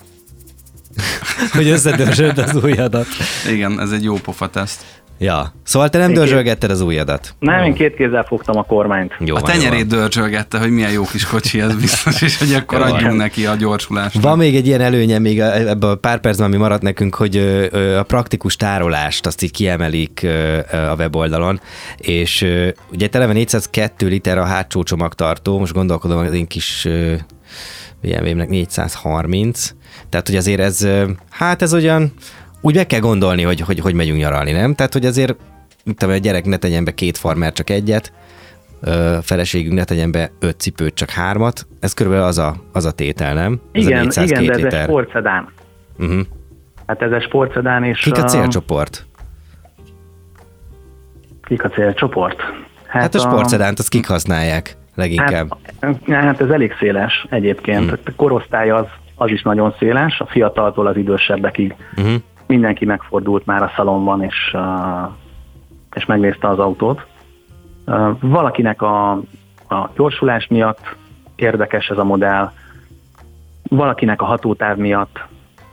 hogy 1.56 1.68
összedörzsöld 1.68 2.38
az 2.38 2.56
újadat. 2.64 3.08
Igen, 3.52 3.80
ez 3.80 3.92
egy 3.92 4.04
jó 4.04 4.16
pofa 4.16 4.48
teszt. 4.48 4.86
Ja, 5.24 5.54
szóval 5.64 5.90
te 5.90 5.98
nem 5.98 6.10
én 6.10 6.16
dörzsölgetted 6.16 6.72
az 6.72 6.82
ujjadat? 6.82 7.36
Nem, 7.40 7.64
én 7.64 7.74
két 7.74 7.96
kézzel 7.96 8.24
fogtam 8.24 8.58
a 8.58 8.64
kormányt. 8.64 9.14
Jó, 9.20 9.36
a 9.36 9.42
tenyerét 9.42 9.88
dörzsölgette, 9.88 10.60
hogy 10.60 10.70
milyen 10.70 10.92
jó 10.92 11.04
kis 11.04 11.26
kocsi 11.26 11.62
ez 11.62 11.76
biztos, 11.76 12.22
és 12.22 12.38
hogy 12.38 12.54
akkor 12.54 12.80
jó, 12.80 12.94
adjunk 12.94 13.18
neki 13.18 13.46
a 13.46 13.56
gyorsulást. 13.56 14.22
Van 14.22 14.38
még 14.38 14.56
egy 14.56 14.68
ilyen 14.68 14.82
előnye 14.82 15.20
még 15.20 15.40
ebben 15.40 15.90
a 15.90 15.96
pár 15.96 16.20
percben, 16.20 16.48
ami 16.48 16.58
maradt 16.58 16.82
nekünk, 16.82 17.16
hogy 17.16 17.38
a 17.98 18.04
praktikus 18.04 18.56
tárolást 18.56 19.26
azt 19.26 19.42
így 19.42 19.52
kiemelik 19.52 20.28
a 20.72 20.96
weboldalon, 20.98 21.60
és 21.98 22.48
ugye 22.92 23.08
televe 23.08 23.34
402 23.34 24.08
liter 24.08 24.38
a 24.38 24.46
hátsó 24.46 24.84
csomagtartó, 24.84 25.60
most 25.60 25.74
gondolkodom 25.74 26.18
az 26.18 26.34
én 26.34 26.48
kis 26.48 26.88
BMW-nek 28.02 28.50
430, 28.50 29.74
tehát 30.14 30.28
hogy 30.28 30.38
azért 30.38 30.60
ez, 30.60 30.88
hát 31.30 31.62
ez 31.62 31.74
olyan, 31.74 32.12
úgy 32.62 32.76
meg 32.76 32.88
kell 32.88 33.00
gondolni, 33.00 33.42
hogy, 33.44 33.60
hogy 33.60 33.80
hogy 33.80 33.94
megyünk 33.94 34.20
nyaralni, 34.20 34.52
nem? 34.52 34.76
Tehát, 34.76 34.94
hogy 34.94 35.06
azért 35.06 35.36
mint 35.84 36.04
a 36.04 36.18
gyerek 36.18 36.46
ne 36.46 36.58
tegyen 36.58 36.84
be 36.84 36.92
két 36.92 37.18
farmer, 37.18 37.54
csak 37.54 37.70
egyet, 37.70 38.14
a 38.82 39.22
feleségünk 39.22 39.74
ne 39.74 39.84
tegyen 39.84 40.12
be 40.12 40.32
öt 40.40 40.60
cipőt, 40.60 40.94
csak 40.94 41.10
hármat. 41.10 41.68
Ez 41.80 41.94
körülbelül 41.94 42.28
az 42.28 42.38
a, 42.38 42.56
az 42.72 42.86
a 42.86 42.92
tétel, 42.92 43.34
nem? 43.34 43.62
Ez 43.72 43.86
igen, 43.86 44.08
a 44.16 44.22
igen, 44.22 44.46
de 44.46 44.54
ez 44.54 44.74
egy 44.74 44.84
sportszedán. 44.84 45.52
Uh-huh. 46.00 46.22
Hát 46.88 47.02
ez 47.02 47.12
egy 47.12 47.24
sportszedán, 47.24 47.84
és... 47.84 48.00
Kik 48.00 48.18
a 48.18 48.24
célcsoport? 48.24 49.06
Kik 51.44 51.64
a 51.64 51.70
célcsoport? 51.70 52.42
Hát, 52.88 53.02
hát 53.02 53.16
a, 53.16 53.18
a 53.18 53.22
sportszedánt, 53.22 53.80
azt 53.80 53.90
kik 53.90 54.08
használják 54.08 54.78
leginkább? 54.96 55.58
Hát, 55.82 55.98
hát 56.08 56.42
ez 56.42 56.50
elég 56.50 56.74
széles 56.80 57.26
egyébként. 57.30 57.90
Hmm. 57.90 58.00
A 58.06 58.12
korosztály 58.16 58.70
az, 58.70 58.86
az 59.16 59.30
is 59.30 59.42
nagyon 59.42 59.74
széles, 59.80 60.20
a 60.20 60.26
fiataltól 60.26 60.88
az 60.88 60.98
idősebbekig. 60.98 61.76
Uh-huh 61.98 62.22
mindenki 62.54 62.86
megfordult 62.86 63.46
már 63.46 63.64
a 63.64 63.72
szalomban, 63.76 64.24
és, 64.24 64.56
és 65.94 66.06
megnézte 66.06 66.48
az 66.48 66.60
autót. 66.60 67.06
Valakinek 68.20 68.82
a, 68.82 69.12
a 69.70 69.90
gyorsulás 69.96 70.48
miatt 70.48 70.96
érdekes 71.36 71.88
ez 71.88 71.98
a 71.98 72.04
modell, 72.04 72.52
valakinek 73.70 74.22
a 74.22 74.26
hatótáv 74.26 74.78
miatt, 74.78 75.24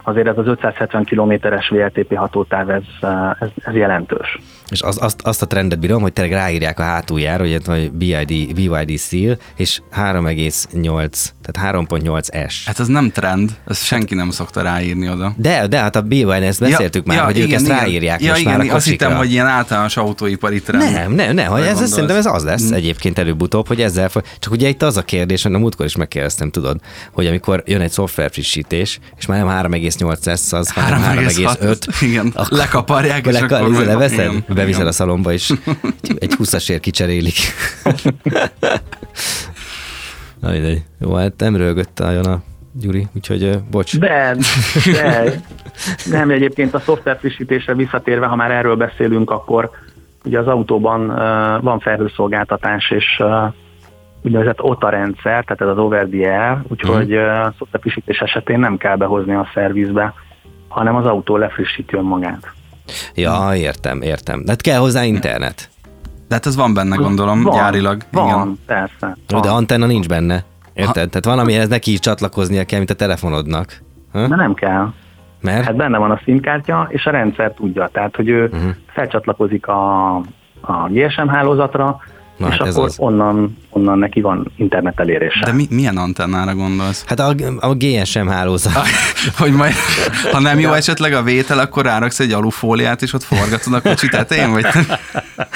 azért 0.03 0.27
ez 0.27 0.37
az 0.37 0.47
570 0.47 1.05
kilométeres 1.05 1.69
VLTP 1.69 2.17
hatótáv, 2.17 2.71
ez, 2.71 2.83
eh, 3.01 3.31
ez, 3.41 3.49
ez 3.65 3.75
jelentős. 3.75 4.39
És 4.71 4.83
az, 4.83 5.03
azt, 5.03 5.23
azt 5.23 5.43
a 5.43 5.47
trendet 5.47 5.79
bírom, 5.79 6.03
hogy 6.03 6.13
tényleg 6.13 6.35
ráírják 6.35 6.79
a 6.79 6.83
hátuljára, 6.83 7.43
hogy, 7.43 7.61
hogy 7.67 7.93
BID, 7.93 8.55
BYD 8.55 8.99
Seal, 8.99 9.37
és 9.57 9.81
3,8, 9.97 11.27
tehát 11.43 11.75
3.8 11.77 12.49
S. 12.49 12.67
Hát 12.67 12.81
ez 12.81 12.87
nem 12.87 13.11
trend, 13.11 13.51
ezt 13.67 13.85
senki 13.85 14.15
nem 14.15 14.31
szokta 14.31 14.63
ráírni 14.63 15.11
oda. 15.11 15.33
De, 15.37 15.67
de 15.67 15.79
hát 15.79 15.97
a 15.97 16.01
BYD, 16.01 16.29
ezt 16.29 16.61
beszéltük 16.61 17.07
ja, 17.07 17.13
már, 17.13 17.17
ja, 17.17 17.25
hogy 17.25 17.37
igen, 17.37 17.49
ők 17.49 17.55
ezt 17.55 17.69
ráírják 17.69 18.23
ja, 18.23 18.29
most 18.29 18.41
igen, 18.41 18.57
már 18.57 18.71
a 18.71 18.75
Azt 18.75 18.87
hittem, 18.87 19.17
hogy 19.17 19.31
ilyen 19.31 19.47
általános 19.47 19.97
autóipari 19.97 20.61
trend. 20.63 20.93
Nem, 20.93 21.13
nem, 21.13 21.35
nem, 21.35 21.47
hogy 21.47 21.61
ez, 21.61 21.81
ez, 21.81 21.91
szerintem 21.91 22.17
ez 22.17 22.27
az 22.27 22.45
lesz 22.45 22.69
hm. 22.69 22.75
egyébként 22.75 23.19
előbb-utóbb, 23.19 23.67
hogy 23.67 23.81
ezzel 23.81 24.09
fog... 24.09 24.23
Csak 24.39 24.53
ugye 24.53 24.69
itt 24.69 24.83
az 24.83 24.97
a 24.97 25.03
kérdés, 25.03 25.43
hogy 25.43 25.55
a 25.55 25.59
múltkor 25.59 25.87
is 25.87 25.97
megkérdeztem, 25.97 26.51
tudod, 26.51 26.81
hogy 27.13 27.27
amikor 27.27 27.63
jön 27.67 27.81
egy 27.81 27.91
szoftver 27.91 28.31
frissítés, 28.31 28.99
és 29.19 29.27
már 29.27 29.39
nem 29.39 29.49
3, 29.49 29.73
3,8S 30.01 30.55
az 30.55 30.73
3,5. 30.73 32.03
Igen, 32.03 32.33
akkor, 32.35 32.59
lekaparják, 32.59 33.27
és 33.27 33.33
lekar, 33.33 33.63
akkor 33.63 33.85
leveszed, 33.85 34.19
igen, 34.19 34.45
bevizel 34.49 34.87
a 34.87 34.93
szalomba, 34.93 35.33
és 35.33 35.53
egy 36.19 36.35
20-asért 36.39 36.79
kicserélik. 36.81 37.35
Na 40.41 40.51
mindegy. 40.51 40.83
Jó, 41.01 41.15
hát 41.15 41.33
nem 41.37 41.57
rögött 41.57 42.01
álljon 42.01 42.25
a 42.25 42.43
Gyuri, 42.73 43.07
úgyhogy 43.15 43.59
bocs. 43.71 43.99
De, 43.99 44.37
de, 44.93 45.41
nem, 46.11 46.31
egyébként 46.31 46.75
a 46.75 46.81
szoftver 46.81 47.19
frissítésre 47.19 47.75
visszatérve, 47.75 48.27
ha 48.27 48.37
már 48.37 48.51
erről 48.51 48.77
beszélünk, 48.77 49.31
akkor 49.31 49.71
ugye 50.25 50.39
az 50.39 50.47
autóban 50.47 51.11
uh, 51.11 51.63
van 51.63 51.81
felhőszolgáltatás, 51.81 52.91
és 52.91 53.07
uh, 53.19 53.53
úgynevezett 54.23 54.63
OTA 54.63 54.89
rendszer, 54.89 55.45
tehát 55.45 55.61
ez 55.61 55.69
az 55.69 55.79
over 55.79 56.07
the 56.07 56.29
air, 56.29 56.59
úgyhogy 56.69 57.15
uh, 57.15 57.23
szoftver 57.59 57.81
frissítés 57.81 58.19
esetén 58.19 58.59
nem 58.59 58.77
kell 58.77 58.97
behozni 58.97 59.35
a 59.35 59.49
szervizbe, 59.55 60.15
hanem 60.69 60.97
az 60.97 61.07
autó 61.07 61.37
lefrissíti 61.37 61.97
önmagát. 61.97 62.53
Ja, 63.15 63.51
értem, 63.55 64.03
értem. 64.03 64.45
De 64.45 64.51
hát 64.51 64.61
kell 64.61 64.79
hozzá 64.79 65.05
internet. 65.05 65.69
De 66.29 66.35
hát 66.35 66.47
ez 66.47 66.57
van 66.57 66.75
benne, 66.75 66.97
gondolom, 66.97 67.43
van, 67.43 67.55
gyárilag. 67.55 68.03
Van, 68.13 68.27
igen. 68.27 68.59
persze. 68.67 69.17
Van. 69.29 69.41
De 69.41 69.49
antenna 69.49 69.87
nincs 69.87 70.09
benne. 70.09 70.45
Érted? 70.73 71.03
Ha. 71.03 71.09
Tehát 71.09 71.25
van, 71.25 71.39
amihez 71.39 71.69
neki 71.69 71.93
is 71.93 71.99
csatlakoznia 71.99 72.65
kell, 72.65 72.79
mint 72.79 72.91
a 72.91 72.95
telefonodnak. 72.95 73.81
Ha? 74.13 74.27
De 74.27 74.37
nem 74.37 74.55
kell. 74.55 74.93
Mert? 75.41 75.65
Hát 75.65 75.77
benne 75.77 75.99
van 75.99 76.11
a 76.11 76.21
SIM-kártya, 76.25 76.87
és 76.89 77.07
a 77.07 77.11
rendszer 77.11 77.53
tudja. 77.53 77.89
Tehát, 77.93 78.17
hogy 78.17 78.29
ő 78.29 78.45
uh-huh. 78.45 78.71
felcsatlakozik 78.87 79.67
a, 79.67 80.15
a 80.61 80.89
GSM 80.89 81.27
hálózatra, 81.27 82.01
Na, 82.41 82.49
és 82.49 82.57
hát 82.57 82.69
akkor 82.69 82.85
az. 82.85 82.99
onnan, 82.99 83.57
onnan 83.71 83.99
neki 83.99 84.21
van 84.21 84.53
internet 84.57 85.01
elérése. 85.01 85.45
De 85.45 85.53
mi, 85.53 85.67
milyen 85.71 85.97
antennára 85.97 86.55
gondolsz? 86.55 87.05
Hát 87.07 87.21
a, 87.21 87.35
a 87.61 87.75
GSM 87.75 88.27
hálózat. 88.27 88.73
hogy 89.39 89.53
majd, 89.53 89.73
ha 90.33 90.41
nem 90.41 90.59
jó 90.59 90.73
esetleg 90.73 91.13
a 91.13 91.23
vétel, 91.23 91.59
akkor 91.59 91.85
ráraksz 91.85 92.21
egy 92.21 92.33
alufóliát, 92.33 93.03
és 93.03 93.13
ott 93.13 93.23
forgatod 93.23 93.73
a 93.73 93.81
kocsit 93.81 94.11
tetején, 94.11 94.53
vagy? 94.53 94.67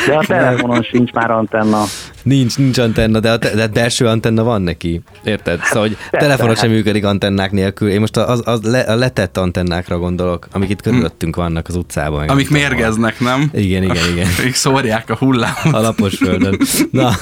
De 0.07 0.15
a 0.15 0.25
telefonon 0.27 0.83
sincs 0.83 1.13
már 1.13 1.31
antenna. 1.31 1.83
Nincs, 2.25 2.59
nincs 2.59 2.79
antenna, 2.79 3.21
de 3.21 3.31
a, 3.31 3.39
te, 3.39 3.55
de 3.55 3.67
belső 3.67 4.07
antenna 4.07 4.43
van 4.43 4.63
neki. 4.63 5.01
Érted? 5.25 5.61
Szóval, 5.63 5.89
hogy 5.89 5.97
telefonon 6.11 6.55
sem 6.55 6.71
működik 6.71 7.05
antennák 7.05 7.51
nélkül. 7.51 7.89
Én 7.91 8.01
most 8.01 8.17
az, 8.17 8.43
az 8.45 8.63
le, 8.63 8.81
a 8.81 8.95
letett 8.95 9.37
antennákra 9.37 9.99
gondolok, 9.99 10.49
amik 10.53 10.69
itt 10.69 10.83
körülöttünk 10.83 11.37
vannak 11.37 11.69
az 11.69 11.77
utcában. 11.77 12.29
Amik 12.29 12.51
mérgeznek, 12.51 13.21
nem? 13.21 13.51
Igen, 13.53 13.83
igen, 13.83 14.11
igen. 14.13 14.29
Ők 14.47 14.55
szórják 14.55 15.11
a 15.11 15.17
hullámot. 15.17 15.75
A 15.75 15.81
lapos 15.81 16.17
földön. 16.17 16.59
Na, 16.91 17.13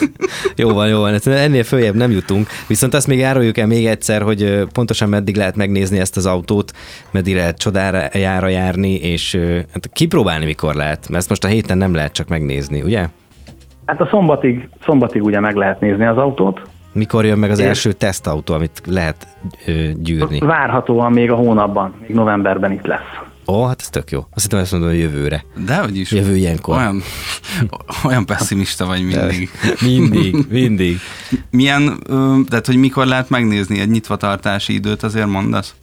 jó 0.57 0.73
van, 0.73 0.89
jó 0.89 1.01
van. 1.01 1.21
Ennél 1.25 1.65
följebb 1.65 1.95
nem 1.95 2.11
jutunk. 2.11 2.49
Viszont 2.67 2.95
azt 2.95 3.07
még 3.07 3.23
áruljuk 3.23 3.59
el 3.59 3.67
még 3.67 3.87
egyszer, 3.87 4.23
hogy 4.23 4.65
pontosan 4.73 5.09
meddig 5.09 5.37
lehet 5.37 5.57
megnézni 5.57 5.99
ezt 5.99 6.17
az 6.17 6.27
autót, 6.27 6.73
meddig 7.11 7.35
lehet 7.35 7.59
csodára 7.59 8.09
jára 8.13 8.49
járni, 8.49 8.95
és 8.95 9.39
hát 9.73 9.91
kipróbálni 9.93 10.45
mikor 10.45 10.75
lehet. 10.75 11.09
Mert 11.09 11.21
ezt 11.21 11.29
most 11.29 11.45
a 11.45 11.49
héten 11.49 11.79
nem 11.79 11.95
lehet 11.95 12.13
csak 12.13 12.29
megnézni, 12.29 12.83
ugye? 12.83 13.09
Hát 13.87 14.01
a 14.01 14.07
szombatig, 14.11 14.69
szombatig 14.85 15.23
ugye 15.23 15.41
meg 15.41 15.55
lehet 15.55 15.81
nézni 15.81 16.05
az 16.05 16.17
autót. 16.17 16.61
Mikor 16.93 17.25
jön 17.25 17.39
meg 17.39 17.51
az 17.51 17.61
első 17.61 17.93
tesztautó, 17.93 18.55
amit 18.55 18.83
lehet 18.87 19.27
ö, 19.67 19.73
gyűrni? 19.97 20.39
Várhatóan 20.39 21.13
még 21.13 21.31
a 21.31 21.35
hónapban, 21.35 21.95
még 22.01 22.11
novemberben 22.11 22.73
itt 22.73 22.87
lesz. 22.87 23.23
Ó, 23.47 23.65
hát 23.65 23.81
ez 23.81 23.89
tök 23.89 24.11
jó. 24.11 24.21
Azt 24.35 24.45
hittem, 24.45 24.59
ezt 24.59 24.73
mondom, 24.73 24.91
hogy 24.91 24.99
jövőre. 24.99 25.45
De 25.67 25.77
hogy 25.77 25.97
is. 25.97 26.13
Jövő 26.13 26.37
ilyenkor. 26.37 26.77
Olyan, 26.77 27.01
olyan 28.05 28.27
pessimista 28.27 28.87
vagy 28.87 29.05
mindig. 29.05 29.51
mindig, 29.81 30.37
mindig. 30.61 30.97
Milyen, 31.51 31.99
tehát 32.49 32.67
hogy 32.67 32.77
mikor 32.77 33.07
lehet 33.07 33.31
megnézni 33.31 33.81
egy 33.81 33.91
nyitvatartási 33.91 34.75
időt, 34.75 35.03
azért 35.03 35.27
mondasz? 35.27 35.75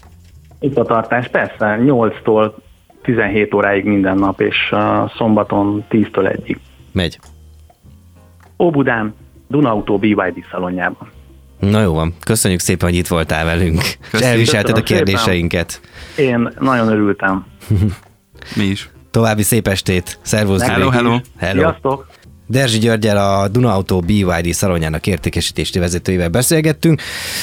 Nyitvatartás, 0.60 1.28
persze, 1.28 1.80
8-tól 1.82 2.52
17 3.02 3.54
óráig 3.54 3.86
minden 3.86 4.18
nap, 4.18 4.41
és 4.41 4.58
uh, 4.72 5.12
szombaton 5.18 5.86
10-től 5.89 6.39
1-ig. 6.43 6.58
Megy. 6.91 7.20
Óbudán, 8.60 9.14
Dunautó 9.47 9.97
BYD 9.97 10.45
szalonjában. 10.51 11.10
Na 11.60 11.82
jó 11.82 11.93
van, 11.93 12.14
köszönjük 12.20 12.60
szépen, 12.60 12.89
hogy 12.89 12.97
itt 12.97 13.07
voltál 13.07 13.45
velünk, 13.45 13.82
Köszönjük. 13.82 14.12
és 14.12 14.22
elviselted 14.22 14.78
a 14.78 14.84
kérdéseinket. 14.84 15.82
Szépen. 16.16 16.41
Én 16.41 16.51
nagyon 16.60 16.88
örültem. 16.88 17.45
Mi 18.55 18.64
is. 18.64 18.89
További 19.12 19.43
szép 19.43 19.68
estét. 19.68 20.20
Szervusz. 20.22 20.62
Hello, 20.62 20.89
hello. 20.89 21.18
hello. 21.38 21.60
Sziasztok. 21.60 22.07
Derzsi 22.47 22.78
Györgyel 22.78 23.18
a 23.18 23.47
Duna 23.47 23.74
Auto 23.74 23.99
BYD 23.99 24.53
szalonjának 24.53 25.07
értékesítési 25.07 25.80
vezetőjével 25.80 26.30
beszélgettünk. 26.30 27.01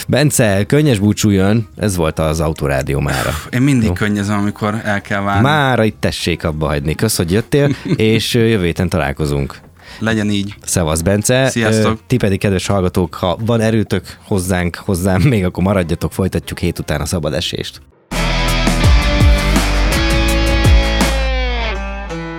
Bence, 0.08 0.64
könnyes 0.64 0.98
búcsú 0.98 1.30
jön, 1.30 1.68
ez 1.76 1.96
volt 1.96 2.18
az 2.18 2.40
Autorádió 2.40 3.00
mára. 3.00 3.30
Én 3.50 3.62
mindig 3.62 3.86
Jó. 3.86 3.92
könnyezem, 3.92 4.38
amikor 4.38 4.80
el 4.84 5.00
kell 5.00 5.20
várni. 5.20 5.42
Mára 5.42 5.84
itt 5.84 6.00
tessék 6.00 6.44
abba 6.44 6.66
hagyni. 6.66 6.94
Kösz, 6.94 7.16
hogy 7.16 7.32
jöttél, 7.32 7.68
és 7.96 8.34
jövő 8.34 8.64
héten 8.64 8.88
találkozunk. 8.88 9.58
Legyen 9.98 10.30
így. 10.30 10.54
Szevasz, 10.62 11.00
Bence. 11.00 11.48
Sziasztok. 11.48 12.00
Ti 12.06 12.16
pedig, 12.16 12.38
kedves 12.38 12.66
hallgatók, 12.66 13.14
ha 13.14 13.38
van 13.46 13.60
erőtök 13.60 14.18
hozzánk, 14.24 14.76
hozzám, 14.84 15.22
még 15.22 15.44
akkor 15.44 15.62
maradjatok, 15.62 16.12
folytatjuk 16.12 16.58
hét 16.58 16.78
után 16.78 17.00
a 17.00 17.06
szabad 17.06 17.32
esést. 17.34 17.80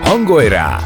Hangolj 0.01 0.47
rá! 0.47 0.79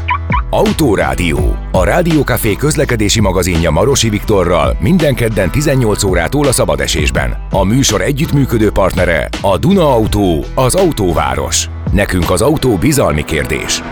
Autórádió. 0.54 1.56
A 1.70 1.84
Rádiókafé 1.84 2.54
közlekedési 2.54 3.20
magazinja 3.20 3.70
Marosi 3.70 4.08
Viktorral 4.08 4.76
minden 4.80 5.14
kedden 5.14 5.50
18 5.50 6.02
órától 6.02 6.46
a 6.46 6.52
szabadesésben. 6.52 7.46
A 7.50 7.64
műsor 7.64 8.00
együttműködő 8.00 8.70
partnere 8.70 9.28
a 9.40 9.58
Duna 9.58 9.94
Autó, 9.94 10.44
az 10.54 10.74
autóváros. 10.74 11.68
Nekünk 11.92 12.30
az 12.30 12.42
autó 12.42 12.76
bizalmi 12.76 13.24
kérdés. 13.24 13.82